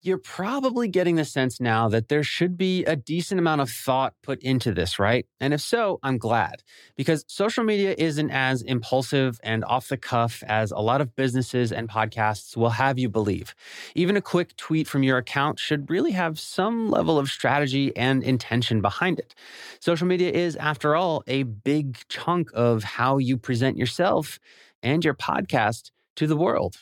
you're 0.05 0.19
probably 0.19 0.89
getting 0.89 1.15
the 1.15 1.25
sense 1.25 1.61
now 1.61 1.89
that 1.89 2.09
there 2.09 2.25
should 2.25 2.59
be 2.59 2.85
a 2.85 2.97
decent 2.97 3.39
amount 3.39 3.61
of 3.61 3.71
thought 3.71 4.15
put 4.25 4.43
into 4.43 4.73
this, 4.75 4.99
right? 4.99 5.27
And 5.39 5.55
if 5.55 5.61
so, 5.61 6.01
I'm 6.03 6.19
glad 6.19 6.65
because 6.97 7.25
social 7.29 7.63
media 7.63 7.95
isn't 7.97 8.31
as 8.33 8.63
impulsive 8.63 9.39
and 9.45 9.65
off 9.65 9.89
the 9.89 9.97
cuff 9.97 10.43
as 10.49 10.73
a 10.73 10.79
lot 10.79 11.01
of 11.01 11.15
businesses 11.15 11.71
and 11.71 11.89
podcasts 11.89 12.57
will 12.57 12.71
have 12.71 12.99
you 12.99 13.09
believe. 13.09 13.55
Even 13.95 14.17
a 14.17 14.21
quick 14.21 14.57
tweet 14.57 14.89
from 14.89 15.05
your 15.05 15.19
account 15.19 15.61
should 15.61 15.89
really 15.89 16.13
have 16.13 16.41
some 16.41 16.91
level 16.91 17.17
of 17.17 17.29
strategy 17.29 17.97
and 17.97 18.25
intention 18.25 18.81
behind 18.83 19.21
it. 19.21 19.37
Social 19.79 20.09
media 20.09 20.33
is, 20.33 20.57
after 20.57 20.97
all, 20.97 21.23
a 21.29 21.45
big 21.45 21.99
chunk 22.09 22.51
of 22.55 22.83
how 22.83 23.19
you 23.19 23.37
present 23.37 23.77
yourself 23.77 24.41
and 24.83 25.05
your 25.05 25.15
podcast 25.15 25.93
to 26.17 26.27
the 26.27 26.37
world. 26.37 26.77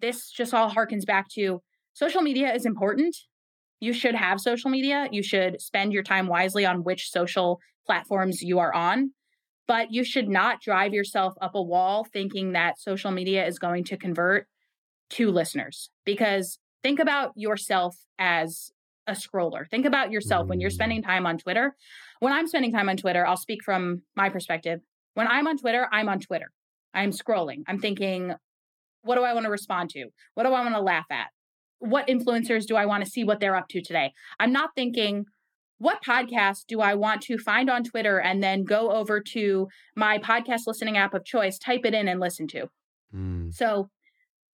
This 0.00 0.30
just 0.30 0.54
all 0.54 0.70
harkens 0.70 1.06
back 1.06 1.28
to 1.30 1.60
social 1.92 2.22
media 2.22 2.52
is 2.52 2.66
important. 2.66 3.16
You 3.80 3.92
should 3.92 4.14
have 4.14 4.40
social 4.40 4.70
media. 4.70 5.08
You 5.10 5.22
should 5.22 5.60
spend 5.60 5.92
your 5.92 6.02
time 6.02 6.26
wisely 6.26 6.64
on 6.64 6.84
which 6.84 7.10
social 7.10 7.60
platforms 7.86 8.42
you 8.42 8.58
are 8.58 8.74
on. 8.74 9.12
But 9.66 9.92
you 9.92 10.04
should 10.04 10.28
not 10.28 10.60
drive 10.60 10.92
yourself 10.92 11.34
up 11.40 11.54
a 11.54 11.62
wall 11.62 12.04
thinking 12.12 12.52
that 12.52 12.78
social 12.78 13.10
media 13.10 13.46
is 13.46 13.58
going 13.58 13.84
to 13.84 13.96
convert 13.96 14.46
to 15.10 15.30
listeners. 15.30 15.90
Because 16.04 16.58
think 16.82 16.98
about 16.98 17.32
yourself 17.36 17.96
as 18.18 18.70
a 19.06 19.12
scroller. 19.12 19.68
Think 19.68 19.86
about 19.86 20.10
yourself 20.10 20.48
when 20.48 20.60
you're 20.60 20.70
mm. 20.70 20.74
spending 20.74 21.02
time 21.02 21.26
on 21.26 21.38
Twitter. 21.38 21.74
When 22.20 22.32
I'm 22.32 22.46
spending 22.46 22.72
time 22.72 22.88
on 22.88 22.96
Twitter, 22.96 23.26
I'll 23.26 23.36
speak 23.36 23.62
from 23.62 24.02
my 24.16 24.28
perspective. 24.28 24.80
When 25.14 25.28
I'm 25.28 25.46
on 25.46 25.58
Twitter, 25.58 25.88
I'm 25.92 26.08
on 26.08 26.20
Twitter. 26.20 26.50
I'm 26.92 27.10
scrolling. 27.10 27.62
I'm 27.66 27.78
thinking, 27.78 28.34
what 29.04 29.16
do 29.16 29.22
I 29.22 29.32
want 29.32 29.44
to 29.44 29.50
respond 29.50 29.90
to? 29.90 30.06
What 30.34 30.44
do 30.44 30.50
I 30.50 30.62
want 30.62 30.74
to 30.74 30.80
laugh 30.80 31.06
at? 31.10 31.28
what 31.84 32.06
influencers 32.08 32.66
do 32.66 32.76
I 32.76 32.86
want 32.86 33.04
to 33.04 33.10
see 33.10 33.24
what 33.24 33.40
they're 33.40 33.56
up 33.56 33.68
to 33.68 33.82
today? 33.82 34.12
I'm 34.40 34.52
not 34.52 34.70
thinking, 34.74 35.26
what 35.78 36.02
podcast 36.02 36.66
do 36.66 36.80
I 36.80 36.94
want 36.94 37.20
to 37.22 37.36
find 37.36 37.68
on 37.68 37.84
Twitter 37.84 38.18
and 38.18 38.42
then 38.42 38.64
go 38.64 38.90
over 38.90 39.20
to 39.20 39.68
my 39.96 40.18
podcast 40.18 40.62
listening 40.66 40.96
app 40.96 41.14
of 41.14 41.24
choice, 41.24 41.58
type 41.58 41.82
it 41.84 41.94
in 41.94 42.08
and 42.08 42.20
listen 42.20 42.46
to? 42.48 42.68
Mm. 43.14 43.52
So, 43.52 43.90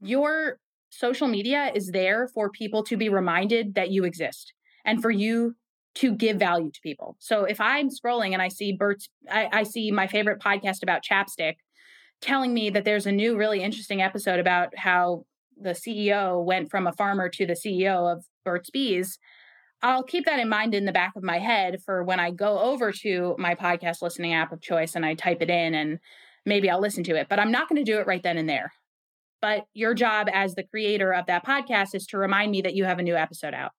your 0.01 0.59
social 0.89 1.29
media 1.29 1.71
is 1.75 1.91
there 1.93 2.29
for 2.35 2.51
people 2.51 2.83
to 2.85 2.97
be 2.97 3.09
reminded 3.09 3.75
that 3.75 3.91
you 3.91 4.05
exist 4.05 4.55
and 4.85 5.01
for 5.01 5.11
you 5.11 5.55
to 5.97 6.15
give 6.15 6.39
value 6.39 6.71
to 6.71 6.81
people. 6.83 7.17
So, 7.21 7.45
if 7.45 7.61
I'm 7.61 7.91
scrolling 7.91 8.33
and 8.33 8.43
I 8.43 8.49
see 8.49 8.73
Burt's, 8.73 9.09
I, 9.31 9.49
I 9.53 9.63
see 9.63 9.91
my 9.91 10.07
favorite 10.07 10.41
podcast 10.41 10.83
about 10.83 11.03
chapstick 11.09 11.57
telling 12.21 12.53
me 12.53 12.71
that 12.71 12.85
there's 12.85 13.07
a 13.07 13.13
new, 13.13 13.37
really 13.37 13.63
interesting 13.63 14.03
episode 14.03 14.41
about 14.41 14.77
how 14.77 15.25
the 15.61 15.71
CEO 15.71 16.43
went 16.45 16.71
from 16.71 16.87
a 16.87 16.93
farmer 16.93 17.29
to 17.29 17.47
the 17.47 17.55
CEO 17.55 18.13
of 18.13 18.25
Burt's 18.45 18.71
Bees, 18.71 19.19
I'll 19.83 20.03
keep 20.03 20.27
that 20.27 20.41
in 20.41 20.49
mind 20.49 20.75
in 20.75 20.85
the 20.85 20.93
back 20.93 21.13
of 21.17 21.23
my 21.23 21.39
head 21.39 21.79
for 21.85 22.03
when 22.03 22.21
I 22.21 22.31
go 22.31 22.59
over 22.59 22.93
to 22.93 23.35
my 23.39 23.55
podcast 23.55 24.03
listening 24.03 24.35
app 24.35 24.53
of 24.53 24.61
choice 24.61 24.95
and 24.95 25.07
I 25.07 25.15
type 25.15 25.41
it 25.41 25.49
in 25.49 25.75
and 25.75 25.99
maybe 26.45 26.69
I'll 26.69 26.81
listen 26.81 27.05
to 27.05 27.17
it. 27.17 27.29
But 27.31 27.39
I'm 27.39 27.51
not 27.51 27.69
going 27.69 27.83
to 27.83 27.91
do 27.91 27.99
it 27.99 28.07
right 28.07 28.23
then 28.23 28.37
and 28.37 28.49
there. 28.49 28.73
But 29.41 29.65
your 29.73 29.95
job 29.95 30.29
as 30.33 30.55
the 30.55 30.65
creator 30.65 31.15
of 31.15 31.27
that 31.27 31.47
podcast 31.47 31.95
is 31.95 32.07
to 32.09 32.19
remind 32.19 32.51
me 32.51 32.61
that 32.63 32.75
you 32.75 32.85
have 32.85 32.99
a 32.99 33.03
new 33.03 33.17
episode 33.17 33.55
out 33.55 33.73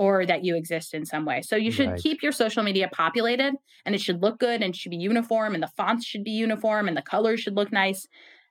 or 0.00 0.24
that 0.24 0.42
you 0.42 0.56
exist 0.56 0.94
in 0.94 1.04
some 1.04 1.26
way. 1.26 1.42
So 1.42 1.56
you 1.56 1.70
should 1.70 1.90
right. 1.90 2.00
keep 2.00 2.22
your 2.22 2.32
social 2.32 2.62
media 2.62 2.88
populated 2.90 3.52
and 3.84 3.94
it 3.94 4.00
should 4.00 4.22
look 4.22 4.38
good 4.38 4.62
and 4.62 4.74
should 4.74 4.88
be 4.88 4.96
uniform 4.96 5.52
and 5.52 5.62
the 5.62 5.70
fonts 5.76 6.06
should 6.06 6.24
be 6.24 6.30
uniform 6.30 6.88
and 6.88 6.96
the 6.96 7.02
colors 7.02 7.40
should 7.40 7.54
look 7.54 7.70
nice 7.70 8.08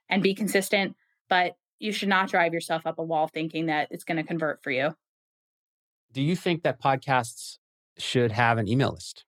and 0.08 0.22
be 0.22 0.32
consistent. 0.32 0.94
But 1.28 1.56
you 1.80 1.90
should 1.90 2.08
not 2.08 2.30
drive 2.30 2.54
yourself 2.54 2.86
up 2.86 3.00
a 3.00 3.02
wall 3.02 3.26
thinking 3.26 3.66
that 3.66 3.88
it's 3.90 4.04
going 4.04 4.18
to 4.18 4.22
convert 4.22 4.62
for 4.62 4.70
you. 4.70 4.94
Do 6.12 6.22
you 6.22 6.36
think 6.36 6.62
that 6.62 6.80
podcasts 6.80 7.58
should 7.98 8.30
have 8.30 8.58
an 8.58 8.68
email 8.68 8.92
list? 8.92 9.24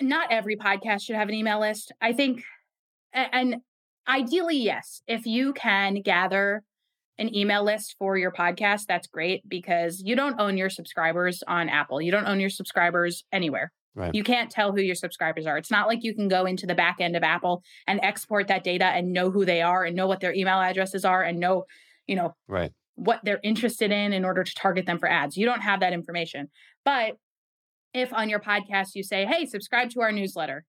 Not 0.00 0.32
every 0.32 0.56
podcast 0.56 1.02
should 1.02 1.16
have 1.16 1.28
an 1.28 1.34
email 1.34 1.60
list. 1.60 1.92
I 2.00 2.14
think, 2.14 2.42
and 3.12 3.56
ideally, 4.08 4.56
yes. 4.56 5.02
If 5.06 5.26
you 5.26 5.52
can 5.52 6.00
gather 6.00 6.62
an 7.20 7.36
email 7.36 7.62
list 7.62 7.94
for 7.98 8.16
your 8.16 8.32
podcast, 8.32 8.86
that's 8.88 9.06
great 9.06 9.46
because 9.46 10.02
you 10.04 10.16
don't 10.16 10.40
own 10.40 10.56
your 10.56 10.70
subscribers 10.70 11.42
on 11.46 11.68
Apple. 11.68 12.00
You 12.00 12.10
don't 12.10 12.26
own 12.26 12.40
your 12.40 12.50
subscribers 12.50 13.24
anywhere. 13.30 13.72
Right. 13.94 14.14
You 14.14 14.24
can't 14.24 14.50
tell 14.50 14.72
who 14.72 14.80
your 14.80 14.94
subscribers 14.94 15.46
are. 15.46 15.58
It's 15.58 15.70
not 15.70 15.86
like 15.86 16.02
you 16.02 16.14
can 16.14 16.28
go 16.28 16.46
into 16.46 16.66
the 16.66 16.74
back 16.74 16.96
end 17.00 17.16
of 17.16 17.22
Apple 17.22 17.62
and 17.86 18.00
export 18.02 18.48
that 18.48 18.64
data 18.64 18.86
and 18.86 19.12
know 19.12 19.30
who 19.30 19.44
they 19.44 19.60
are 19.60 19.84
and 19.84 19.94
know 19.94 20.06
what 20.06 20.20
their 20.20 20.32
email 20.32 20.60
addresses 20.60 21.04
are 21.04 21.22
and 21.22 21.38
know, 21.38 21.64
you 22.06 22.16
know, 22.16 22.34
right. 22.48 22.72
what 22.94 23.20
they're 23.22 23.40
interested 23.42 23.92
in 23.92 24.12
in 24.12 24.24
order 24.24 24.42
to 24.42 24.54
target 24.54 24.86
them 24.86 24.98
for 24.98 25.08
ads. 25.08 25.36
You 25.36 25.44
don't 25.44 25.60
have 25.60 25.80
that 25.80 25.92
information. 25.92 26.48
But 26.84 27.16
if 27.92 28.14
on 28.14 28.28
your 28.28 28.40
podcast 28.40 28.90
you 28.94 29.02
say, 29.02 29.26
"Hey, 29.26 29.44
subscribe 29.44 29.90
to 29.90 30.00
our 30.00 30.12
newsletter," 30.12 30.64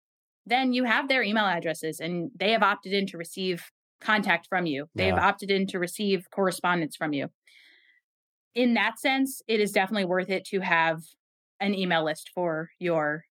then 0.46 0.74
you 0.74 0.84
have 0.84 1.08
their 1.08 1.22
email 1.22 1.46
addresses 1.46 2.00
and 2.00 2.32
they 2.36 2.52
have 2.52 2.64
opted 2.64 2.92
in 2.92 3.06
to 3.08 3.18
receive 3.18 3.72
contact 4.02 4.48
from 4.48 4.66
you. 4.66 4.88
They've 4.96 5.14
yeah. 5.14 5.26
opted 5.26 5.52
in 5.52 5.68
to 5.68 5.80
receive 5.80 6.28
correspondence 6.32 6.96
from 6.96 7.14
you. 7.14 7.30
In 8.54 8.74
that 8.74 9.00
sense, 9.00 9.42
it 9.48 9.60
is 9.60 9.72
definitely 9.72 10.06
worth 10.06 10.30
it 10.30 10.44
to 10.46 10.60
have 10.60 11.02
an 11.60 11.74
email 11.74 12.04
list 12.04 12.32
for 12.34 12.72
your 12.80 13.24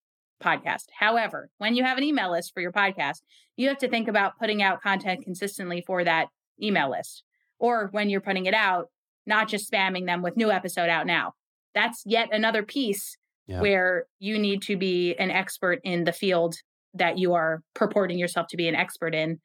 podcast. 0.43 0.85
However, 0.99 1.51
when 1.59 1.75
you 1.75 1.85
have 1.85 1.99
an 1.99 2.05
email 2.05 2.31
list 2.31 2.53
for 2.55 2.61
your 2.61 2.73
podcast, 2.73 3.19
you 3.57 3.69
have 3.69 3.79
to 3.79 3.89
think 3.89 4.09
about 4.09 4.39
putting 4.39 4.63
out 4.63 4.81
content 4.81 5.23
consistently 5.23 5.83
for 5.87 6.05
that 6.05 6.29
email 6.63 6.91
list. 6.91 7.25
Or 7.59 7.89
when 7.93 8.09
you're 8.09 8.23
putting 8.23 8.47
it 8.47 8.55
out, 8.55 8.87
not 9.27 9.49
just 9.49 9.71
spamming 9.71 10.07
them 10.07 10.23
with 10.23 10.37
new 10.37 10.51
episode 10.51 10.89
out 10.89 11.07
now. 11.07 11.35
That's 11.75 12.03
yet 12.07 12.29
another 12.33 12.63
piece 12.63 13.17
yeah. 13.47 13.61
where 13.61 14.07
you 14.19 14.39
need 14.39 14.63
to 14.63 14.77
be 14.77 15.15
an 15.17 15.31
expert 15.31 15.81
in 15.85 16.05
the 16.05 16.13
field 16.13 16.55
that 16.95 17.19
you 17.19 17.35
are 17.35 17.63
purporting 17.75 18.19
yourself 18.19 18.47
to 18.49 18.57
be 18.57 18.67
an 18.67 18.75
expert 18.75 19.15
in 19.15 19.39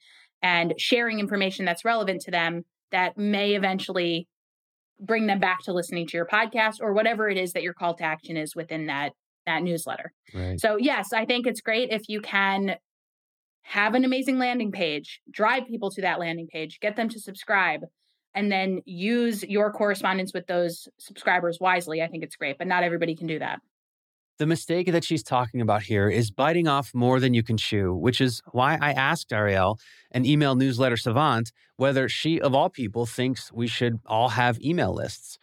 and 0.45 0.75
sharing 0.77 1.19
information 1.19 1.65
that's 1.65 1.84
relevant 1.84 2.21
to 2.21 2.29
them 2.29 2.62
that 2.91 3.17
may 3.17 3.55
eventually 3.55 4.27
bring 4.99 5.25
them 5.25 5.39
back 5.39 5.63
to 5.63 5.73
listening 5.73 6.05
to 6.05 6.15
your 6.15 6.27
podcast 6.27 6.75
or 6.81 6.93
whatever 6.93 7.27
it 7.27 7.36
is 7.36 7.53
that 7.53 7.63
your 7.63 7.73
call 7.73 7.95
to 7.95 8.03
action 8.03 8.38
is 8.38 8.55
within 8.55 8.86
that 8.86 9.13
that 9.47 9.63
newsletter. 9.63 10.13
Right. 10.36 10.60
So 10.60 10.77
yes, 10.77 11.13
I 11.13 11.25
think 11.25 11.47
it's 11.47 11.62
great 11.62 11.89
if 11.89 12.03
you 12.08 12.21
can 12.21 12.75
have 13.63 13.95
an 13.95 14.05
amazing 14.05 14.38
landing 14.38 14.71
page, 14.71 15.19
drive 15.31 15.65
people 15.67 15.89
to 15.89 16.01
that 16.01 16.19
landing 16.19 16.47
page, 16.47 16.79
get 16.79 16.95
them 16.95 17.10
to 17.10 17.19
subscribe, 17.19 17.81
and 18.36 18.51
then 18.51 18.81
use 18.86 19.43
your 19.43 19.71
correspondence 19.71 20.31
with 20.31 20.45
those 20.45 20.88
subscribers 20.99 21.58
wisely. 21.60 22.03
I 22.03 22.08
think 22.08 22.23
it's 22.23 22.36
great, 22.36 22.60
but 22.60 22.67
not 22.67 22.84
everybody 22.84 23.15
can 23.15 23.25
do 23.25 23.39
that. 23.39 23.62
The 24.38 24.45
mistake 24.45 24.91
that 24.91 25.06
she's 25.06 25.24
talking 25.24 25.62
about 25.62 25.84
here 25.84 26.10
is 26.10 26.30
biting 26.30 26.67
off 26.67 26.93
more 26.93 27.21
than 27.21 27.34
you 27.34 27.41
can 27.41 27.56
chew, 27.56 27.95
which 27.95 28.19
is 28.19 28.41
why 28.52 28.78
I 28.82 28.91
asked 28.91 29.30
Arielle, 29.30 29.80
an 30.12 30.26
email 30.26 30.56
newsletter 30.56 30.98
savant, 30.98 31.54
whether 31.78 32.10
she, 32.10 32.41
of 32.41 32.54
all 32.54 32.69
people, 32.69 33.06
thinks 33.06 33.50
we 33.54 33.67
should 33.67 34.02
all 34.06 34.30
have 34.30 34.60
email 34.60 34.93
lists. 34.93 35.38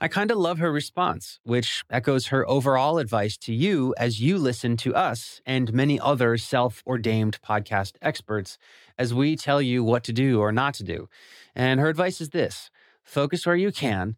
I 0.00 0.08
kind 0.08 0.30
of 0.30 0.38
love 0.38 0.60
her 0.60 0.72
response, 0.72 1.40
which 1.42 1.84
echoes 1.90 2.28
her 2.28 2.48
overall 2.48 2.96
advice 2.96 3.36
to 3.38 3.52
you 3.52 3.94
as 3.98 4.18
you 4.18 4.38
listen 4.38 4.78
to 4.78 4.94
us 4.94 5.42
and 5.44 5.74
many 5.74 6.00
other 6.00 6.38
self 6.38 6.82
ordained 6.86 7.42
podcast 7.42 7.96
experts 8.00 8.56
as 8.96 9.12
we 9.12 9.36
tell 9.36 9.60
you 9.60 9.84
what 9.84 10.04
to 10.04 10.12
do 10.14 10.40
or 10.40 10.52
not 10.52 10.72
to 10.74 10.84
do. 10.84 11.06
And 11.54 11.80
her 11.80 11.88
advice 11.90 12.18
is 12.22 12.30
this 12.30 12.70
focus 13.04 13.44
where 13.44 13.56
you 13.56 13.72
can 13.72 14.16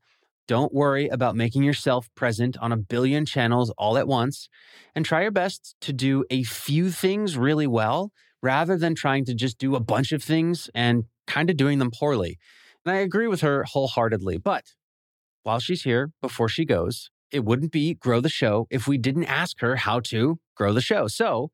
don't 0.48 0.74
worry 0.74 1.08
about 1.08 1.36
making 1.36 1.62
yourself 1.62 2.08
present 2.14 2.56
on 2.58 2.72
a 2.72 2.76
billion 2.76 3.24
channels 3.24 3.70
all 3.78 3.96
at 3.96 4.08
once 4.08 4.48
and 4.94 5.04
try 5.04 5.22
your 5.22 5.30
best 5.30 5.76
to 5.80 5.92
do 5.92 6.24
a 6.30 6.42
few 6.42 6.90
things 6.90 7.36
really 7.36 7.66
well 7.66 8.12
rather 8.42 8.76
than 8.76 8.94
trying 8.94 9.24
to 9.26 9.34
just 9.34 9.58
do 9.58 9.76
a 9.76 9.80
bunch 9.80 10.12
of 10.12 10.22
things 10.22 10.68
and 10.74 11.04
kind 11.26 11.50
of 11.50 11.56
doing 11.56 11.78
them 11.78 11.90
poorly. 11.90 12.38
And 12.84 12.94
I 12.94 12.98
agree 12.98 13.26
with 13.26 13.42
her 13.42 13.64
wholeheartedly. 13.64 14.38
But 14.38 14.74
while 15.42 15.60
she's 15.60 15.82
here, 15.82 16.10
before 16.20 16.48
she 16.48 16.64
goes, 16.64 17.10
it 17.30 17.44
wouldn't 17.44 17.72
be 17.72 17.94
Grow 17.94 18.20
the 18.20 18.28
Show 18.28 18.66
if 18.70 18.88
we 18.88 18.98
didn't 18.98 19.24
ask 19.24 19.60
her 19.60 19.76
how 19.76 20.00
to 20.00 20.40
grow 20.56 20.72
the 20.72 20.80
show. 20.80 21.06
So, 21.06 21.50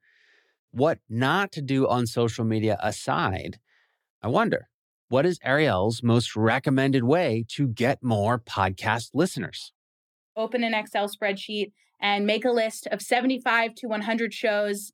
what 0.70 0.98
not 1.08 1.52
to 1.52 1.62
do 1.62 1.86
on 1.88 2.06
social 2.06 2.44
media 2.44 2.78
aside, 2.82 3.58
I 4.22 4.28
wonder 4.28 4.68
what 5.08 5.24
is 5.24 5.38
Arielle's 5.40 6.02
most 6.02 6.34
recommended 6.34 7.04
way 7.04 7.44
to 7.50 7.68
get 7.68 8.02
more 8.02 8.38
podcast 8.38 9.10
listeners? 9.14 9.72
Open 10.36 10.64
an 10.64 10.74
Excel 10.74 11.08
spreadsheet 11.08 11.72
and 12.00 12.26
make 12.26 12.44
a 12.44 12.50
list 12.50 12.86
of 12.88 13.00
75 13.00 13.74
to 13.76 13.86
100 13.86 14.34
shows 14.34 14.92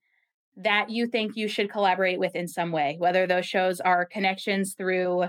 that 0.56 0.90
you 0.90 1.06
think 1.06 1.34
you 1.34 1.48
should 1.48 1.70
collaborate 1.70 2.18
with 2.18 2.36
in 2.36 2.46
some 2.46 2.72
way, 2.72 2.96
whether 2.98 3.26
those 3.26 3.46
shows 3.46 3.80
are 3.80 4.04
connections 4.04 4.74
through 4.74 5.24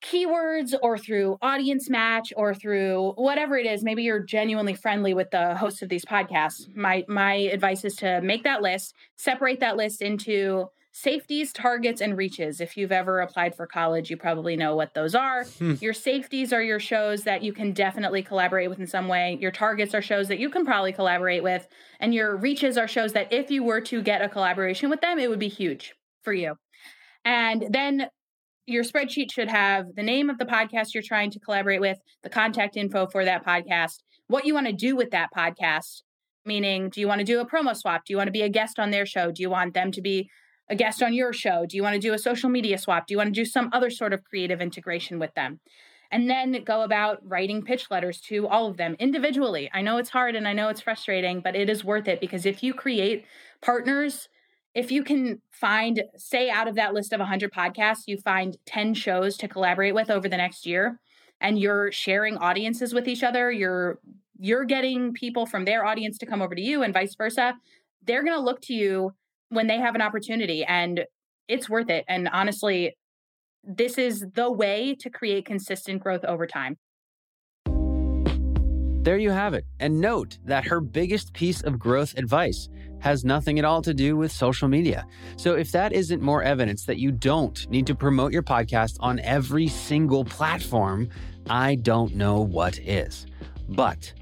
keywords 0.00 0.74
or 0.80 0.96
through 0.96 1.36
audience 1.42 1.90
match 1.90 2.32
or 2.36 2.54
through 2.54 3.12
whatever 3.16 3.58
it 3.58 3.66
is 3.66 3.82
maybe 3.82 4.04
you're 4.04 4.22
genuinely 4.22 4.74
friendly 4.74 5.12
with 5.12 5.28
the 5.32 5.56
host 5.56 5.82
of 5.82 5.88
these 5.88 6.04
podcasts 6.04 6.72
my 6.76 7.04
my 7.08 7.34
advice 7.34 7.84
is 7.84 7.96
to 7.96 8.20
make 8.22 8.44
that 8.44 8.62
list 8.62 8.94
separate 9.16 9.58
that 9.58 9.76
list 9.76 10.00
into 10.00 10.66
safeties 11.00 11.52
targets 11.52 12.00
and 12.00 12.16
reaches 12.16 12.60
if 12.60 12.76
you've 12.76 12.90
ever 12.90 13.20
applied 13.20 13.54
for 13.54 13.66
college 13.66 14.10
you 14.10 14.16
probably 14.16 14.56
know 14.56 14.74
what 14.74 14.94
those 14.94 15.14
are 15.14 15.44
hmm. 15.44 15.74
your 15.80 15.92
safeties 15.92 16.52
are 16.52 16.62
your 16.62 16.80
shows 16.80 17.22
that 17.22 17.42
you 17.42 17.52
can 17.52 17.72
definitely 17.72 18.22
collaborate 18.22 18.68
with 18.68 18.80
in 18.80 18.86
some 18.86 19.06
way 19.06 19.38
your 19.40 19.52
targets 19.52 19.94
are 19.94 20.02
shows 20.02 20.26
that 20.26 20.40
you 20.40 20.50
can 20.50 20.64
probably 20.64 20.92
collaborate 20.92 21.42
with 21.42 21.68
and 22.00 22.12
your 22.12 22.36
reaches 22.36 22.76
are 22.76 22.88
shows 22.88 23.12
that 23.12 23.32
if 23.32 23.48
you 23.48 23.62
were 23.62 23.80
to 23.80 24.02
get 24.02 24.22
a 24.22 24.28
collaboration 24.28 24.90
with 24.90 25.00
them 25.00 25.20
it 25.20 25.30
would 25.30 25.38
be 25.38 25.48
huge 25.48 25.94
for 26.22 26.32
you 26.32 26.56
and 27.24 27.66
then 27.70 28.08
your 28.66 28.84
spreadsheet 28.84 29.32
should 29.32 29.48
have 29.48 29.94
the 29.94 30.02
name 30.02 30.28
of 30.28 30.36
the 30.36 30.44
podcast 30.44 30.92
you're 30.92 31.02
trying 31.02 31.30
to 31.30 31.40
collaborate 31.40 31.80
with, 31.80 31.98
the 32.22 32.28
contact 32.28 32.76
info 32.76 33.06
for 33.06 33.24
that 33.24 33.44
podcast, 33.44 34.02
what 34.26 34.44
you 34.44 34.52
want 34.52 34.66
to 34.66 34.74
do 34.74 34.94
with 34.94 35.10
that 35.12 35.30
podcast. 35.34 36.02
Meaning, 36.44 36.90
do 36.90 37.00
you 37.00 37.08
want 37.08 37.18
to 37.20 37.24
do 37.24 37.40
a 37.40 37.46
promo 37.46 37.74
swap? 37.74 38.04
Do 38.04 38.12
you 38.12 38.18
want 38.18 38.28
to 38.28 38.32
be 38.32 38.42
a 38.42 38.48
guest 38.48 38.78
on 38.78 38.90
their 38.90 39.06
show? 39.06 39.32
Do 39.32 39.42
you 39.42 39.48
want 39.48 39.72
them 39.72 39.90
to 39.92 40.02
be 40.02 40.30
a 40.70 40.76
guest 40.76 41.02
on 41.02 41.14
your 41.14 41.32
show? 41.32 41.66
Do 41.66 41.76
you 41.76 41.82
want 41.82 41.94
to 41.94 42.00
do 42.00 42.12
a 42.12 42.18
social 42.18 42.48
media 42.48 42.78
swap? 42.78 43.06
Do 43.06 43.14
you 43.14 43.18
want 43.18 43.34
to 43.34 43.40
do 43.40 43.44
some 43.44 43.70
other 43.72 43.90
sort 43.90 44.12
of 44.12 44.24
creative 44.24 44.60
integration 44.60 45.18
with 45.18 45.34
them? 45.34 45.60
And 46.10 46.28
then 46.28 46.64
go 46.64 46.82
about 46.82 47.18
writing 47.22 47.62
pitch 47.62 47.90
letters 47.90 48.20
to 48.22 48.48
all 48.48 48.68
of 48.68 48.78
them 48.78 48.96
individually. 48.98 49.70
I 49.74 49.82
know 49.82 49.98
it's 49.98 50.08
hard 50.08 50.36
and 50.36 50.48
I 50.48 50.54
know 50.54 50.68
it's 50.68 50.80
frustrating, 50.80 51.40
but 51.40 51.54
it 51.54 51.68
is 51.68 51.84
worth 51.84 52.08
it 52.08 52.20
because 52.20 52.46
if 52.46 52.62
you 52.62 52.72
create 52.72 53.26
partners 53.60 54.28
if 54.74 54.92
you 54.92 55.02
can 55.02 55.40
find, 55.50 56.04
say, 56.16 56.50
out 56.50 56.68
of 56.68 56.76
that 56.76 56.94
list 56.94 57.12
of 57.12 57.18
100 57.18 57.52
podcasts, 57.52 58.04
you 58.06 58.16
find 58.18 58.56
10 58.66 58.94
shows 58.94 59.36
to 59.38 59.48
collaborate 59.48 59.92
with 59.92 60.08
over 60.08 60.28
the 60.28 60.36
next 60.36 60.66
year, 60.66 61.00
and 61.40 61.58
you're 61.58 61.90
sharing 61.90 62.36
audiences 62.36 62.94
with 62.94 63.08
each 63.08 63.22
other, 63.22 63.50
you're 63.50 63.98
you're 64.40 64.64
getting 64.64 65.12
people 65.12 65.46
from 65.46 65.64
their 65.64 65.84
audience 65.84 66.16
to 66.16 66.26
come 66.26 66.40
over 66.40 66.54
to 66.54 66.60
you 66.60 66.84
and 66.84 66.94
vice 66.94 67.16
versa. 67.16 67.54
They're 68.04 68.22
going 68.22 68.36
to 68.36 68.44
look 68.44 68.60
to 68.62 68.72
you 68.72 69.12
when 69.50 69.66
they 69.66 69.78
have 69.78 69.94
an 69.94 70.02
opportunity, 70.02 70.64
and 70.64 71.04
it's 71.48 71.68
worth 71.68 71.90
it. 71.90 72.04
And 72.08 72.28
honestly, 72.28 72.96
this 73.64 73.98
is 73.98 74.24
the 74.34 74.50
way 74.50 74.94
to 75.00 75.10
create 75.10 75.46
consistent 75.46 76.02
growth 76.02 76.24
over 76.24 76.46
time. 76.46 76.76
There 79.02 79.16
you 79.16 79.30
have 79.30 79.54
it. 79.54 79.64
And 79.80 80.00
note 80.00 80.38
that 80.44 80.66
her 80.66 80.80
biggest 80.80 81.32
piece 81.32 81.62
of 81.62 81.78
growth 81.78 82.14
advice 82.18 82.68
has 83.00 83.24
nothing 83.24 83.58
at 83.58 83.64
all 83.64 83.80
to 83.80 83.94
do 83.94 84.16
with 84.16 84.30
social 84.32 84.68
media. 84.68 85.06
So 85.36 85.54
if 85.54 85.72
that 85.72 85.92
isn't 85.92 86.20
more 86.20 86.42
evidence 86.42 86.84
that 86.84 86.98
you 86.98 87.12
don't 87.12 87.68
need 87.70 87.86
to 87.86 87.94
promote 87.94 88.32
your 88.32 88.42
podcast 88.42 88.96
on 89.00 89.20
every 89.20 89.68
single 89.68 90.24
platform, 90.24 91.08
I 91.48 91.76
don't 91.76 92.16
know 92.16 92.40
what 92.40 92.78
is. 92.80 93.26
But 93.68 94.12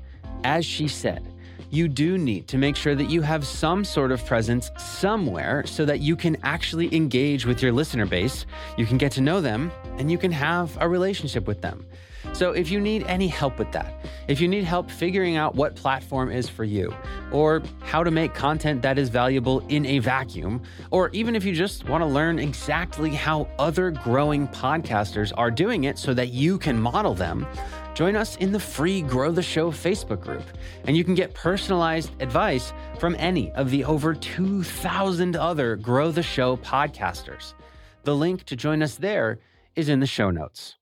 as 0.45 0.65
she 0.65 0.87
said, 0.87 1.33
you 1.71 1.89
do 1.89 2.19
need 2.19 2.49
to 2.49 2.59
make 2.59 2.77
sure 2.77 2.95
that 2.95 3.11
you 3.11 3.23
have 3.23 3.47
some 3.47 3.85
sort 3.85 4.13
of 4.13 4.25
presence 4.25 4.71
somewhere 4.79 5.65
so 5.67 5.85
that 5.85 6.01
you 6.01 6.17
can 6.17 6.37
actually 6.43 6.95
engage 6.95 7.47
with 7.47 7.63
your 7.63 7.73
listener 7.73 8.07
base, 8.07 8.47
you 8.77 8.87
can 8.87 8.99
get 8.99 9.13
to 9.13 9.21
know 9.21 9.41
them, 9.41 9.73
and 9.99 10.11
you 10.11 10.19
can 10.19 10.33
have 10.33 10.77
a 10.81 10.89
relationship 10.89 11.47
with 11.47 11.61
them. 11.61 11.85
So, 12.33 12.53
if 12.53 12.71
you 12.71 12.81
need 12.81 13.05
any 13.05 13.29
help 13.29 13.59
with 13.59 13.73
that, 13.73 14.05
if 14.29 14.41
you 14.41 14.49
need 14.49 14.65
help 14.65 14.91
figuring 14.91 15.37
out 15.37 15.55
what 15.55 15.75
platform 15.75 16.31
is 16.31 16.49
for 16.49 16.65
you, 16.65 16.95
or 17.33 17.63
how 17.81 18.05
to 18.05 18.11
make 18.11 18.35
content 18.35 18.83
that 18.83 18.99
is 18.99 19.09
valuable 19.09 19.61
in 19.69 19.87
a 19.87 20.01
vacuum, 20.01 20.63
or 20.91 21.09
even 21.11 21.35
if 21.35 21.45
you 21.45 21.55
just 21.55 21.89
want 21.89 22.03
to 22.03 22.07
learn 22.07 22.39
exactly 22.39 23.11
how 23.11 23.49
other 23.59 23.91
growing 23.91 24.49
podcasters 24.49 25.33
are 25.37 25.51
doing 25.51 25.85
it 25.85 25.99
so 25.99 26.13
that 26.13 26.29
you 26.29 26.59
can 26.59 26.79
model 26.79 27.15
them, 27.15 27.47
join 27.97 28.15
us 28.15 28.37
in 28.37 28.53
the 28.53 28.61
free 28.61 29.01
Grow 29.01 29.33
the 29.33 29.43
Show 29.43 29.73
Facebook 29.73 30.21
group, 30.21 30.45
and 30.85 30.95
you 30.95 31.03
can 31.03 31.15
get 31.15 31.33
personalized 31.33 32.11
advice 32.21 32.75
from 32.99 33.17
any 33.19 33.51
of 33.53 33.71
the 33.71 33.85
over 33.85 34.13
2,000 34.13 35.35
other 35.35 35.77
Grow 35.77 36.11
the 36.11 36.23
Show 36.23 36.59
podcasters. 36.59 37.55
The 38.05 38.15
link 38.15 38.45
to 38.45 38.55
join 38.55 38.83
us 38.83 38.97
there 38.97 39.39
is 39.77 39.89
in 39.89 40.01
the 40.01 40.07
show 40.07 40.31
notes. 40.31 40.77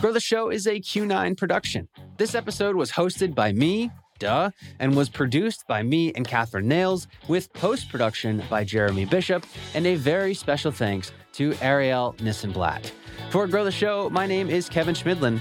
Grow 0.00 0.12
the 0.12 0.20
Show 0.20 0.48
is 0.48 0.66
a 0.66 0.80
Q9 0.80 1.36
production. 1.36 1.86
This 2.16 2.34
episode 2.34 2.76
was 2.76 2.92
hosted 2.92 3.34
by 3.34 3.52
me, 3.52 3.90
duh, 4.18 4.52
and 4.78 4.96
was 4.96 5.10
produced 5.10 5.66
by 5.68 5.82
me 5.82 6.14
and 6.14 6.26
Catherine 6.26 6.66
Nails, 6.66 7.08
with 7.28 7.52
post 7.52 7.90
production 7.90 8.42
by 8.48 8.64
Jeremy 8.64 9.04
Bishop, 9.04 9.44
and 9.74 9.86
a 9.86 9.96
very 9.96 10.32
special 10.32 10.72
thanks 10.72 11.12
to 11.36 11.50
Arielle 11.52 12.16
Nissenblatt. 12.16 12.90
For 13.30 13.46
Grow 13.46 13.62
the 13.62 13.70
Show, 13.70 14.08
my 14.08 14.26
name 14.26 14.48
is 14.48 14.70
Kevin 14.70 14.94
Chemidlin. 14.94 15.38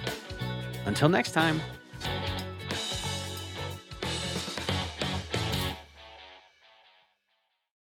Until 0.85 1.07
next 1.07 1.31
time. 1.31 1.61